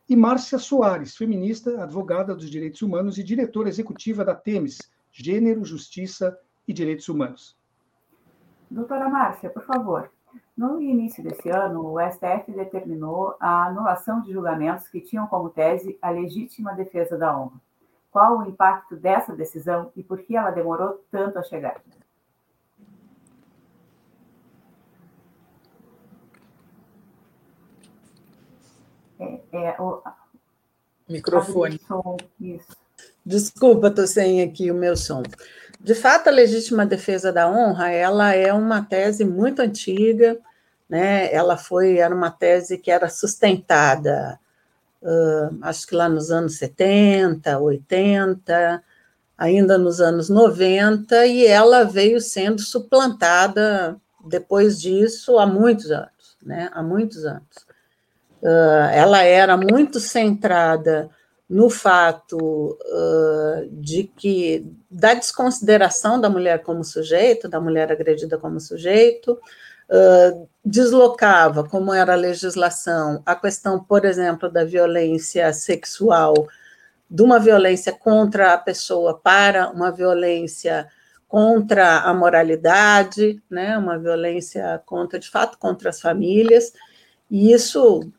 e 0.10 0.18
Márcia 0.18 0.60
Soares, 0.60 1.16
feminista, 1.16 1.82
advogada 1.82 2.36
dos 2.36 2.50
direitos 2.50 2.82
humanos 2.82 3.18
e 3.18 3.24
diretora 3.24 3.70
executiva 3.70 4.26
da 4.26 4.36
TEMES, 4.36 4.80
Gênero, 5.14 5.64
Justiça 5.64 6.38
e 6.68 6.74
Direitos 6.74 7.08
Humanos. 7.08 7.58
Doutora 8.70 9.08
Márcia, 9.08 9.50
por 9.50 9.64
favor. 9.64 10.12
No 10.58 10.82
início 10.82 11.24
desse 11.24 11.50
ano, 11.50 11.94
o 11.94 12.12
STF 12.12 12.52
determinou 12.52 13.34
a 13.40 13.68
anulação 13.68 14.20
de 14.24 14.34
julgamentos 14.34 14.90
que 14.90 15.00
tinham 15.00 15.26
como 15.28 15.52
tese 15.52 15.98
a 16.02 16.10
legítima 16.10 16.74
defesa 16.74 17.18
da 17.18 17.34
honra. 17.40 17.62
Qual 18.12 18.40
o 18.40 18.46
impacto 18.46 18.98
dessa 18.98 19.34
decisão 19.34 19.90
e 19.96 20.04
por 20.04 20.22
que 20.22 20.36
ela 20.36 20.52
demorou 20.52 21.02
tanto 21.10 21.40
a 21.40 21.44
chegar? 21.44 21.82
É, 29.20 29.40
é, 29.54 29.82
o... 29.82 30.02
Microfone. 31.08 31.80
Som, 31.88 32.18
isso. 32.40 32.76
Desculpa, 33.26 33.88
estou 33.88 34.08
sem 34.08 34.42
aqui 34.42 34.70
o 34.70 34.76
meu 34.76 34.96
som. 34.96 35.24
De 35.80 35.94
fato, 35.94 36.28
a 36.28 36.32
legítima 36.32 36.86
defesa 36.86 37.32
da 37.32 37.50
honra, 37.50 37.92
ela 37.92 38.34
é 38.34 38.52
uma 38.54 38.84
tese 38.84 39.26
muito 39.26 39.62
antiga, 39.62 40.38
né? 40.90 41.34
Ela 41.34 41.58
foi, 41.58 41.98
era 41.98 42.14
uma 42.14 42.32
tese 42.32 42.78
que 42.78 42.92
era 42.92 43.10
sustentada, 43.10 44.40
uh, 45.02 45.58
acho 45.62 45.88
que 45.88 45.96
lá 45.96 46.08
nos 46.08 46.32
anos 46.32 46.58
70, 46.58 47.60
80, 47.60 48.84
ainda 49.38 49.78
nos 49.78 50.00
anos 50.00 50.30
90, 50.30 51.26
e 51.28 51.46
ela 51.46 51.84
veio 51.84 52.22
sendo 52.22 52.62
suplantada 52.62 54.00
depois 54.26 54.80
disso 54.80 55.38
há 55.38 55.46
muitos 55.46 55.92
anos, 55.92 56.38
né? 56.42 56.70
Há 56.74 56.82
muitos 56.82 57.26
anos. 57.26 57.66
Uh, 58.42 58.90
ela 58.92 59.24
era 59.24 59.58
muito 59.58 60.00
centrada 60.00 61.10
no 61.50 61.70
fato 61.70 62.38
uh, 62.40 63.70
de 63.72 64.04
que 64.04 64.66
da 64.90 65.14
desconsideração 65.14 66.20
da 66.20 66.30
mulher 66.30 66.64
como 66.64 66.84
sujeito, 66.84 67.48
da 67.48 67.60
mulher 67.62 67.92
agredida 67.92 68.38
como 68.38 68.60
sujeito, 68.60 69.40
uh, 69.90 70.48
deslocava, 70.64 71.64
como 71.64 71.94
era 71.94 72.14
a 72.14 72.18
legislação, 72.18 73.22
a 73.26 73.36
questão, 73.36 73.84
por 73.84 74.06
exemplo, 74.06 74.50
da 74.50 74.64
violência 74.64 75.54
sexual, 75.54 76.34
de 77.10 77.22
uma 77.22 77.40
violência 77.40 77.94
contra 77.94 78.54
a 78.54 78.58
pessoa 78.58 79.18
para 79.18 79.70
uma 79.70 79.92
violência 79.92 80.88
contra 81.28 82.00
a 82.00 82.14
moralidade, 82.14 83.42
né, 83.50 83.78
uma 83.78 83.98
violência 83.98 84.82
contra, 84.86 85.20
de 85.20 85.30
fato, 85.30 85.58
contra 85.58 85.90
as 85.90 86.02
famílias, 86.02 86.74
e 87.30 87.52
isso 87.52 88.12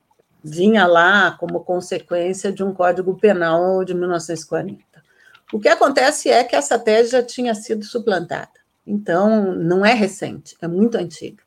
vinha 0.46 0.86
lá 0.86 1.32
como 1.32 1.64
consequência 1.64 2.52
de 2.52 2.62
um 2.62 2.72
Código 2.72 3.18
Penal 3.18 3.84
de 3.84 3.92
1940. 3.92 4.80
O 5.52 5.58
que 5.58 5.68
acontece 5.68 6.28
é 6.28 6.44
que 6.44 6.54
essa 6.54 6.78
tese 6.78 7.10
já 7.10 7.22
tinha 7.22 7.54
sido 7.54 7.84
suplantada, 7.84 8.52
então 8.86 9.54
não 9.54 9.84
é 9.84 9.92
recente, 9.92 10.56
é 10.62 10.68
muito 10.68 10.96
antiga. 10.96 11.42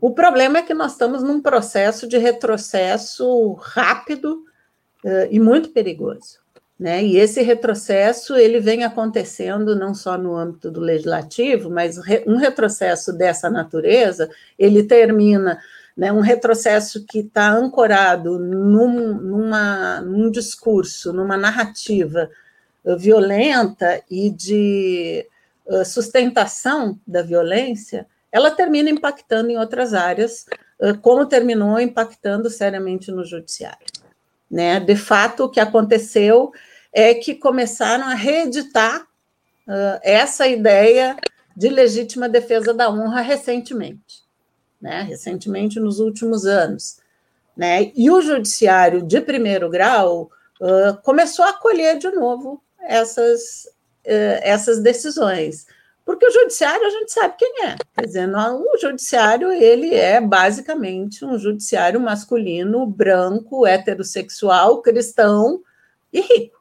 O 0.00 0.10
problema 0.10 0.58
é 0.58 0.62
que 0.62 0.74
nós 0.74 0.92
estamos 0.92 1.22
num 1.22 1.40
processo 1.40 2.06
de 2.06 2.18
retrocesso 2.18 3.54
rápido 3.54 4.44
uh, 5.02 5.28
e 5.30 5.40
muito 5.40 5.70
perigoso. 5.70 6.44
Né? 6.78 7.04
E 7.04 7.16
esse 7.16 7.40
retrocesso 7.40 8.34
ele 8.34 8.60
vem 8.60 8.84
acontecendo 8.84 9.76
não 9.76 9.94
só 9.94 10.18
no 10.18 10.34
âmbito 10.36 10.70
do 10.70 10.80
legislativo, 10.80 11.70
mas 11.70 11.96
re 11.98 12.22
um 12.26 12.36
retrocesso 12.36 13.12
dessa 13.12 13.48
natureza 13.48 14.28
ele 14.58 14.82
termina 14.82 15.58
né, 15.96 16.12
um 16.12 16.20
retrocesso 16.20 17.04
que 17.06 17.20
está 17.20 17.50
ancorado 17.50 18.38
num, 18.38 19.14
numa, 19.20 20.00
num 20.00 20.30
discurso, 20.30 21.12
numa 21.12 21.36
narrativa 21.36 22.28
uh, 22.84 22.96
violenta 22.96 24.02
e 24.10 24.30
de 24.30 25.26
uh, 25.66 25.84
sustentação 25.84 26.98
da 27.06 27.22
violência, 27.22 28.06
ela 28.32 28.50
termina 28.50 28.90
impactando 28.90 29.50
em 29.50 29.58
outras 29.58 29.94
áreas, 29.94 30.46
uh, 30.80 30.98
como 30.98 31.26
terminou 31.26 31.78
impactando 31.78 32.50
seriamente 32.50 33.12
no 33.12 33.24
judiciário. 33.24 33.86
Né? 34.50 34.80
De 34.80 34.96
fato, 34.96 35.44
o 35.44 35.48
que 35.48 35.60
aconteceu 35.60 36.52
é 36.92 37.14
que 37.14 37.34
começaram 37.34 38.04
a 38.04 38.14
reeditar 38.14 39.06
essa 40.02 40.46
ideia 40.46 41.16
de 41.56 41.70
legítima 41.70 42.28
defesa 42.28 42.74
da 42.74 42.90
honra 42.90 43.22
recentemente, 43.22 44.23
né? 44.84 45.00
recentemente 45.00 45.80
nos 45.80 45.98
últimos 45.98 46.44
anos. 46.44 46.98
Né? 47.56 47.90
E 47.96 48.10
o 48.10 48.20
judiciário 48.20 49.00
de 49.00 49.18
primeiro 49.18 49.70
grau 49.70 50.30
uh, 50.60 51.00
começou 51.02 51.42
a 51.46 51.50
acolher 51.50 51.96
de 51.96 52.10
novo 52.10 52.62
essas, 52.82 53.64
uh, 54.04 54.40
essas 54.42 54.80
decisões. 54.80 55.66
Porque 56.04 56.26
o 56.26 56.30
judiciário 56.30 56.86
a 56.86 56.90
gente 56.90 57.12
sabe 57.12 57.34
quem 57.38 57.64
é. 57.64 57.76
Quer 57.96 58.06
dizer, 58.06 58.28
o 58.28 58.78
judiciário 58.78 59.50
ele 59.50 59.94
é 59.94 60.20
basicamente 60.20 61.24
um 61.24 61.38
judiciário 61.38 61.98
masculino, 61.98 62.86
branco, 62.86 63.66
heterossexual, 63.66 64.82
cristão 64.82 65.62
e 66.12 66.20
rico. 66.20 66.60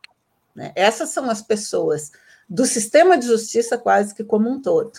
Né? 0.55 0.71
Essas 0.77 1.09
são 1.09 1.29
as 1.29 1.41
pessoas 1.41 2.13
do 2.49 2.65
sistema 2.65 3.17
de 3.17 3.25
justiça 3.25 3.77
quase 3.77 4.15
que 4.15 4.23
como 4.23 4.49
um 4.49 4.61
todo. 4.61 4.93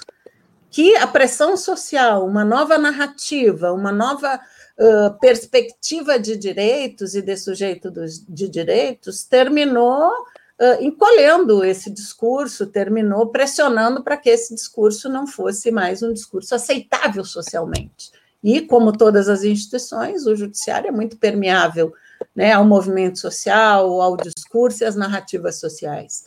Que 0.74 0.96
a 0.96 1.06
pressão 1.06 1.56
social, 1.56 2.26
uma 2.26 2.44
nova 2.44 2.76
narrativa, 2.76 3.72
uma 3.72 3.92
nova 3.92 4.40
uh, 4.76 5.20
perspectiva 5.20 6.18
de 6.18 6.36
direitos 6.36 7.14
e 7.14 7.22
de 7.22 7.36
sujeito 7.36 7.92
dos, 7.92 8.18
de 8.26 8.48
direitos 8.48 9.22
terminou 9.22 10.10
uh, 10.10 10.82
encolhendo 10.82 11.64
esse 11.64 11.88
discurso, 11.88 12.66
terminou 12.66 13.28
pressionando 13.28 14.02
para 14.02 14.16
que 14.16 14.28
esse 14.28 14.52
discurso 14.52 15.08
não 15.08 15.28
fosse 15.28 15.70
mais 15.70 16.02
um 16.02 16.12
discurso 16.12 16.56
aceitável 16.56 17.24
socialmente. 17.24 18.10
E, 18.42 18.60
como 18.60 18.90
todas 18.90 19.28
as 19.28 19.44
instituições, 19.44 20.26
o 20.26 20.34
judiciário 20.34 20.88
é 20.88 20.90
muito 20.90 21.16
permeável 21.18 21.94
né, 22.34 22.52
ao 22.52 22.64
movimento 22.64 23.20
social, 23.20 24.00
ao 24.00 24.16
discurso 24.16 24.82
e 24.82 24.86
às 24.86 24.96
narrativas 24.96 25.60
sociais. 25.60 26.24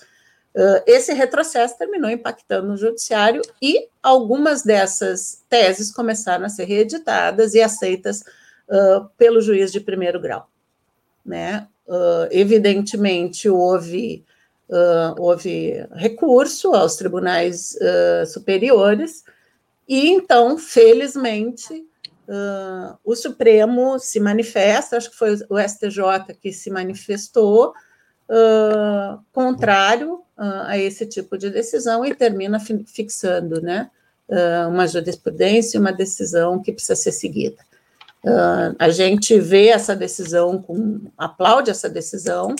Uh, 0.57 0.81
esse 0.87 1.13
retrocesso 1.13 1.77
terminou 1.77 2.09
impactando 2.09 2.73
o 2.73 2.77
judiciário 2.77 3.43
e 3.61 3.89
algumas 4.01 4.63
dessas 4.63 5.43
teses 5.47 5.91
começaram 5.91 6.45
a 6.45 6.49
ser 6.49 6.63
reeditadas 6.63 7.53
e 7.53 7.61
aceitas 7.61 8.21
uh, 8.21 9.07
pelo 9.15 9.39
juiz 9.39 9.71
de 9.71 9.79
primeiro 9.79 10.19
grau. 10.19 10.49
Né? 11.23 11.67
Uh, 11.85 12.27
evidentemente, 12.31 13.47
houve, 13.47 14.25
houve 15.19 15.85
recurso 15.93 16.73
aos 16.73 16.95
tribunais 16.95 17.77
superiores, 18.27 19.23
e 19.87 20.09
então, 20.09 20.57
felizmente, 20.57 21.85
Uh, 22.27 22.97
o 23.05 23.15
Supremo 23.15 23.97
se 23.99 24.19
manifesta, 24.19 24.97
acho 24.97 25.11
que 25.11 25.15
foi 25.15 25.37
o 25.49 25.57
STJ 25.57 26.35
que 26.41 26.51
se 26.51 26.69
manifestou, 26.69 27.73
uh, 28.29 29.23
contrário 29.31 30.15
uh, 30.15 30.26
a 30.37 30.77
esse 30.77 31.05
tipo 31.05 31.37
de 31.37 31.49
decisão 31.49 32.05
e 32.05 32.13
termina 32.13 32.59
fi 32.59 32.83
fixando 32.85 33.61
né, 33.61 33.89
uma 34.69 34.87
jurisprudência, 34.87 35.79
uma 35.79 35.91
decisão 35.91 36.61
que 36.61 36.71
precisa 36.71 36.95
ser 36.95 37.11
seguida. 37.11 37.57
a 38.77 38.89
gente 38.89 39.39
vê 39.39 39.67
essa 39.67 39.95
decisão, 39.95 40.61
com, 40.61 41.01
aplaude 41.17 41.71
essa 41.71 41.89
decisão, 41.89 42.55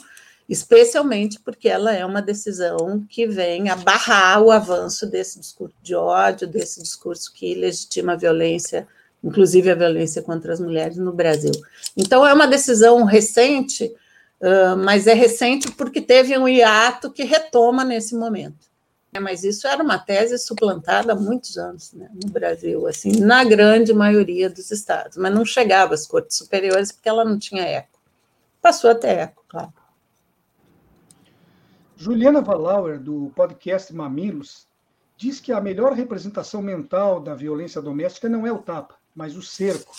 especialmente 0.49 1.39
porque 1.39 1.67
ela 1.67 1.93
é 1.93 2.05
uma 2.05 2.21
decisão 2.21 3.05
que 3.09 3.27
vem 3.27 3.69
a 3.69 3.75
barrar 3.75 4.41
o 4.41 4.49
avanço 4.49 5.05
desse 5.05 5.39
discurso 5.39 5.75
de 5.83 5.93
ódio, 5.93 6.47
desse 6.47 6.81
discurso 6.81 7.31
que 7.33 7.53
legitima 7.53 8.13
a 8.13 8.17
violência 8.17 8.87
inclusive 9.23 9.69
a 9.69 9.75
violência 9.75 10.21
contra 10.21 10.53
as 10.53 10.59
mulheres 10.59 10.97
no 10.97 11.11
Brasil. 11.11 11.51
Então, 11.95 12.25
é 12.25 12.33
uma 12.33 12.47
decisão 12.47 13.03
recente, 13.03 13.93
uh, 14.41 14.77
mas 14.77 15.07
é 15.07 15.13
recente 15.13 15.71
porque 15.71 16.01
teve 16.01 16.37
um 16.37 16.47
hiato 16.47 17.11
que 17.11 17.23
retoma 17.23 17.83
nesse 17.83 18.15
momento. 18.15 18.67
É, 19.13 19.19
mas 19.19 19.43
isso 19.43 19.67
era 19.67 19.81
uma 19.81 19.97
tese 19.97 20.37
suplantada 20.37 21.13
há 21.13 21.15
muitos 21.15 21.57
anos 21.57 21.93
né, 21.93 22.09
no 22.23 22.29
Brasil, 22.29 22.85
assim, 22.87 23.19
na 23.19 23.43
grande 23.43 23.93
maioria 23.93 24.49
dos 24.49 24.69
estados, 24.69 25.17
mas 25.17 25.33
não 25.33 25.45
chegava 25.45 25.93
às 25.93 26.05
cortes 26.05 26.37
superiores 26.37 26.91
porque 26.91 27.09
ela 27.09 27.23
não 27.25 27.39
tinha 27.39 27.63
eco. 27.63 27.99
Passou 28.61 28.89
até 28.89 29.21
eco, 29.21 29.43
claro. 29.47 29.73
Juliana 31.95 32.41
Valauer, 32.41 32.99
do 32.99 33.31
podcast 33.35 33.91
Mamilos, 33.91 34.67
diz 35.17 35.39
que 35.39 35.51
a 35.51 35.59
melhor 35.59 35.93
representação 35.93 36.61
mental 36.61 37.19
da 37.19 37.33
violência 37.33 37.81
doméstica 37.81 38.29
não 38.29 38.45
é 38.45 38.51
o 38.51 38.59
tapa, 38.59 38.95
mas 39.15 39.35
o 39.35 39.41
cerco. 39.41 39.95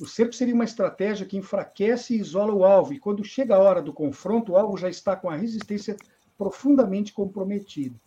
O 0.00 0.06
cerco 0.06 0.34
seria 0.34 0.54
uma 0.54 0.64
estratégia 0.64 1.26
que 1.26 1.36
enfraquece 1.36 2.14
e 2.14 2.20
isola 2.20 2.52
o 2.52 2.64
alvo, 2.64 2.92
e 2.92 2.98
quando 2.98 3.24
chega 3.24 3.54
a 3.54 3.58
hora 3.58 3.80
do 3.80 3.92
confronto, 3.92 4.52
o 4.52 4.56
alvo 4.56 4.76
já 4.76 4.88
está 4.88 5.16
com 5.16 5.30
a 5.30 5.36
resistência 5.36 5.96
profundamente 6.36 7.12
comprometida. 7.12 7.98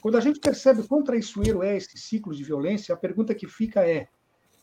Quando 0.00 0.16
a 0.16 0.20
gente 0.20 0.40
percebe 0.40 0.86
quão 0.86 1.04
traiçoeiro 1.04 1.62
é 1.62 1.76
esse 1.76 1.96
ciclo 1.96 2.34
de 2.34 2.42
violência, 2.42 2.92
a 2.94 2.98
pergunta 2.98 3.34
que 3.34 3.46
fica 3.46 3.88
é: 3.88 4.08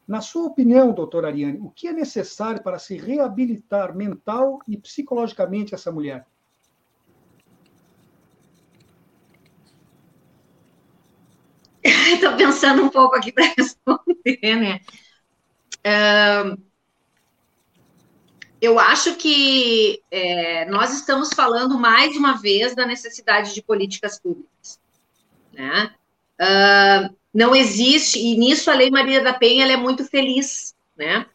na 0.08 0.20
sua 0.20 0.46
opinião, 0.46 0.94
doutor 0.94 1.26
Ariane, 1.26 1.60
o 1.60 1.70
que 1.70 1.88
é 1.88 1.94
necessário 1.94 2.62
para 2.62 2.80
se 2.80 2.98
reabilitar 2.98 3.96
mental 3.96 4.60
e 4.68 4.78
psicologicamente 4.78 5.74
essa 5.74 5.92
mulher? 5.92 6.26
Estou 12.14 12.36
pensando 12.36 12.84
um 12.84 12.90
pouco 12.90 13.16
aqui 13.16 13.32
para 13.32 13.54
responder, 13.58 14.56
né? 14.56 14.82
Eu 18.60 18.80
acho 18.80 19.16
que 19.16 20.02
é, 20.10 20.66
nós 20.66 20.94
estamos 20.94 21.30
falando 21.34 21.78
mais 21.78 22.16
uma 22.16 22.38
vez 22.38 22.76
da 22.76 22.86
necessidade 22.86 23.54
de 23.54 23.62
políticas 23.62 24.20
públicas. 24.20 24.80
Né? 25.54 25.92
Uh, 26.42 27.16
não 27.34 27.56
existe, 27.56 28.20
e 28.20 28.36
nisso 28.36 28.70
a 28.72 28.74
Lei 28.74 28.90
Maria 28.90 29.22
da 29.22 29.34
Penha 29.34 29.72
é 29.72 29.78
muito 29.78 30.06
feliz, 30.06 30.76
né? 30.96 31.26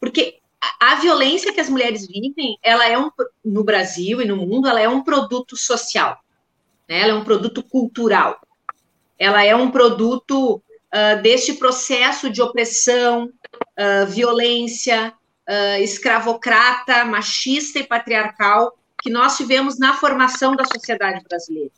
porque 0.00 0.38
a, 0.60 0.92
a, 0.92 0.94
violência 0.96 1.52
que 1.52 1.60
as 1.60 1.68
mulheres 1.68 2.06
vivem, 2.06 2.56
ela 2.62 2.88
é 2.88 2.96
um, 2.96 3.10
no 3.44 3.64
Brasil 3.64 4.22
e 4.22 4.24
no 4.24 4.36
mundo, 4.36 4.68
ela 4.68 4.80
é 4.80 4.88
um 4.88 5.02
produto 5.02 5.56
social, 5.56 6.20
né? 6.88 7.00
ela 7.00 7.12
é 7.12 7.14
um 7.14 7.24
produto 7.24 7.62
cultural, 7.62 8.40
ela 9.18 9.44
é 9.44 9.54
um 9.54 9.70
produto 9.70 10.56
uh, 10.56 11.22
deste 11.22 11.54
processo 11.54 12.30
de 12.30 12.40
opressão, 12.40 13.32
uh, 13.78 14.06
violência 14.06 15.12
uh, 15.48 15.82
escravocrata, 15.82 17.04
machista 17.04 17.78
e 17.78 17.86
patriarcal 17.86 18.76
que 19.00 19.10
nós 19.10 19.36
tivemos 19.36 19.78
na 19.78 19.94
formação 19.94 20.56
da 20.56 20.64
sociedade 20.64 21.22
brasileira. 21.28 21.70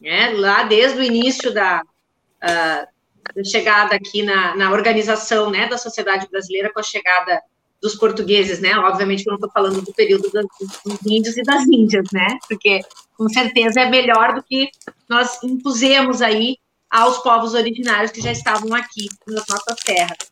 Né? 0.00 0.30
Lá 0.30 0.64
desde 0.64 0.98
o 0.98 1.02
início 1.02 1.54
da, 1.54 1.82
uh, 1.82 3.44
chegada 3.44 3.94
aqui 3.94 4.22
na, 4.22 4.56
na 4.56 4.72
organização 4.72 5.50
né, 5.50 5.68
da 5.68 5.78
sociedade 5.78 6.28
brasileira, 6.28 6.72
com 6.72 6.80
a 6.80 6.82
chegada 6.82 7.40
dos 7.80 7.96
portugueses, 7.96 8.60
né? 8.60 8.76
Obviamente 8.76 9.24
que 9.24 9.28
eu 9.28 9.32
não 9.32 9.38
estou 9.38 9.50
falando 9.50 9.82
do 9.82 9.92
período 9.92 10.30
dos 10.30 10.98
índios 11.04 11.36
e 11.36 11.42
das 11.42 11.64
índias, 11.64 12.06
né? 12.12 12.38
Porque 12.48 12.80
com 13.16 13.28
certeza 13.28 13.80
é 13.80 13.90
melhor 13.90 14.34
do 14.34 14.42
que 14.42 14.70
nós 15.08 15.42
impusemos 15.42 16.22
aí 16.22 16.58
aos 16.88 17.18
povos 17.18 17.54
originários 17.54 18.12
que 18.12 18.20
já 18.20 18.30
estavam 18.30 18.72
aqui 18.72 19.08
nas 19.26 19.44
nossas 19.48 19.80
terras. 19.84 20.31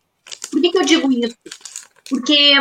Por 0.50 0.60
que, 0.60 0.70
que 0.70 0.78
eu 0.78 0.84
digo 0.84 1.12
isso? 1.12 1.36
Porque 2.08 2.54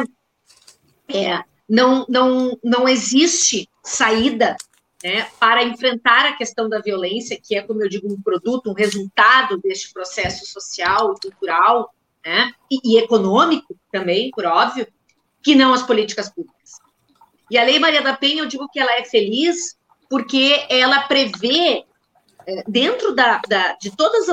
é, 1.08 1.44
não, 1.68 2.06
não, 2.08 2.58
não 2.64 2.88
existe 2.88 3.68
saída 3.84 4.56
né, 5.04 5.28
para 5.40 5.64
enfrentar 5.64 6.26
a 6.26 6.36
questão 6.36 6.68
da 6.70 6.80
violência, 6.80 7.40
que 7.42 7.56
é, 7.56 7.62
como 7.62 7.82
eu 7.82 7.90
digo, 7.90 8.12
um 8.12 8.22
produto, 8.22 8.70
um 8.70 8.74
resultado 8.74 9.58
deste 9.58 9.94
processo 9.94 10.46
social, 10.46 11.16
cultural 11.22 11.94
né, 12.26 12.52
e, 12.70 12.80
e 12.84 12.98
econômico 12.98 13.76
também, 13.92 14.32
por 14.32 14.46
óbvio, 14.46 14.88
que 15.42 15.56
não 15.56 15.74
as 15.74 15.84
políticas 15.84 16.30
públicas. 16.30 16.74
E 17.50 17.58
a 17.58 17.64
Lei 17.64 17.80
Maria 17.80 18.02
da 18.02 18.16
Penha, 18.16 18.44
eu 18.44 18.46
digo 18.46 18.68
que 18.70 18.80
ela 18.80 18.94
é 18.94 19.04
feliz 19.04 19.78
porque 20.10 20.66
ela 20.70 21.02
prevê 21.02 21.86
dentro 22.68 23.14
da, 23.14 23.42
da, 23.48 23.74
de 23.74 23.96
todos 23.96 24.28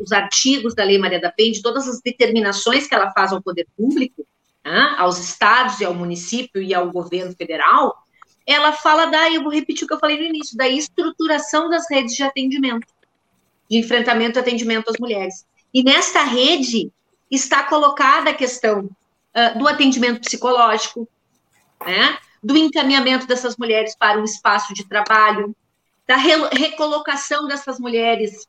os 0.00 0.12
artigos 0.12 0.74
da 0.74 0.84
Lei 0.84 0.98
Maria 0.98 1.20
da 1.20 1.30
Penha, 1.30 1.52
de 1.52 1.62
todas 1.62 1.88
as 1.88 2.00
determinações 2.00 2.86
que 2.86 2.94
ela 2.94 3.10
faz 3.12 3.32
ao 3.32 3.42
poder 3.42 3.66
público, 3.76 4.26
né, 4.64 4.94
aos 4.98 5.18
estados 5.18 5.80
e 5.80 5.84
ao 5.84 5.94
município 5.94 6.62
e 6.62 6.74
ao 6.74 6.90
governo 6.90 7.34
federal, 7.34 7.96
ela 8.46 8.72
fala 8.72 9.06
da, 9.06 9.30
eu 9.30 9.42
vou 9.42 9.52
repetir 9.52 9.84
o 9.84 9.86
que 9.88 9.94
eu 9.94 9.98
falei 9.98 10.18
no 10.18 10.24
início, 10.24 10.56
da 10.56 10.68
estruturação 10.68 11.68
das 11.68 11.88
redes 11.90 12.14
de 12.14 12.22
atendimento, 12.22 12.86
de 13.70 13.78
enfrentamento 13.78 14.38
e 14.38 14.40
atendimento 14.40 14.90
às 14.90 14.98
mulheres. 14.98 15.46
E 15.72 15.82
nesta 15.82 16.22
rede 16.24 16.90
está 17.30 17.62
colocada 17.62 18.30
a 18.30 18.34
questão 18.34 18.86
uh, 18.86 19.58
do 19.58 19.68
atendimento 19.68 20.20
psicológico, 20.20 21.08
né, 21.86 22.18
do 22.42 22.56
encaminhamento 22.56 23.26
dessas 23.26 23.56
mulheres 23.56 23.94
para 23.96 24.18
um 24.18 24.24
espaço 24.24 24.74
de 24.74 24.84
trabalho, 24.88 25.54
da 26.10 26.16
recolocação 26.16 27.46
dessas 27.46 27.78
mulheres 27.78 28.48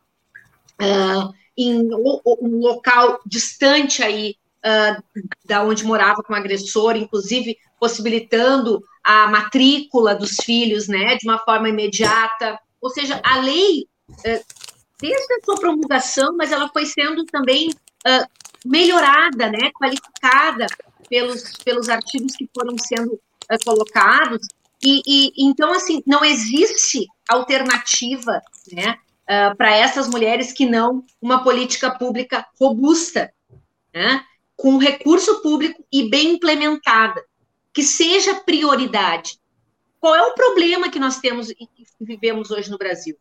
uh, 0.81 1.31
em 1.55 1.93
um 1.93 2.57
local 2.57 3.19
distante 3.23 4.01
aí 4.01 4.35
uh, 4.65 5.23
da 5.45 5.61
onde 5.61 5.85
morava 5.85 6.23
com 6.23 6.33
o 6.33 6.35
agressor, 6.35 6.95
inclusive 6.95 7.55
possibilitando 7.79 8.83
a 9.03 9.27
matrícula 9.27 10.15
dos 10.15 10.37
filhos, 10.37 10.87
né, 10.87 11.15
de 11.17 11.29
uma 11.29 11.37
forma 11.37 11.69
imediata. 11.69 12.57
Ou 12.81 12.89
seja, 12.89 13.21
a 13.23 13.37
lei 13.37 13.85
uh, 14.09 14.45
desde 14.99 15.33
a 15.35 15.45
sua 15.45 15.59
promulgação, 15.59 16.35
mas 16.35 16.51
ela 16.51 16.67
foi 16.67 16.87
sendo 16.87 17.23
também 17.25 17.69
melhorada, 18.65 19.51
né, 19.51 19.71
qualificada 19.73 20.65
pelos, 21.07 21.43
pelos 21.63 21.89
artigos 21.89 22.35
que 22.35 22.49
foram 22.55 22.75
sendo 22.79 23.19
colocados. 23.63 24.47
E, 24.83 25.01
e, 25.05 25.45
então, 25.45 25.71
assim, 25.73 26.01
não 26.07 26.25
existe 26.25 27.05
alternativa, 27.33 28.41
né, 28.71 28.97
uh, 29.23 29.55
para 29.55 29.75
essas 29.75 30.07
mulheres 30.07 30.53
que 30.53 30.65
não 30.65 31.03
uma 31.21 31.43
política 31.43 31.91
pública 31.91 32.45
robusta, 32.59 33.33
né, 33.93 34.23
com 34.55 34.77
recurso 34.77 35.41
público 35.41 35.83
e 35.91 36.09
bem 36.09 36.33
implementada, 36.33 37.23
que 37.73 37.83
seja 37.83 38.35
prioridade. 38.35 39.39
Qual 39.99 40.15
é 40.15 40.21
o 40.21 40.33
problema 40.33 40.89
que 40.89 40.99
nós 40.99 41.19
temos 41.19 41.49
e 41.49 41.67
vivemos 41.99 42.51
hoje 42.51 42.69
no 42.69 42.77
Brasil? 42.77 43.15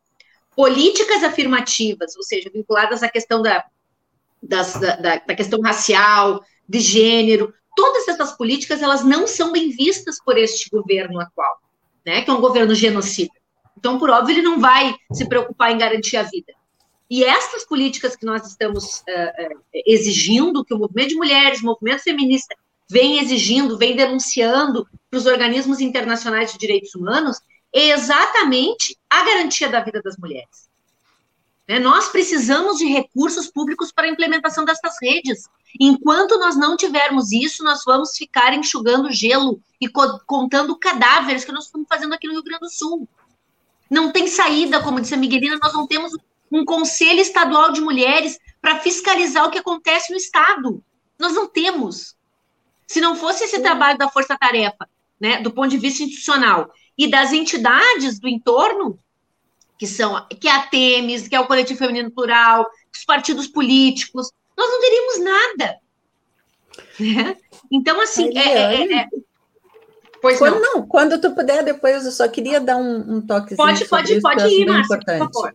Políticas 0.55 1.23
afirmativas, 1.23 2.17
ou 2.17 2.23
seja, 2.23 2.51
vinculadas 2.53 3.03
à 3.03 3.09
questão 3.09 3.43
da, 3.43 3.65
das, 4.43 4.75
da, 4.75 4.97
da, 4.97 5.17
da 5.17 5.35
questão 5.35 5.61
racial, 5.61 6.45
de 6.69 6.81
gênero, 6.81 7.53
todas 7.77 8.09
essas 8.09 8.33
políticas 8.37 8.83
elas 8.83 9.05
não 9.05 9.27
são 9.27 9.53
bem 9.53 9.71
vistas 9.71 10.23
por 10.23 10.37
este 10.37 10.69
governo 10.71 11.21
atual, 11.21 11.61
né? 12.05 12.23
Que 12.23 12.31
é 12.31 12.33
um 12.33 12.41
governo 12.41 12.75
genocida. 12.75 13.33
Então, 13.81 13.99
por 13.99 14.11
óbvio, 14.11 14.35
ele 14.35 14.43
não 14.43 14.61
vai 14.61 14.95
se 15.11 15.27
preocupar 15.27 15.73
em 15.73 15.79
garantir 15.79 16.19
a 16.19 16.23
vida. 16.23 16.53
E 17.11 17.25
essas 17.25 17.65
políticas 17.65 18.15
que 18.15 18.27
nós 18.27 18.47
estamos 18.47 19.01
uh, 19.01 19.57
uh, 19.57 19.61
exigindo, 19.87 20.65
que 20.65 20.75
o 20.75 20.79
movimento 20.79 21.09
de 21.09 21.17
mulheres, 21.17 21.61
o 21.61 21.65
movimento 21.65 22.03
feminista 22.03 22.55
vem 22.89 23.19
exigindo, 23.19 23.79
vem 23.79 23.97
denunciando 23.97 24.87
para 25.11 25.19
os 25.19 25.25
organismos 25.25 25.81
internacionais 25.81 26.53
de 26.53 26.59
direitos 26.59 26.95
humanos, 26.95 27.41
é 27.75 27.89
exatamente 27.89 28.97
a 29.09 29.25
garantia 29.25 29.69
da 29.69 29.81
vida 29.81 30.03
das 30.03 30.17
mulheres. 30.19 30.69
Né? 31.67 31.79
Nós 31.79 32.09
precisamos 32.09 32.77
de 32.79 32.85
recursos 32.85 33.51
públicos 33.51 33.91
para 33.91 34.07
a 34.07 34.11
implementação 34.11 34.65
dessas 34.65 34.95
redes. 35.01 35.49
Enquanto 35.81 36.39
nós 36.39 36.57
não 36.57 36.77
tivermos 36.77 37.33
isso, 37.33 37.65
nós 37.65 37.83
vamos 37.87 38.17
ficar 38.17 38.53
enxugando 38.53 39.11
gelo 39.11 39.61
e 39.81 39.89
co 39.89 40.21
contando 40.27 40.77
cadáveres 40.77 41.45
que 41.45 41.53
nós 41.53 41.65
estamos 41.65 41.89
fazendo 41.89 42.13
aqui 42.13 42.27
no 42.27 42.35
Rio 42.35 42.43
Grande 42.43 42.61
do 42.61 42.71
Sul. 42.71 43.09
Não 43.91 44.13
tem 44.13 44.29
saída, 44.29 44.83
como 44.83 45.01
disse 45.01 45.15
a 45.15 45.19
Miguelina, 45.19 45.59
nós 45.61 45.73
não 45.73 45.87
temos 45.87 46.13
um 46.51 46.65
conselho 46.65 47.21
estadual 47.21 47.73
de 47.73 47.81
mulheres 47.81 48.39
para 48.61 48.79
fiscalizar 48.79 49.47
o 49.47 49.51
que 49.51 49.59
acontece 49.59 50.13
no 50.13 50.19
Estado. 50.19 50.83
Nós 51.19 51.35
não 51.35 51.47
temos. 51.47 52.17
Se 52.87 53.01
não 53.01 53.17
fosse 53.17 53.45
esse 53.45 53.61
trabalho 53.61 53.99
da 53.99 54.09
Força 54.09 54.37
Tarefa, 54.39 54.89
né, 55.21 55.41
do 55.43 55.51
ponto 55.51 55.69
de 55.69 55.79
vista 55.79 56.03
institucional, 56.03 56.73
e 56.97 57.09
das 57.09 57.33
entidades 57.33 58.19
do 58.19 58.29
entorno, 58.29 58.99
que 59.79 59.87
são 59.87 60.27
que 60.41 60.49
é 60.49 60.53
a 60.53 60.67
Temes, 60.67 61.27
que 61.27 61.35
é 61.35 61.41
o 61.41 61.47
Coletivo 61.47 61.79
Feminino 61.79 62.11
Plural, 62.11 62.67
os 62.95 63.05
partidos 63.05 63.47
políticos, 63.47 64.31
nós 64.57 64.69
não 64.69 64.81
teríamos 64.81 65.21
nada. 65.21 65.79
Né? 66.99 67.37
Então, 67.73 68.01
assim, 68.01 68.37
é, 68.37 68.49
é, 68.49 68.75
é, 68.75 68.93
é, 68.99 69.09
Pois 70.21 70.39
quando, 70.39 70.61
não. 70.61 70.75
não. 70.75 70.87
quando 70.87 71.21
tu 71.21 71.35
puder, 71.35 71.65
depois 71.65 72.05
eu 72.05 72.13
só 72.13 72.29
queria 72.29 72.61
dar 72.61 72.77
um, 72.77 73.17
um 73.17 73.21
toque. 73.21 73.57
Pode, 73.57 73.85
pode, 73.87 74.13
isso, 74.13 74.23
pode 74.23 74.45
ir, 74.49 74.67
Márcia, 74.67 74.99
por 74.99 75.19
favor. 75.19 75.55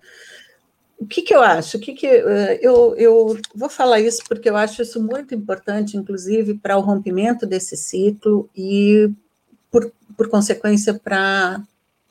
O 0.98 1.06
que, 1.06 1.22
que 1.22 1.36
eu 1.36 1.42
acho? 1.42 1.78
O 1.78 1.80
que, 1.80 1.94
que 1.94 2.08
eh, 2.08 2.60
eu, 2.62 2.96
eu 2.98 3.38
vou 3.54 3.70
falar 3.70 4.00
isso 4.00 4.24
porque 4.28 4.50
eu 4.50 4.56
acho 4.56 4.82
isso 4.82 5.02
muito 5.02 5.36
importante, 5.36 5.98
inclusive, 5.98 6.56
para 6.56 6.78
o 6.78 6.82
rompimento 6.82 7.46
desse 7.46 7.76
ciclo 7.76 8.50
e, 8.56 9.12
por, 9.70 9.92
por 10.18 10.30
consequência, 10.30 10.94
para 10.94 11.62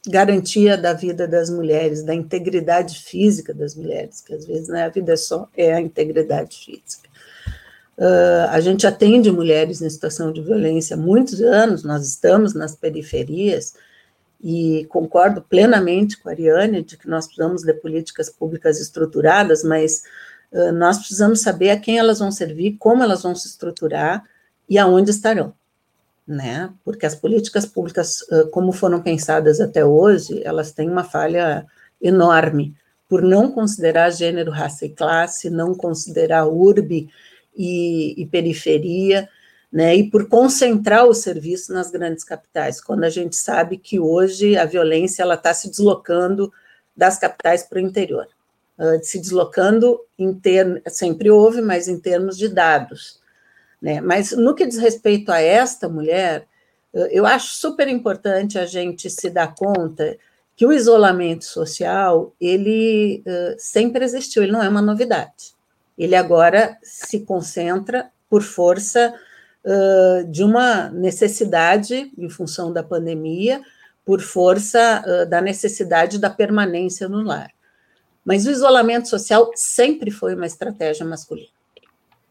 garantia 0.07 0.77
da 0.77 0.93
vida 0.93 1.27
das 1.27 1.49
mulheres, 1.49 2.03
da 2.03 2.15
integridade 2.15 2.99
física 2.99 3.55
das 3.55 3.75
mulheres, 3.75 4.21
que 4.21 4.35
às 4.35 4.45
vezes 4.47 4.69
né, 4.69 4.85
a 4.85 4.89
vida 4.91 5.15
é 5.15 5.17
só 5.17 5.49
é 5.57 5.73
a 5.73 5.81
integridade 5.81 6.57
física. 6.59 7.09
Uh, 7.97 8.51
a 8.51 8.61
gente 8.61 8.87
atende 8.87 9.31
mulheres 9.31 9.81
em 9.81 9.89
situação 9.89 10.33
de 10.33 10.41
violência 10.41 10.95
há 10.95 10.99
muitos 10.99 11.41
anos, 11.41 11.85
nós 11.85 12.07
estamos 12.07 12.53
nas 12.53 12.75
periferias, 12.75 13.75
e 14.43 14.85
concordo 14.87 15.41
plenamente 15.41 16.19
com 16.19 16.29
a 16.29 16.33
Ariane 16.33 16.83
de 16.83 16.99
que 16.99 17.09
nós 17.09 17.27
precisamos 17.27 17.63
de 17.63 17.73
políticas 17.73 18.29
públicas 18.29 18.81
estruturadas, 18.81 19.63
mas 19.63 20.03
uh, 20.53 20.73
nós 20.73 20.99
precisamos 20.99 21.41
saber 21.41 21.71
a 21.71 21.79
quem 21.79 21.99
elas 21.99 22.19
vão 22.19 22.31
servir, 22.31 22.77
como 22.79 23.03
elas 23.03 23.23
vão 23.23 23.35
se 23.35 23.47
estruturar 23.47 24.25
e 24.69 24.77
aonde 24.77 25.11
estarão, 25.11 25.55
né? 26.27 26.71
Porque 26.85 27.07
as 27.07 27.15
políticas 27.15 27.65
públicas, 27.65 28.23
uh, 28.23 28.49
como 28.51 28.73
foram 28.73 29.01
pensadas 29.01 29.61
até 29.61 29.85
hoje, 29.85 30.43
elas 30.45 30.73
têm 30.73 30.91
uma 30.91 31.05
falha 31.05 31.65
enorme 32.03 32.77
por 33.09 33.23
não 33.23 33.51
considerar 33.51 34.11
gênero, 34.11 34.51
raça 34.51 34.85
e 34.85 34.91
classe, 34.91 35.49
não 35.49 35.75
considerar 35.75 36.47
urbe 36.47 37.09
e, 37.57 38.21
e 38.21 38.27
periferia, 38.27 39.29
né, 39.73 39.97
e 39.97 40.09
por 40.09 40.29
concentrar 40.29 41.05
o 41.07 41.15
serviço 41.15 41.73
nas 41.73 41.91
grandes 41.91 42.23
capitais, 42.23 42.81
quando 42.81 43.05
a 43.05 43.11
gente 43.11 43.35
sabe 43.35 43.77
que 43.77 43.99
hoje 43.99 44.57
a 44.57 44.65
violência 44.65 45.23
ela 45.23 45.35
está 45.35 45.53
se 45.53 45.69
deslocando 45.69 46.53
das 46.97 47.19
capitais 47.19 47.65
para 47.65 47.79
o 47.79 47.81
interior, 47.81 48.29
uh, 48.79 49.03
se 49.03 49.19
deslocando 49.19 50.01
em 50.17 50.33
termos, 50.33 50.81
sempre 50.89 51.29
houve, 51.29 51.61
mas 51.61 51.89
em 51.89 51.99
termos 51.99 52.39
de 52.39 52.49
dados, 52.49 53.21
né, 53.83 54.01
mas 54.01 54.31
no 54.31 54.55
que 54.55 54.67
diz 54.67 54.79
respeito 54.79 55.33
a 55.33 55.41
esta 55.41 55.89
mulher, 55.89 56.47
eu 57.11 57.27
acho 57.27 57.57
super 57.57 57.89
importante 57.89 58.57
a 58.57 58.67
gente 58.67 59.11
se 59.11 59.29
dar 59.29 59.53
conta 59.53 60.17
que 60.57 60.65
o 60.65 60.73
isolamento 60.73 61.45
social, 61.45 62.33
ele 62.41 63.23
uh, 63.27 63.57
sempre 63.59 64.05
existiu, 64.05 64.43
ele 64.43 64.53
não 64.53 64.63
é 64.63 64.69
uma 64.69 64.81
novidade, 64.81 65.54
ele 65.97 66.17
agora 66.17 66.77
se 66.83 67.21
concentra 67.21 68.11
por 68.29 68.43
força 68.43 69.15
uh, 69.65 70.25
de 70.31 70.43
uma 70.43 70.89
necessidade, 70.91 72.13
em 72.17 72.29
função 72.29 72.73
da 72.73 72.83
pandemia, 72.83 73.63
por 74.05 74.21
força 74.21 75.03
uh, 75.07 75.29
da 75.29 75.41
necessidade 75.41 76.19
da 76.19 76.31
permanência 76.31 77.09
no 77.09 77.23
lar. 77.23 77.51
Mas 78.25 78.47
o 78.47 78.51
isolamento 78.51 79.09
social 79.09 79.51
sempre 79.55 80.11
foi 80.11 80.35
uma 80.35 80.47
estratégia 80.47 81.05
masculina 81.05 81.49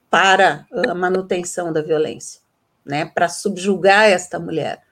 para 0.09 0.67
a 0.87 0.93
manutenção 0.93 1.73
da 1.73 1.81
violência, 1.81 2.39
né, 2.85 3.05
para 3.05 3.27
subjugar 3.27 4.05
esta 4.05 4.39
mulher. 4.39 4.83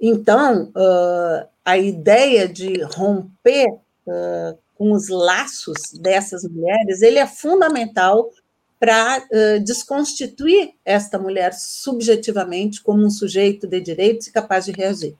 Então, 0.00 0.70
uh, 0.76 1.48
a 1.64 1.76
ideia 1.76 2.48
de 2.48 2.80
romper 2.84 3.66
uh, 4.06 4.56
com 4.76 4.92
os 4.92 5.08
laços 5.08 5.76
dessas 5.94 6.44
mulheres, 6.44 7.02
ele 7.02 7.18
é 7.18 7.26
fundamental 7.26 8.30
para 8.78 9.18
uh, 9.18 9.64
desconstituir 9.64 10.74
esta 10.84 11.18
mulher 11.18 11.54
subjetivamente 11.54 12.82
como 12.82 13.04
um 13.04 13.10
sujeito 13.10 13.66
de 13.66 13.80
direitos 13.80 14.26
e 14.26 14.32
capaz 14.32 14.66
de 14.66 14.72
reagir. 14.72 15.16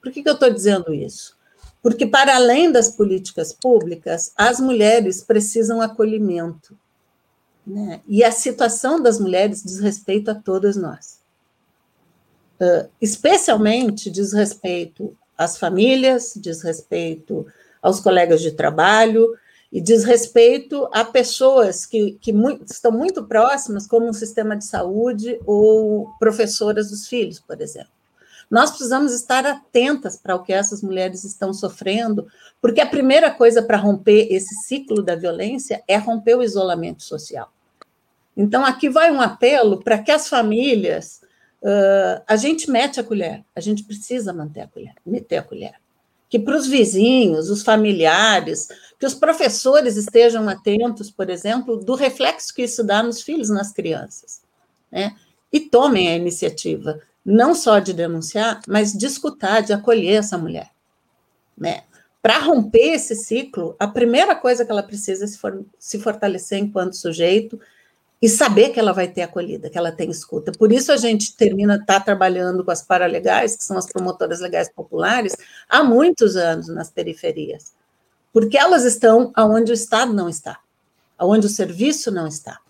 Por 0.00 0.12
que, 0.12 0.22
que 0.22 0.28
eu 0.28 0.34
estou 0.34 0.50
dizendo 0.50 0.94
isso? 0.94 1.36
Porque, 1.82 2.06
para 2.06 2.36
além 2.36 2.70
das 2.70 2.90
políticas 2.90 3.52
públicas, 3.52 4.32
as 4.36 4.60
mulheres 4.60 5.22
precisam 5.22 5.80
acolhimento. 5.80 6.76
Né? 7.66 8.00
E 8.06 8.22
a 8.22 8.30
situação 8.30 9.02
das 9.02 9.18
mulheres 9.18 9.62
diz 9.62 9.80
respeito 9.80 10.30
a 10.30 10.34
todas 10.34 10.76
nós. 10.76 11.18
Uh, 12.60 12.88
especialmente 13.00 14.10
diz 14.10 14.32
respeito 14.32 15.16
às 15.36 15.58
famílias, 15.58 16.32
diz 16.36 16.62
respeito 16.62 17.46
aos 17.82 18.00
colegas 18.00 18.40
de 18.40 18.52
trabalho 18.52 19.34
e 19.70 19.80
diz 19.80 20.04
respeito 20.04 20.88
a 20.92 21.04
pessoas 21.04 21.84
que, 21.84 22.12
que 22.20 22.32
muito, 22.32 22.64
estão 22.70 22.90
muito 22.90 23.24
próximas, 23.24 23.86
como 23.86 24.08
um 24.08 24.12
sistema 24.12 24.56
de 24.56 24.64
saúde 24.64 25.38
ou 25.44 26.08
professoras 26.18 26.90
dos 26.90 27.06
filhos, 27.06 27.38
por 27.38 27.60
exemplo. 27.60 27.92
Nós 28.50 28.70
precisamos 28.70 29.12
estar 29.12 29.44
atentas 29.44 30.16
para 30.16 30.34
o 30.34 30.42
que 30.42 30.54
essas 30.54 30.82
mulheres 30.82 31.22
estão 31.22 31.52
sofrendo, 31.52 32.26
porque 32.62 32.80
a 32.80 32.86
primeira 32.86 33.30
coisa 33.30 33.62
para 33.62 33.76
romper 33.76 34.28
esse 34.30 34.54
ciclo 34.62 35.02
da 35.02 35.14
violência 35.14 35.82
é 35.86 35.98
romper 35.98 36.34
o 36.34 36.42
isolamento 36.42 37.02
social. 37.02 37.52
Então, 38.34 38.64
aqui 38.64 38.88
vai 38.88 39.12
um 39.12 39.20
apelo 39.20 39.82
para 39.82 39.98
que 39.98 40.10
as 40.10 40.28
famílias. 40.28 41.20
Uh, 41.60 42.22
a 42.24 42.36
gente 42.36 42.70
mete 42.70 43.00
a 43.00 43.04
colher, 43.04 43.44
a 43.54 43.58
gente 43.58 43.82
precisa 43.82 44.32
manter 44.32 44.60
a 44.60 44.68
colher, 44.68 44.94
meter 45.04 45.38
a 45.38 45.42
colher 45.42 45.74
que 46.28 46.38
para 46.38 46.56
os 46.56 46.66
vizinhos, 46.66 47.48
os 47.50 47.62
familiares, 47.62 48.68
que 48.98 49.06
os 49.06 49.14
professores 49.14 49.96
estejam 49.96 50.48
atentos, 50.48 51.10
por 51.10 51.30
exemplo, 51.30 51.76
do 51.76 51.94
reflexo 51.94 52.54
que 52.54 52.62
isso 52.62 52.84
dá 52.84 53.02
nos 53.02 53.22
filhos, 53.22 53.48
nas 53.48 53.72
crianças, 53.72 54.42
né? 54.90 55.14
E 55.52 55.60
tomem 55.60 56.08
a 56.08 56.16
iniciativa, 56.16 57.00
não 57.24 57.54
só 57.54 57.78
de 57.78 57.92
denunciar, 57.92 58.60
mas 58.68 58.92
de 58.92 59.06
escutar, 59.06 59.62
de 59.62 59.72
acolher 59.72 60.18
essa 60.18 60.36
mulher, 60.36 60.70
né? 61.56 61.84
Para 62.20 62.40
romper 62.40 62.94
esse 62.94 63.14
ciclo, 63.14 63.76
a 63.78 63.86
primeira 63.86 64.34
coisa 64.34 64.64
que 64.64 64.70
ela 64.70 64.82
precisa 64.82 65.24
é 65.24 65.28
se, 65.28 65.38
for, 65.38 65.64
se 65.78 65.98
fortalecer 65.98 66.58
enquanto 66.58 66.96
sujeito 66.96 67.58
e 68.20 68.28
saber 68.28 68.70
que 68.70 68.80
ela 68.80 68.92
vai 68.92 69.06
ter 69.08 69.22
acolhida, 69.22 69.70
que 69.70 69.78
ela 69.78 69.92
tem 69.92 70.10
escuta. 70.10 70.50
Por 70.52 70.72
isso 70.72 70.90
a 70.90 70.96
gente 70.96 71.36
termina 71.36 71.84
tá 71.84 72.00
trabalhando 72.00 72.64
com 72.64 72.70
as 72.70 72.82
paralegais, 72.82 73.56
que 73.56 73.62
são 73.62 73.78
as 73.78 73.86
promotoras 73.86 74.40
legais 74.40 74.68
populares, 74.68 75.36
há 75.68 75.84
muitos 75.84 76.36
anos 76.36 76.68
nas 76.68 76.90
periferias. 76.90 77.72
porque 78.32 78.58
elas 78.58 78.84
estão 78.84 79.32
aonde 79.34 79.72
o 79.72 79.74
Estado 79.74 80.12
não 80.12 80.28
está, 80.28 80.60
aonde 81.16 81.46
o 81.46 81.50
serviço 81.50 82.10
não 82.10 82.26
está. 82.26 82.60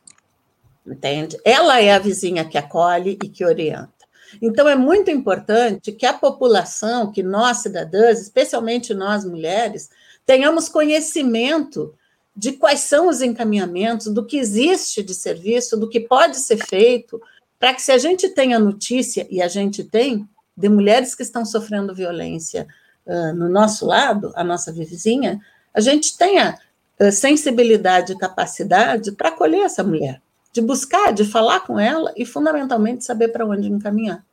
Entende? 0.87 1.39
Ela 1.45 1.81
é 1.81 1.93
a 1.93 1.99
vizinha 1.99 2.45
que 2.45 2.57
acolhe 2.57 3.19
e 3.23 3.29
que 3.29 3.45
orienta. 3.45 3.93
Então, 4.41 4.69
é 4.69 4.75
muito 4.75 5.11
importante 5.11 5.93
que 5.93 6.07
a 6.07 6.13
população, 6.13 7.11
que 7.13 7.23
nós 7.23 7.59
cidadãs, 7.59 8.21
especialmente 8.21 8.95
nós 8.95 9.25
mulheres, 9.25 9.91
tenhamos 10.25 10.69
conhecimento 10.69 11.95
de 12.39 12.53
quais 12.53 12.81
são 12.81 13.09
os 13.09 13.21
encaminhamentos, 13.21 14.07
do 14.07 14.25
que 14.25 14.39
existe 14.39 15.03
de 15.03 15.13
serviço, 15.13 15.77
do 15.77 15.89
que 15.89 15.99
pode 15.99 16.37
ser 16.37 16.57
feito, 16.57 17.21
para 17.59 17.75
que 17.75 17.83
se 17.83 17.91
a 17.91 17.99
gente 17.99 18.29
tenha 18.29 18.61
notícia, 18.61 19.27
e 19.29 19.43
a 19.43 19.49
gente 19.49 19.83
tem, 19.83 20.25
de 20.57 20.69
mulheres 20.69 21.17
que 21.17 21.25
estão 21.25 21.45
sofrendo 21.45 21.93
violência 21.93 22.69
uh, 23.05 23.35
no 23.35 23.49
nosso 23.49 23.85
lado, 23.85 24.31
a 24.37 24.45
nossa 24.45 24.71
vizinha, 24.71 25.41
a 25.75 25.81
gente 25.81 26.17
tenha 26.17 26.57
uh, 27.01 27.11
sensibilidade 27.11 28.13
e 28.13 28.19
capacidade 28.19 29.11
para 29.11 29.31
acolher 29.31 29.63
essa 29.63 29.83
mulher 29.83 30.23
de 30.53 30.61
buscar, 30.61 31.13
de 31.13 31.25
falar 31.25 31.67
com 31.67 31.77
ela 31.77 32.13
e, 32.17 32.25
fundamentalmente, 32.25 33.05
saber 33.05 33.29
para 33.29 33.45
onde 33.45 33.69
encaminhar. 33.69 34.25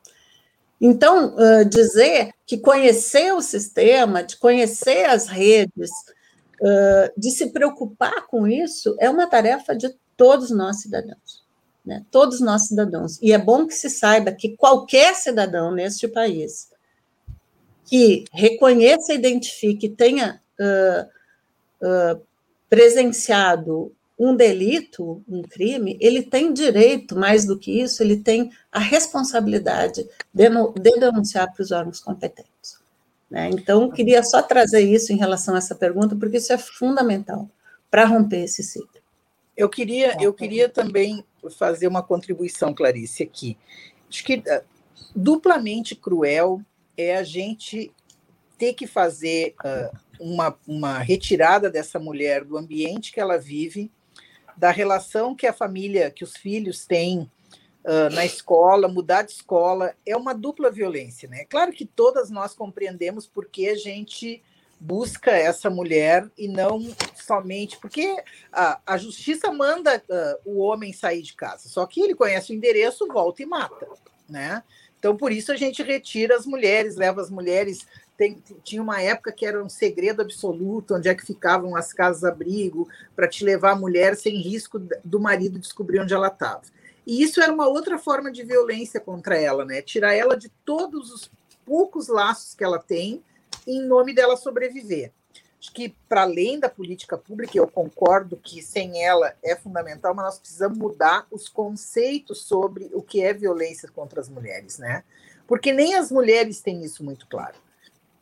Então, 0.80 1.36
uh, 1.36 1.66
dizer 1.66 2.34
que 2.46 2.60
conhecer 2.60 3.34
o 3.34 3.42
sistema, 3.42 4.22
de 4.22 4.38
conhecer 4.38 5.06
as 5.06 5.28
redes, 5.28 5.90
uh, 6.62 7.12
de 7.20 7.32
se 7.32 7.52
preocupar 7.52 8.28
com 8.28 8.48
isso, 8.48 8.96
é 9.00 9.10
uma 9.10 9.28
tarefa 9.28 9.76
de 9.76 9.94
todos 10.16 10.52
nós 10.52 10.82
cidadãos. 10.82 11.44
Né? 11.86 12.04
Todos 12.10 12.42
nós 12.42 12.68
cidadãos. 12.68 13.22
E 13.22 13.32
é 13.32 13.38
bom 13.38 13.68
que 13.68 13.74
se 13.74 13.90
saiba 13.90 14.32
que 14.32 14.56
qualquer 14.56 15.16
cidadão 15.16 15.72
neste 15.72 16.08
país 16.08 16.70
que 17.86 18.26
reconheça, 18.34 19.14
identifique, 19.14 19.90
tenha 19.90 20.42
uh, 20.60 22.22
presenciado 22.70 23.92
um 24.18 24.36
delito, 24.36 25.22
um 25.28 25.42
crime, 25.42 25.98
ele 26.00 26.24
tem 26.24 26.54
direito, 26.54 27.18
mais 27.18 27.46
do 27.46 27.60
que 27.60 27.82
isso, 27.82 28.02
ele 28.02 28.18
tem 28.18 28.50
a 28.72 28.80
responsabilidade 28.80 30.08
de, 30.34 30.50
de 30.50 31.00
denunciar 31.00 31.52
para 31.54 31.62
os 31.62 31.72
órgãos 31.72 32.00
competentes. 32.00 32.75
Né? 33.36 33.50
Então, 33.50 33.92
queria 33.92 34.24
só 34.24 34.42
trazer 34.42 34.80
isso 34.80 35.12
em 35.12 35.18
relação 35.18 35.56
a 35.56 35.58
essa 35.58 35.76
pergunta, 35.76 36.16
porque 36.16 36.38
isso 36.38 36.54
é 36.54 36.58
fundamental 36.58 37.50
para 37.92 38.06
romper 38.06 38.46
esse 38.46 38.64
ciclo. 38.64 39.02
Eu 39.58 39.68
queria, 39.68 40.16
eu 40.22 40.34
queria 40.34 40.70
também 40.70 41.22
fazer 41.58 41.88
uma 41.88 42.02
contribuição, 42.02 42.74
Clarice, 42.74 43.24
aqui. 43.24 43.58
Acho 44.10 44.24
que 44.24 44.36
uh, 44.38 44.64
duplamente 45.14 45.96
cruel 45.96 46.62
é 46.96 47.18
a 47.18 47.24
gente 47.24 47.92
ter 48.58 48.74
que 48.74 48.88
fazer 48.88 49.54
uh, 49.66 49.98
uma, 50.18 50.58
uma 50.66 51.00
retirada 51.00 51.70
dessa 51.70 52.00
mulher 52.00 52.46
do 52.46 52.58
ambiente 52.58 53.12
que 53.12 53.20
ela 53.20 53.38
vive, 53.38 53.92
da 54.56 54.72
relação 54.72 55.36
que 55.36 55.46
a 55.46 55.52
família, 55.52 56.10
que 56.10 56.24
os 56.24 56.38
filhos 56.38 56.86
têm 56.86 57.30
uh, 57.86 58.14
na 58.14 58.26
escola, 58.26 58.88
mudar 58.88 59.22
de 59.22 59.32
escola, 59.32 59.96
é 60.06 60.18
uma 60.18 60.34
dupla 60.34 60.70
violência, 60.70 61.30
né? 61.30 61.46
Claro 61.46 61.72
que 61.72 61.86
todas 61.86 62.30
nós 62.30 62.54
compreendemos 62.54 63.28
porque 63.28 63.68
a 63.68 63.76
gente 63.76 64.44
busca 64.80 65.32
essa 65.32 65.70
mulher 65.70 66.30
e 66.38 66.48
não 66.48 66.82
somente 67.16 67.78
porque 67.78 68.22
a, 68.52 68.82
a 68.86 68.98
justiça 68.98 69.52
manda 69.52 70.04
uh, 70.10 70.40
o 70.44 70.60
homem 70.60 70.92
sair 70.92 71.22
de 71.22 71.34
casa, 71.34 71.70
só 71.70 71.86
que 71.86 72.02
ele 72.02 72.16
conhece 72.16 72.52
o 72.52 72.56
endereço, 72.56 73.08
volta 73.08 73.42
e 73.42 73.46
mata, 73.46 73.88
né? 74.28 74.64
Então, 75.00 75.16
por 75.16 75.32
isso 75.32 75.52
a 75.52 75.56
gente 75.56 75.84
retira 75.84 76.36
as 76.36 76.48
mulheres, 76.48 76.96
leva 76.96 77.22
as 77.22 77.30
mulheres 77.30 77.86
tem, 78.18 78.42
tinha 78.64 78.82
uma 78.82 79.02
época 79.02 79.32
que 79.32 79.46
era 79.46 79.64
um 79.64 79.70
segredo 79.70 80.22
absoluto, 80.22 80.96
onde 80.96 81.10
é 81.10 81.16
que 81.16 81.26
ficavam 81.26 81.76
as 81.76 81.92
casas-abrigo, 81.92 82.88
para 83.16 83.28
te 83.28 83.44
levar 83.44 83.72
a 83.72 83.76
mulher 83.76 84.16
sem 84.16 84.38
risco 84.38 84.80
do 85.04 85.20
marido 85.20 85.60
descobrir 85.60 86.00
onde 86.00 86.14
ela 86.14 86.28
estava. 86.28 86.62
E 87.06 87.22
isso 87.22 87.42
era 87.42 87.54
uma 87.54 87.68
outra 87.68 88.00
forma 88.00 88.32
de 88.32 88.44
violência 88.44 89.00
contra 89.00 89.38
ela, 89.38 89.64
né? 89.64 89.82
Tirar 89.82 90.14
ela 90.14 90.36
de 90.36 90.50
todos 90.64 91.12
os 91.12 91.30
poucos 91.66 92.08
laços 92.08 92.56
que 92.56 92.64
ela 92.64 92.80
tem 92.80 93.22
em 93.68 93.82
nome 93.82 94.14
dela 94.14 94.38
sobreviver. 94.38 95.12
Acho 95.60 95.74
que, 95.74 95.96
para 96.08 96.22
além 96.22 96.60
da 96.60 96.70
política 96.70 97.18
pública, 97.18 97.58
eu 97.58 97.68
concordo 97.68 98.38
que 98.38 98.62
sem 98.62 99.04
ela 99.04 99.34
é 99.44 99.56
fundamental, 99.56 100.14
mas 100.14 100.26
nós 100.26 100.40
precisamos 100.40 100.78
mudar 100.78 101.26
os 101.32 101.50
conceitos 101.50 102.44
sobre 102.44 102.90
o 102.94 103.02
que 103.02 103.22
é 103.22 103.34
violência 103.34 103.90
contra 103.90 104.22
as 104.22 104.30
mulheres, 104.30 104.78
né? 104.78 105.04
Porque 105.48 105.72
nem 105.72 105.96
as 105.96 106.12
mulheres 106.12 106.62
têm 106.62 106.84
isso 106.84 107.04
muito 107.04 107.28
claro 107.28 107.65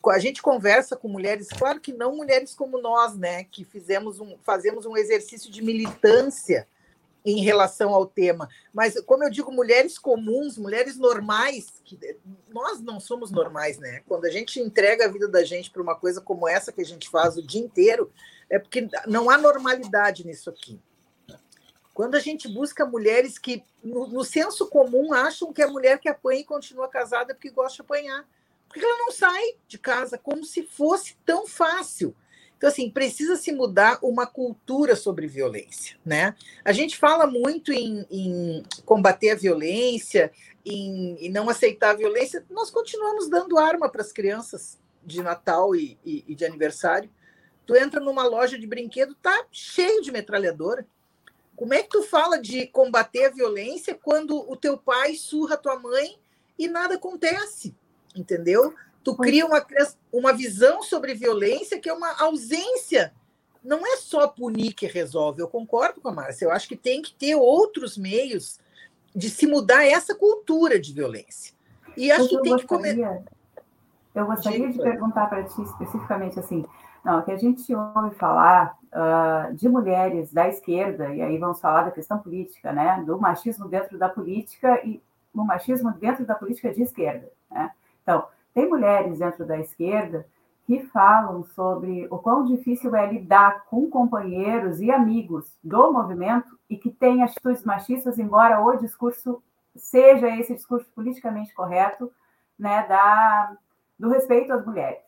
a 0.09 0.19
gente 0.19 0.41
conversa 0.41 0.95
com 0.95 1.07
mulheres, 1.07 1.47
claro 1.47 1.79
que 1.79 1.93
não 1.93 2.15
mulheres 2.15 2.53
como 2.53 2.81
nós, 2.81 3.15
né, 3.15 3.45
que 3.45 3.63
fizemos 3.63 4.19
um, 4.19 4.37
fazemos 4.43 4.85
um 4.85 4.97
exercício 4.97 5.51
de 5.51 5.61
militância 5.61 6.67
em 7.25 7.41
relação 7.41 7.93
ao 7.93 8.05
tema, 8.05 8.49
mas 8.73 8.99
como 9.01 9.23
eu 9.23 9.29
digo, 9.29 9.49
mulheres 9.51 9.97
comuns, 9.97 10.57
mulheres 10.57 10.97
normais, 10.97 11.81
que 11.85 11.97
nós 12.49 12.81
não 12.81 12.99
somos 12.99 13.31
normais, 13.31 13.77
né? 13.77 14.01
Quando 14.05 14.25
a 14.25 14.29
gente 14.29 14.59
entrega 14.59 15.05
a 15.05 15.07
vida 15.07 15.29
da 15.29 15.41
gente 15.41 15.71
para 15.71 15.81
uma 15.81 15.95
coisa 15.95 16.19
como 16.19 16.49
essa 16.49 16.73
que 16.73 16.81
a 16.81 16.85
gente 16.85 17.09
faz 17.09 17.37
o 17.37 17.41
dia 17.41 17.61
inteiro, 17.61 18.11
é 18.49 18.59
porque 18.59 18.89
não 19.07 19.29
há 19.29 19.37
normalidade 19.37 20.25
nisso 20.25 20.49
aqui. 20.49 20.77
Quando 21.93 22.15
a 22.15 22.19
gente 22.19 22.47
busca 22.47 22.85
mulheres 22.85 23.37
que, 23.37 23.63
no, 23.81 24.07
no 24.07 24.25
senso 24.25 24.67
comum, 24.67 25.13
acham 25.13 25.53
que 25.53 25.61
a 25.61 25.67
mulher 25.67 25.99
que 25.99 26.09
apanha 26.09 26.41
e 26.41 26.45
continua 26.45 26.89
casada 26.89 27.31
é 27.31 27.35
porque 27.35 27.51
gosta 27.51 27.75
de 27.75 27.81
apanhar 27.81 28.27
porque 28.73 28.85
ela 28.87 28.97
não 28.97 29.11
sai 29.11 29.55
de 29.67 29.77
casa 29.77 30.17
como 30.17 30.43
se 30.43 30.63
fosse 30.63 31.15
tão 31.23 31.45
fácil. 31.45 32.15
Então, 32.57 32.67
assim, 32.69 32.89
precisa 32.89 33.35
se 33.35 33.51
mudar 33.51 33.99
uma 34.01 34.25
cultura 34.25 34.95
sobre 34.95 35.27
violência, 35.27 35.97
né? 36.03 36.35
A 36.65 36.71
gente 36.71 36.97
fala 36.97 37.27
muito 37.27 37.71
em, 37.71 38.05
em 38.09 38.63
combater 38.83 39.31
a 39.31 39.35
violência, 39.35 40.31
em, 40.65 41.17
em, 41.23 41.29
não 41.29 41.49
aceitar 41.49 41.91
a 41.91 41.97
violência, 41.97 42.43
nós 42.49 42.71
continuamos 42.71 43.29
dando 43.29 43.59
arma 43.59 43.89
para 43.89 44.01
as 44.01 44.11
crianças 44.11 44.79
de 45.05 45.21
Natal 45.21 45.75
e, 45.75 45.99
e, 46.03 46.23
e, 46.27 46.33
de 46.33 46.45
aniversário. 46.45 47.09
Tu 47.65 47.75
entra 47.75 47.99
numa 47.99 48.25
loja 48.25 48.57
de 48.57 48.65
brinquedo, 48.65 49.13
tá 49.15 49.45
cheio 49.51 50.01
de 50.01 50.11
metralhadora. 50.11 50.87
Como 51.55 51.73
é 51.73 51.83
que 51.83 51.89
tu 51.89 52.01
fala 52.01 52.41
de 52.41 52.65
combater 52.67 53.25
a 53.25 53.31
violência 53.31 53.93
quando 53.93 54.49
o 54.49 54.55
teu 54.55 54.77
pai 54.77 55.15
surra 55.15 55.55
a 55.55 55.59
tua 55.59 55.77
mãe 55.77 56.17
e 56.57 56.67
nada 56.67 56.95
acontece? 56.95 57.75
Entendeu? 58.15 58.73
Tu 59.03 59.15
cria 59.15 59.45
uma, 59.45 59.65
uma 60.11 60.33
visão 60.33 60.81
sobre 60.81 61.13
violência 61.13 61.79
que 61.79 61.89
é 61.89 61.93
uma 61.93 62.21
ausência. 62.21 63.13
Não 63.63 63.85
é 63.85 63.97
só 63.97 64.27
punir 64.27 64.73
que 64.73 64.87
resolve. 64.87 65.41
Eu 65.41 65.47
concordo 65.47 65.99
com 65.99 66.09
a 66.09 66.13
Márcia. 66.13 66.45
Eu 66.45 66.51
acho 66.51 66.67
que 66.67 66.75
tem 66.75 67.01
que 67.01 67.13
ter 67.13 67.35
outros 67.35 67.97
meios 67.97 68.59
de 69.15 69.29
se 69.29 69.45
mudar 69.45 69.85
essa 69.85 70.15
cultura 70.15 70.79
de 70.79 70.93
violência. 70.93 71.53
E 71.95 72.11
acho 72.11 72.27
que 72.27 72.41
tem 72.41 72.53
gostaria, 72.53 72.57
que 72.57 72.67
começar. 72.67 73.23
Eu 74.15 74.25
gostaria 74.25 74.71
de 74.71 74.77
perguntar 74.79 75.27
para 75.27 75.43
ti 75.43 75.61
especificamente 75.61 76.39
assim, 76.39 76.65
não, 77.03 77.21
que 77.21 77.31
a 77.31 77.37
gente 77.37 77.73
ouve 77.75 78.15
falar 78.15 78.77
uh, 78.91 79.53
de 79.53 79.67
mulheres 79.67 80.31
da 80.31 80.47
esquerda, 80.47 81.13
e 81.13 81.21
aí 81.21 81.37
vamos 81.37 81.59
falar 81.59 81.83
da 81.83 81.91
questão 81.91 82.17
política, 82.19 82.71
né? 82.71 83.03
Do 83.05 83.19
machismo 83.19 83.67
dentro 83.67 83.97
da 83.97 84.07
política 84.07 84.81
e 84.85 85.01
o 85.33 85.43
machismo 85.43 85.91
dentro 85.91 86.25
da 86.25 86.35
política 86.35 86.73
de 86.73 86.83
esquerda, 86.83 87.29
né? 87.51 87.71
Então, 88.03 88.27
tem 88.53 88.69
mulheres 88.69 89.17
dentro 89.17 89.45
da 89.45 89.57
esquerda 89.59 90.27
que 90.65 90.83
falam 90.87 91.43
sobre 91.43 92.07
o 92.09 92.17
quão 92.19 92.45
difícil 92.45 92.95
é 92.95 93.05
lidar 93.11 93.65
com 93.65 93.89
companheiros 93.89 94.79
e 94.79 94.91
amigos 94.91 95.57
do 95.63 95.91
movimento 95.91 96.57
e 96.69 96.77
que 96.77 96.89
têm 96.89 97.23
atitudes 97.23 97.65
machistas, 97.65 98.17
embora 98.17 98.61
o 98.61 98.77
discurso 98.77 99.41
seja 99.75 100.29
esse 100.37 100.53
discurso 100.53 100.89
politicamente 100.93 101.53
correto, 101.53 102.11
né, 102.57 102.85
da, 102.87 103.57
do 103.97 104.09
respeito 104.09 104.53
às 104.53 104.65
mulheres. 104.65 105.01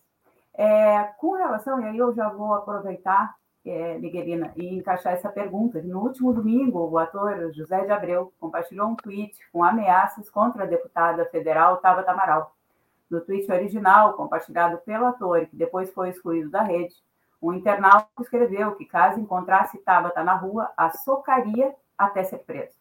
É, 0.53 1.03
com 1.19 1.33
relação, 1.33 1.79
e 1.79 1.85
aí 1.85 1.97
eu 1.97 2.13
já 2.13 2.29
vou 2.29 2.53
aproveitar, 2.53 3.35
é, 3.65 3.97
Miguelina, 3.97 4.51
e 4.55 4.75
encaixar 4.75 5.13
essa 5.13 5.29
pergunta. 5.29 5.81
No 5.81 6.01
último 6.01 6.33
domingo, 6.33 6.89
o 6.89 6.97
ator 6.97 7.53
José 7.53 7.85
de 7.85 7.91
Abreu 7.91 8.33
compartilhou 8.39 8.89
um 8.89 8.95
tweet 8.95 9.37
com 9.51 9.63
ameaças 9.63 10.29
contra 10.29 10.63
a 10.63 10.67
deputada 10.67 11.25
federal 11.25 11.77
Tabata 11.77 12.11
Amaral. 12.11 12.54
No 13.09 13.21
tweet 13.21 13.51
original, 13.51 14.13
compartilhado 14.13 14.77
pelo 14.79 15.05
ator, 15.05 15.45
que 15.45 15.55
depois 15.55 15.91
foi 15.93 16.09
excluído 16.09 16.49
da 16.49 16.61
rede, 16.63 16.95
um 17.41 17.53
internauta 17.53 18.07
escreveu 18.19 18.75
que, 18.75 18.85
caso 18.85 19.19
encontrasse 19.19 19.77
Tabata 19.79 20.23
na 20.23 20.35
rua, 20.35 20.71
a 20.75 20.89
socaria 20.89 21.75
até 21.97 22.23
ser 22.23 22.39
preso. 22.39 22.75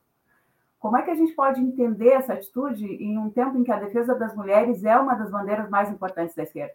Como 0.79 0.97
é 0.97 1.03
que 1.03 1.11
a 1.11 1.15
gente 1.15 1.33
pode 1.33 1.61
entender 1.61 2.11
essa 2.11 2.35
atitude 2.35 2.85
em 2.85 3.17
um 3.19 3.31
tempo 3.31 3.57
em 3.59 3.65
que 3.65 3.73
a 3.73 3.79
defesa 3.79 4.15
das 4.15 4.35
mulheres 4.35 4.85
é 4.85 4.97
uma 4.99 5.15
das 5.15 5.31
bandeiras 5.31 5.69
mais 5.71 5.91
importantes 5.91 6.35
da 6.35 6.43
esquerda? 6.43 6.75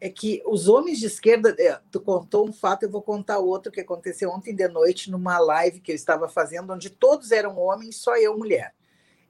É 0.00 0.10
que 0.10 0.42
os 0.46 0.68
homens 0.68 0.98
de 0.98 1.06
esquerda, 1.06 1.54
é, 1.58 1.80
tu 1.90 2.00
contou 2.00 2.48
um 2.48 2.52
fato, 2.52 2.82
eu 2.82 2.90
vou 2.90 3.02
contar 3.02 3.38
outro 3.38 3.72
que 3.72 3.80
aconteceu 3.80 4.30
ontem 4.30 4.54
de 4.54 4.68
noite 4.68 5.10
numa 5.10 5.38
live 5.38 5.80
que 5.80 5.92
eu 5.92 5.96
estava 5.96 6.28
fazendo, 6.28 6.72
onde 6.72 6.90
todos 6.90 7.30
eram 7.30 7.58
homens, 7.58 7.96
só 7.96 8.16
eu 8.16 8.36
mulher. 8.36 8.74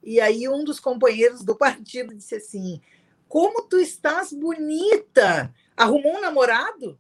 E 0.07 0.21
aí 0.21 0.49
um 0.49 0.63
dos 0.63 0.79
companheiros 0.79 1.43
do 1.43 1.57
partido 1.57 2.15
disse 2.15 2.37
assim: 2.37 2.81
Como 3.29 3.63
tu 3.63 3.77
estás 3.77 4.33
bonita! 4.33 5.53
Arrumou 5.77 6.17
um 6.17 6.21
namorado? 6.21 6.97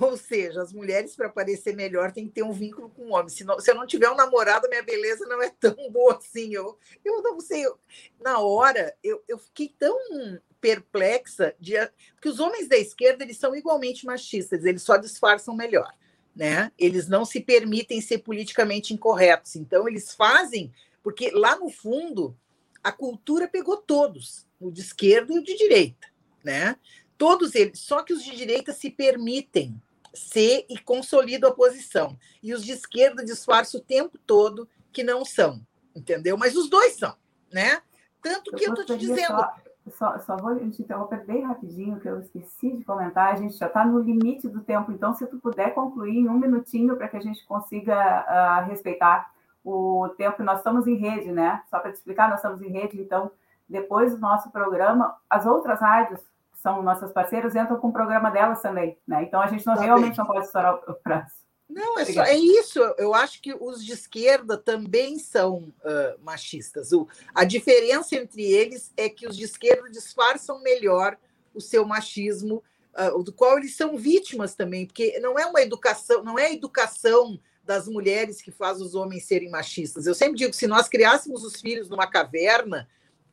Ou 0.00 0.16
seja, 0.16 0.60
as 0.60 0.72
mulheres, 0.72 1.14
para 1.14 1.28
parecer 1.28 1.74
melhor, 1.74 2.12
têm 2.12 2.26
que 2.26 2.34
ter 2.34 2.42
um 2.42 2.52
vínculo 2.52 2.90
com 2.90 3.02
o 3.02 3.12
homem. 3.12 3.28
Se, 3.28 3.44
não, 3.44 3.58
se 3.60 3.70
eu 3.70 3.74
não 3.76 3.86
tiver 3.86 4.10
um 4.10 4.16
namorado, 4.16 4.68
minha 4.68 4.82
beleza 4.82 5.26
não 5.26 5.40
é 5.40 5.48
tão 5.48 5.74
boa 5.90 6.16
assim. 6.16 6.52
Eu, 6.52 6.76
eu 7.04 7.22
não 7.22 7.40
sei. 7.40 7.64
Eu, 7.64 7.78
na 8.20 8.40
hora, 8.40 8.96
eu, 9.02 9.22
eu 9.28 9.38
fiquei 9.38 9.72
tão 9.78 9.96
perplexa 10.60 11.54
de 11.58 11.74
porque 12.14 12.28
os 12.28 12.40
homens 12.40 12.68
da 12.68 12.76
esquerda 12.76 13.24
eles 13.24 13.38
são 13.38 13.54
igualmente 13.54 14.04
machistas, 14.04 14.64
eles 14.64 14.82
só 14.82 14.96
disfarçam 14.96 15.56
melhor, 15.56 15.90
né? 16.36 16.70
Eles 16.78 17.08
não 17.08 17.24
se 17.24 17.40
permitem 17.40 18.00
ser 18.00 18.18
politicamente 18.18 18.92
incorretos, 18.92 19.56
então 19.56 19.88
eles 19.88 20.12
fazem 20.14 20.70
porque 21.02 21.30
lá 21.30 21.56
no 21.56 21.70
fundo 21.70 22.36
a 22.82 22.92
cultura 22.92 23.46
pegou 23.48 23.76
todos, 23.76 24.46
o 24.58 24.70
de 24.70 24.80
esquerda 24.80 25.32
e 25.32 25.38
o 25.38 25.42
de 25.42 25.56
direita, 25.56 26.08
né? 26.44 26.76
Todos 27.16 27.54
eles, 27.54 27.80
só 27.80 28.02
que 28.02 28.12
os 28.12 28.24
de 28.24 28.34
direita 28.34 28.72
se 28.72 28.90
permitem 28.90 29.80
ser 30.14 30.66
e 30.68 30.78
consolidam 30.78 31.50
a 31.50 31.54
posição, 31.54 32.18
e 32.42 32.54
os 32.54 32.64
de 32.64 32.72
esquerda 32.72 33.24
disfarçam 33.24 33.80
o 33.80 33.84
tempo 33.84 34.18
todo 34.26 34.68
que 34.92 35.04
não 35.04 35.24
são, 35.24 35.60
entendeu? 35.94 36.36
Mas 36.36 36.56
os 36.56 36.68
dois 36.68 36.94
são, 36.96 37.14
né? 37.52 37.82
Tanto 38.22 38.52
que 38.52 38.64
eu 38.64 38.74
estou 38.74 38.84
te 38.84 38.96
dizendo. 38.96 39.36
Só, 39.36 39.54
só, 39.90 40.18
só 40.20 40.36
vou 40.36 40.56
te 40.70 40.82
interromper 40.82 41.24
bem 41.24 41.42
rapidinho, 41.42 42.00
que 42.00 42.08
eu 42.08 42.20
esqueci 42.20 42.76
de 42.76 42.84
comentar. 42.84 43.32
A 43.32 43.36
gente 43.36 43.56
já 43.56 43.66
está 43.66 43.84
no 43.84 43.98
limite 44.00 44.48
do 44.48 44.60
tempo, 44.60 44.92
então, 44.92 45.14
se 45.14 45.26
tu 45.26 45.38
puder 45.38 45.74
concluir 45.74 46.18
em 46.18 46.28
um 46.28 46.38
minutinho 46.38 46.96
para 46.96 47.08
que 47.08 47.16
a 47.16 47.20
gente 47.20 47.44
consiga 47.46 47.94
uh, 47.94 48.68
respeitar 48.68 49.32
o 49.64 50.08
tempo. 50.16 50.42
Nós 50.42 50.58
estamos 50.58 50.86
em 50.86 50.94
rede, 50.94 51.30
né? 51.32 51.62
Só 51.70 51.78
para 51.78 51.92
te 51.92 51.96
explicar, 51.96 52.28
nós 52.28 52.38
estamos 52.38 52.62
em 52.62 52.68
rede, 52.68 53.00
então, 53.00 53.30
depois 53.68 54.12
do 54.12 54.18
nosso 54.18 54.50
programa, 54.50 55.16
as 55.28 55.46
outras 55.46 55.80
rádios 55.80 56.20
que 56.52 56.60
são 56.60 56.82
nossas 56.82 57.12
parceiras 57.12 57.54
entram 57.54 57.78
com 57.78 57.88
o 57.88 57.92
programa 57.92 58.30
delas 58.30 58.60
também, 58.60 58.98
né? 59.06 59.22
Então, 59.22 59.40
a 59.40 59.46
gente 59.46 59.66
não, 59.66 59.74
tá 59.74 59.82
realmente 59.82 60.18
não 60.18 60.26
pode 60.26 60.46
estourar 60.46 60.74
o 60.74 60.94
prazo. 60.94 61.40
Não, 61.70 61.98
é, 62.00 62.04
só, 62.04 62.24
é 62.24 62.36
isso. 62.36 62.80
Eu 62.98 63.14
acho 63.14 63.40
que 63.40 63.54
os 63.54 63.84
de 63.84 63.92
esquerda 63.92 64.58
também 64.58 65.18
são 65.18 65.72
uh, 65.84 66.20
machistas. 66.20 66.92
O, 66.92 67.06
a 67.32 67.44
diferença 67.44 68.16
entre 68.16 68.42
eles 68.42 68.92
é 68.96 69.08
que 69.08 69.26
os 69.26 69.36
de 69.36 69.44
esquerda 69.44 69.88
disfarçam 69.88 70.60
melhor 70.62 71.16
o 71.54 71.60
seu 71.60 71.84
machismo, 71.84 72.62
uh, 72.98 73.22
do 73.22 73.32
qual 73.32 73.56
eles 73.56 73.76
são 73.76 73.96
vítimas 73.96 74.54
também, 74.54 74.84
porque 74.84 75.18
não 75.20 75.38
é 75.38 75.46
uma 75.46 75.62
educação, 75.62 76.24
não 76.24 76.38
é 76.38 76.52
educação 76.52 77.40
das 77.70 77.86
mulheres 77.86 78.42
que 78.42 78.50
faz 78.50 78.80
os 78.80 78.96
homens 78.96 79.26
serem 79.26 79.48
machistas. 79.48 80.04
Eu 80.04 80.12
sempre 80.12 80.36
digo 80.36 80.50
que 80.50 80.56
se 80.56 80.66
nós 80.66 80.88
criássemos 80.88 81.44
os 81.44 81.60
filhos 81.60 81.88
numa 81.88 82.04
caverna, 82.04 82.88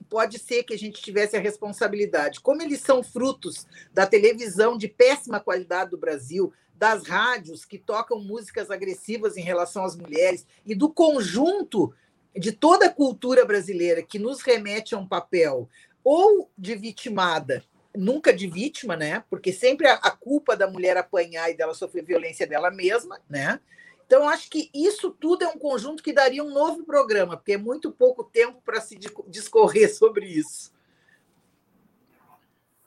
pode 0.08 0.38
ser 0.38 0.62
que 0.62 0.76
a 0.76 0.78
gente 0.78 1.02
tivesse 1.02 1.36
a 1.36 1.40
responsabilidade. 1.40 2.40
Como 2.40 2.62
eles 2.62 2.82
são 2.82 3.02
frutos 3.02 3.66
da 3.92 4.06
televisão 4.06 4.78
de 4.78 4.88
péssima 4.88 5.40
qualidade 5.40 5.90
do 5.90 5.98
Brasil, 5.98 6.54
das 6.76 7.08
rádios 7.08 7.66
que 7.66 7.80
tocam 7.80 8.22
músicas 8.22 8.70
agressivas 8.70 9.38
em 9.38 9.42
relação 9.42 9.84
às 9.84 9.96
mulheres 9.96 10.46
e 10.64 10.76
do 10.76 10.88
conjunto 10.88 11.92
de 12.36 12.52
toda 12.52 12.86
a 12.86 12.94
cultura 12.94 13.44
brasileira 13.44 14.04
que 14.04 14.20
nos 14.20 14.42
remete 14.42 14.94
a 14.94 15.00
um 15.00 15.08
papel 15.08 15.68
ou 16.04 16.48
de 16.56 16.76
vitimada, 16.76 17.64
nunca 17.96 18.32
de 18.32 18.46
vítima, 18.46 18.96
né? 18.96 19.24
Porque 19.32 19.52
sempre 19.52 19.88
a, 19.88 20.12
culpa 20.12 20.56
da 20.56 20.70
mulher 20.70 20.96
apanhar 20.96 21.50
e 21.50 21.58
dela 21.58 21.74
sofrer 21.74 22.06
violência 22.06 22.46
dela 22.46 22.70
mesma, 22.70 23.20
né? 23.28 23.60
Então, 24.08 24.28
acho 24.28 24.50
que 24.50 24.72
isso 24.74 25.12
tudo 25.12 25.44
é 25.44 25.50
um 25.50 25.60
conjunto 25.60 26.02
que 26.02 26.14
daria 26.14 26.42
um 26.42 26.54
novo 26.54 26.86
programa, 26.86 27.36
porque 27.36 27.52
é 27.52 27.58
muito 27.58 27.92
pouco 27.92 28.24
tempo 28.24 28.62
para 28.64 28.80
se 28.80 28.98
discorrer 29.28 29.92
sobre 29.94 30.26
isso. 30.26 30.72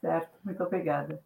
Certo, 0.00 0.38
muito 0.42 0.62
obrigada. 0.64 1.22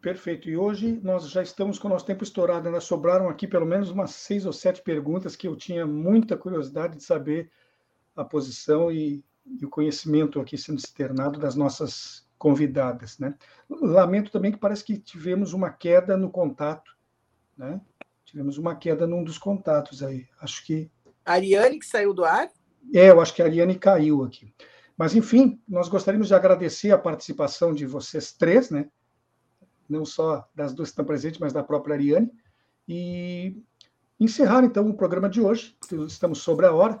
Perfeito. 0.00 0.48
E 0.48 0.56
hoje 0.56 1.00
nós 1.02 1.28
já 1.28 1.42
estamos 1.42 1.76
com 1.76 1.88
o 1.88 1.90
nosso 1.90 2.06
tempo 2.06 2.22
estourado. 2.22 2.68
Ainda 2.68 2.80
sobraram 2.80 3.28
aqui 3.28 3.48
pelo 3.48 3.66
menos 3.66 3.90
umas 3.90 4.12
seis 4.12 4.46
ou 4.46 4.52
sete 4.52 4.80
perguntas 4.80 5.34
que 5.34 5.48
eu 5.48 5.56
tinha 5.56 5.84
muita 5.84 6.36
curiosidade 6.36 6.96
de 6.96 7.02
saber 7.02 7.50
a 8.14 8.22
posição 8.22 8.92
e, 8.92 9.24
e 9.44 9.64
o 9.64 9.70
conhecimento 9.70 10.40
aqui 10.40 10.56
sendo 10.56 10.78
externado 10.78 11.40
das 11.40 11.56
nossas 11.56 12.28
convidadas. 12.38 13.18
Né? 13.18 13.34
Lamento 13.68 14.30
também 14.30 14.52
que 14.52 14.58
parece 14.58 14.84
que 14.84 14.98
tivemos 14.98 15.52
uma 15.52 15.70
queda 15.70 16.16
no 16.16 16.30
contato. 16.30 16.94
Né? 17.56 17.80
Tivemos 18.34 18.58
uma 18.58 18.74
queda 18.74 19.06
num 19.06 19.22
dos 19.22 19.38
contatos 19.38 20.02
aí. 20.02 20.26
Acho 20.40 20.66
que. 20.66 20.90
A 21.24 21.34
Ariane 21.34 21.78
que 21.78 21.86
saiu 21.86 22.12
do 22.12 22.24
ar? 22.24 22.50
É, 22.92 23.10
eu 23.10 23.20
acho 23.20 23.32
que 23.32 23.40
a 23.40 23.44
Ariane 23.44 23.78
caiu 23.78 24.24
aqui. 24.24 24.52
Mas, 24.98 25.14
enfim, 25.14 25.62
nós 25.68 25.88
gostaríamos 25.88 26.26
de 26.26 26.34
agradecer 26.34 26.90
a 26.90 26.98
participação 26.98 27.72
de 27.72 27.86
vocês 27.86 28.32
três, 28.32 28.70
né? 28.70 28.88
não 29.88 30.04
só 30.04 30.48
das 30.52 30.74
duas 30.74 30.88
que 30.88 30.94
estão 30.94 31.04
presentes, 31.04 31.38
mas 31.38 31.52
da 31.52 31.62
própria 31.62 31.94
Ariane. 31.94 32.28
E 32.88 33.56
encerrar, 34.18 34.64
então, 34.64 34.88
o 34.88 34.94
programa 34.94 35.28
de 35.28 35.40
hoje. 35.40 35.76
Estamos 36.04 36.40
sobre 36.40 36.66
a 36.66 36.72
hora. 36.72 37.00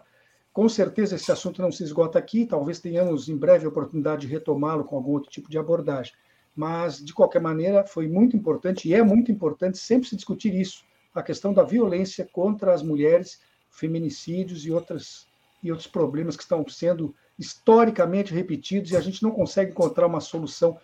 Com 0.52 0.68
certeza 0.68 1.16
esse 1.16 1.32
assunto 1.32 1.60
não 1.60 1.72
se 1.72 1.82
esgota 1.82 2.16
aqui, 2.16 2.46
talvez 2.46 2.78
tenhamos 2.78 3.28
em 3.28 3.36
breve 3.36 3.66
a 3.66 3.70
oportunidade 3.70 4.28
de 4.28 4.32
retomá-lo 4.32 4.84
com 4.84 4.94
algum 4.94 5.10
outro 5.10 5.32
tipo 5.32 5.50
de 5.50 5.58
abordagem. 5.58 6.12
Mas, 6.54 7.04
de 7.04 7.12
qualquer 7.12 7.42
maneira, 7.42 7.84
foi 7.84 8.06
muito 8.06 8.36
importante, 8.36 8.88
e 8.88 8.94
é 8.94 9.02
muito 9.02 9.32
importante 9.32 9.78
sempre 9.78 10.08
se 10.08 10.14
discutir 10.14 10.54
isso, 10.54 10.84
a 11.14 11.22
questão 11.22 11.52
da 11.52 11.62
violência 11.62 12.28
contra 12.32 12.74
as 12.74 12.82
mulheres, 12.82 13.40
feminicídios 13.70 14.66
e, 14.66 14.70
outras, 14.70 15.26
e 15.62 15.70
outros 15.70 15.88
problemas 15.88 16.36
que 16.36 16.42
estão 16.42 16.66
sendo 16.68 17.14
historicamente 17.38 18.32
repetidos, 18.32 18.90
e 18.90 18.96
a 18.96 19.00
gente 19.00 19.22
não 19.22 19.30
consegue 19.30 19.70
encontrar 19.70 20.06
uma 20.06 20.20
solução 20.20 20.78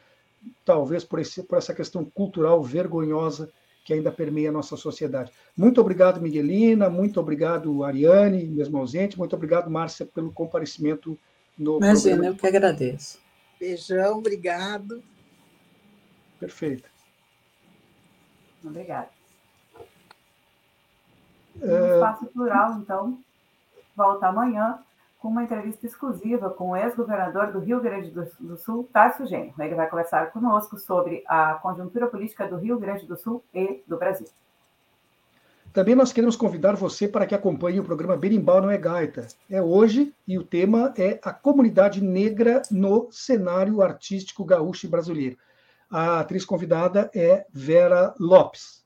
talvez 0.64 1.04
por, 1.04 1.18
esse, 1.18 1.42
por 1.42 1.58
essa 1.58 1.74
questão 1.74 2.04
cultural 2.04 2.62
vergonhosa 2.62 3.50
que 3.84 3.92
ainda 3.94 4.12
permeia 4.12 4.50
a 4.50 4.52
nossa 4.52 4.76
sociedade. 4.76 5.32
Muito 5.56 5.80
obrigado, 5.80 6.20
Miguelina, 6.20 6.88
muito 6.90 7.18
obrigado, 7.18 7.82
Ariane, 7.82 8.44
mesmo 8.44 8.78
ausente, 8.78 9.18
muito 9.18 9.34
obrigado, 9.34 9.70
Márcia, 9.70 10.06
pelo 10.06 10.32
comparecimento 10.32 11.18
no 11.58 11.78
Imagina, 11.78 12.16
programa. 12.16 12.26
eu 12.26 12.36
que 12.36 12.46
agradeço. 12.46 13.18
Beijão, 13.58 14.18
obrigado. 14.18 15.02
Perfeito. 16.38 16.88
Obrigada. 18.64 19.19
É... 21.60 21.94
Espaço 21.94 22.26
Plural, 22.26 22.74
então, 22.74 23.18
volta 23.96 24.26
amanhã 24.28 24.78
com 25.20 25.28
uma 25.28 25.44
entrevista 25.44 25.86
exclusiva 25.86 26.48
com 26.48 26.70
o 26.70 26.76
ex-governador 26.76 27.52
do 27.52 27.58
Rio 27.58 27.80
Grande 27.80 28.10
do 28.10 28.56
Sul, 28.56 28.88
Tarso 28.90 29.26
Genro. 29.26 29.52
Ele 29.58 29.74
vai 29.74 29.86
conversar 29.86 30.32
conosco 30.32 30.78
sobre 30.78 31.22
a 31.26 31.54
conjuntura 31.54 32.06
política 32.06 32.48
do 32.48 32.56
Rio 32.56 32.78
Grande 32.78 33.06
do 33.06 33.16
Sul 33.18 33.44
e 33.54 33.82
do 33.86 33.98
Brasil. 33.98 34.26
Também 35.74 35.94
nós 35.94 36.12
queremos 36.12 36.34
convidar 36.34 36.74
você 36.74 37.06
para 37.06 37.26
que 37.26 37.34
acompanhe 37.34 37.78
o 37.78 37.84
programa 37.84 38.16
Berimbau 38.16 38.60
Não 38.60 38.70
é 38.70 38.78
Gaita. 38.78 39.28
É 39.48 39.62
hoje 39.62 40.12
e 40.26 40.36
o 40.36 40.42
tema 40.42 40.92
é 40.96 41.20
a 41.22 41.32
comunidade 41.32 42.02
negra 42.02 42.62
no 42.70 43.06
cenário 43.12 43.80
artístico 43.80 44.44
gaúcho 44.44 44.86
e 44.86 44.88
brasileiro. 44.88 45.36
A 45.88 46.20
atriz 46.20 46.44
convidada 46.44 47.10
é 47.14 47.46
Vera 47.52 48.14
Lopes. 48.18 48.79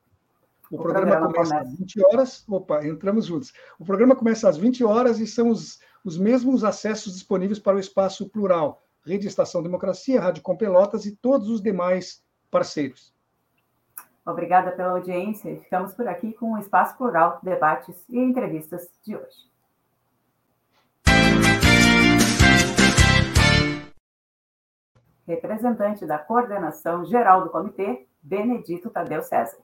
O, 0.70 0.76
o 0.76 0.82
programa, 0.82 1.06
programa, 1.06 1.32
começa, 1.32 1.54
começa 1.54 1.70
às 1.70 1.78
20 1.78 2.06
horas. 2.06 2.44
Opa, 2.48 2.86
entramos 2.86 3.26
juntos. 3.26 3.52
O 3.78 3.84
programa 3.84 4.16
começa 4.16 4.48
às 4.48 4.56
20 4.56 4.84
horas 4.84 5.18
e 5.20 5.26
são 5.26 5.48
os 5.48 5.78
os 6.04 6.18
mesmos 6.18 6.62
acessos 6.62 7.14
disponíveis 7.14 7.58
para 7.58 7.76
o 7.76 7.80
espaço 7.80 8.28
plural, 8.28 8.82
Rede 9.06 9.26
Estação 9.26 9.62
Democracia, 9.62 10.20
Rádio 10.20 10.42
Com 10.42 10.54
Pelotas 10.54 11.06
e 11.06 11.16
todos 11.16 11.48
os 11.48 11.62
demais 11.62 12.22
parceiros. 12.50 13.14
Obrigada 14.26 14.70
pela 14.72 14.92
audiência. 14.92 15.58
Ficamos 15.60 15.94
por 15.94 16.06
aqui 16.06 16.32
com 16.34 16.52
o 16.52 16.58
Espaço 16.58 16.96
Plural, 16.96 17.38
debates 17.42 18.04
e 18.08 18.18
entrevistas 18.18 18.90
de 19.02 19.16
hoje. 19.16 19.52
Representante 25.26 26.06
da 26.06 26.18
Coordenação 26.18 27.04
Geral 27.06 27.44
do 27.44 27.50
Comitê, 27.50 28.06
Benedito 28.22 28.90
Tadeu 28.90 29.22
César. 29.22 29.58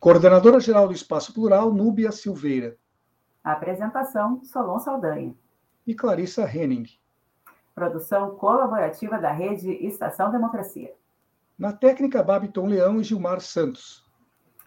Coordenadora 0.00 0.58
Geral 0.58 0.88
do 0.88 0.94
Espaço 0.94 1.34
Plural, 1.34 1.74
Núbia 1.74 2.10
Silveira. 2.10 2.74
Apresentação: 3.44 4.42
Solon 4.42 4.78
Saldanha. 4.78 5.34
E 5.86 5.94
Clarissa 5.94 6.50
Henning. 6.50 6.86
Produção 7.74 8.30
colaborativa 8.36 9.18
da 9.18 9.30
rede 9.30 9.70
Estação 9.86 10.30
Democracia. 10.30 10.94
Na 11.58 11.74
técnica, 11.74 12.22
Babiton 12.22 12.64
Leão 12.64 12.98
e 12.98 13.04
Gilmar 13.04 13.42
Santos. 13.42 14.02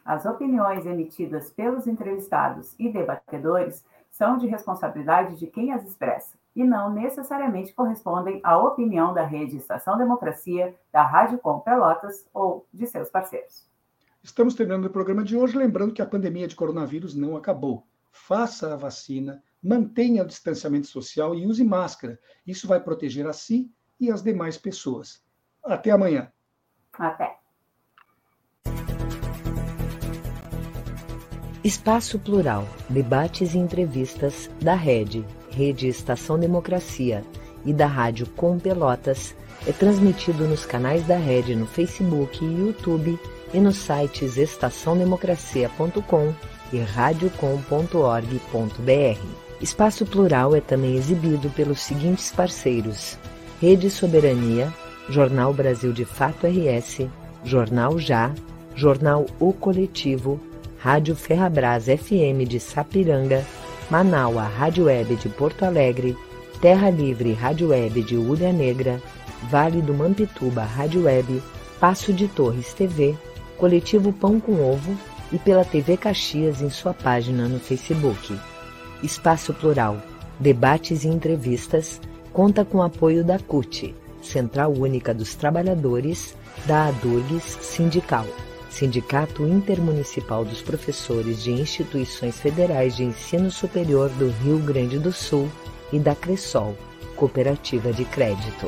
As 0.06 0.24
opiniões 0.28 0.86
emitidas 0.86 1.50
pelos 1.50 1.88
entrevistados 1.88 2.76
e 2.78 2.94
debatedores 2.94 3.84
são 4.12 4.38
de 4.38 4.46
responsabilidade 4.46 5.38
de 5.38 5.48
quem 5.48 5.74
as 5.74 5.84
expressa 5.84 6.38
e 6.56 6.64
não 6.64 6.94
necessariamente 6.94 7.74
correspondem 7.74 8.40
à 8.44 8.56
opinião 8.60 9.16
da 9.16 9.26
rede 9.26 9.58
Estação 9.58 9.98
Democracia, 9.98 10.76
da 10.92 11.02
Rádio 11.02 11.40
Com 11.40 11.60
Pelotas 11.60 12.30
ou 12.32 12.68
de 12.72 12.86
seus 12.86 13.10
parceiros. 13.10 13.73
Estamos 14.24 14.56
terminando 14.56 14.86
o 14.86 14.90
programa 14.90 15.24
de 15.24 15.36
hoje, 15.36 15.58
lembrando 15.58 15.94
que 15.94 16.02
a 16.02 16.06
pandemia 16.06 16.48
de 16.48 16.56
coronavírus 16.56 17.14
não 17.14 17.36
acabou 17.36 17.86
faça 18.14 18.72
a 18.72 18.78
vacina, 18.78 19.44
mantenha 19.62 20.24
o 20.24 20.28
distanciamento 20.28 20.88
social 20.88 21.36
e 21.36 21.46
use 21.46 21.64
máscara. 21.64 22.20
Isso 22.46 22.68
vai 22.68 22.80
proteger 22.80 23.28
a 23.28 23.34
si 23.34 23.70
e 24.00 24.12
as 24.12 24.22
demais 24.22 24.56
pessoas. 24.56 25.22
Até 25.66 25.90
amanhã. 25.90 26.32
Até. 26.94 27.38
Espaço 31.64 32.20
Plural, 32.20 32.68
debates 32.90 33.56
e 33.56 33.58
entrevistas 33.58 34.50
da 34.62 34.76
Rede, 34.76 35.26
Rede 35.50 35.88
Estação 35.88 36.38
Democracia 36.38 37.26
e 37.66 37.74
da 37.74 37.88
Rádio 37.88 38.30
Com 38.32 38.60
Pelotas 38.60 39.36
é 39.66 39.72
transmitido 39.72 40.46
nos 40.48 40.66
canais 40.66 41.08
da 41.08 41.18
Rede 41.18 41.56
no 41.56 41.66
Facebook 41.66 42.44
e 42.44 42.60
YouTube 42.60 43.18
e 43.54 43.60
nos 43.60 43.78
sites 43.78 44.38
estaçãodemocracia.com 44.38 46.34
e 46.72 46.80
radiocom.org.br. 46.80 49.28
Espaço 49.62 50.06
Plural 50.06 50.56
é 50.56 50.62
também 50.62 50.96
exibido 50.96 51.50
pelos 51.52 51.82
seguintes 51.82 52.32
parceiros: 52.32 53.18
Rede 53.62 53.90
Soberania, 53.90 54.74
Jornal 55.08 55.54
Brasil 55.54 55.94
de 55.94 56.04
Fato 56.04 56.48
RS, 56.48 57.08
Jornal 57.44 58.00
Já, 58.00 58.34
Jornal 58.76 59.26
O 59.40 59.54
Coletivo, 59.54 60.40
Rádio 60.80 61.16
Ferrabras 61.16 61.86
FM 61.86 62.48
de 62.48 62.60
Sapiranga, 62.60 63.46
Manaua 63.90 64.44
Rádio 64.44 64.86
Web 64.86 65.16
de 65.16 65.30
Porto 65.30 65.64
Alegre, 65.64 66.18
Terra 66.60 66.90
Livre 66.90 67.34
Rádio 67.34 67.70
Web 67.70 68.02
de 68.02 68.18
Ulha 68.18 68.52
Negra, 68.52 69.00
Vale 69.50 69.82
do 69.82 69.94
Mampituba 69.94 70.64
Rádio 70.64 71.04
Web, 71.04 71.42
Passo 71.80 72.14
de 72.14 72.28
Torres 72.28 72.74
TV, 72.74 73.16
Coletivo 73.64 74.12
Pão 74.12 74.42
com 74.42 74.62
Ovo 74.62 74.94
e 75.32 75.40
pela 75.40 75.64
TV 75.64 75.96
Caxias 75.96 76.62
em 76.62 76.70
sua 76.70 76.94
página 76.94 77.48
no 77.48 77.62
Facebook. 77.62 78.38
Espaço 79.02 79.54
Plural, 79.54 80.04
debates 80.38 81.06
e 81.06 81.08
entrevistas, 81.08 82.02
conta 82.34 82.66
com 82.66 82.82
apoio 82.82 83.24
da 83.24 83.40
CUT, 83.40 83.96
Central 84.22 84.74
Única 84.74 85.14
dos 85.14 85.34
Trabalhadores, 85.36 86.36
da 86.66 86.88
ADURGS 86.88 87.60
Sindical. 87.62 88.28
Sindicato 88.70 89.48
Intermunicipal 89.48 90.44
dos 90.44 90.62
Professores 90.62 91.42
de 91.42 91.54
Instituições 91.54 92.38
Federais 92.38 92.98
de 92.98 93.06
Ensino 93.06 93.50
Superior 93.50 94.10
do 94.10 94.30
Rio 94.44 94.60
Grande 94.60 95.00
do 95.00 95.14
Sul 95.14 95.50
e 95.94 96.00
da 96.00 96.14
Cressol, 96.14 96.76
Cooperativa 97.16 97.94
de 97.94 98.04
Crédito. 98.04 98.68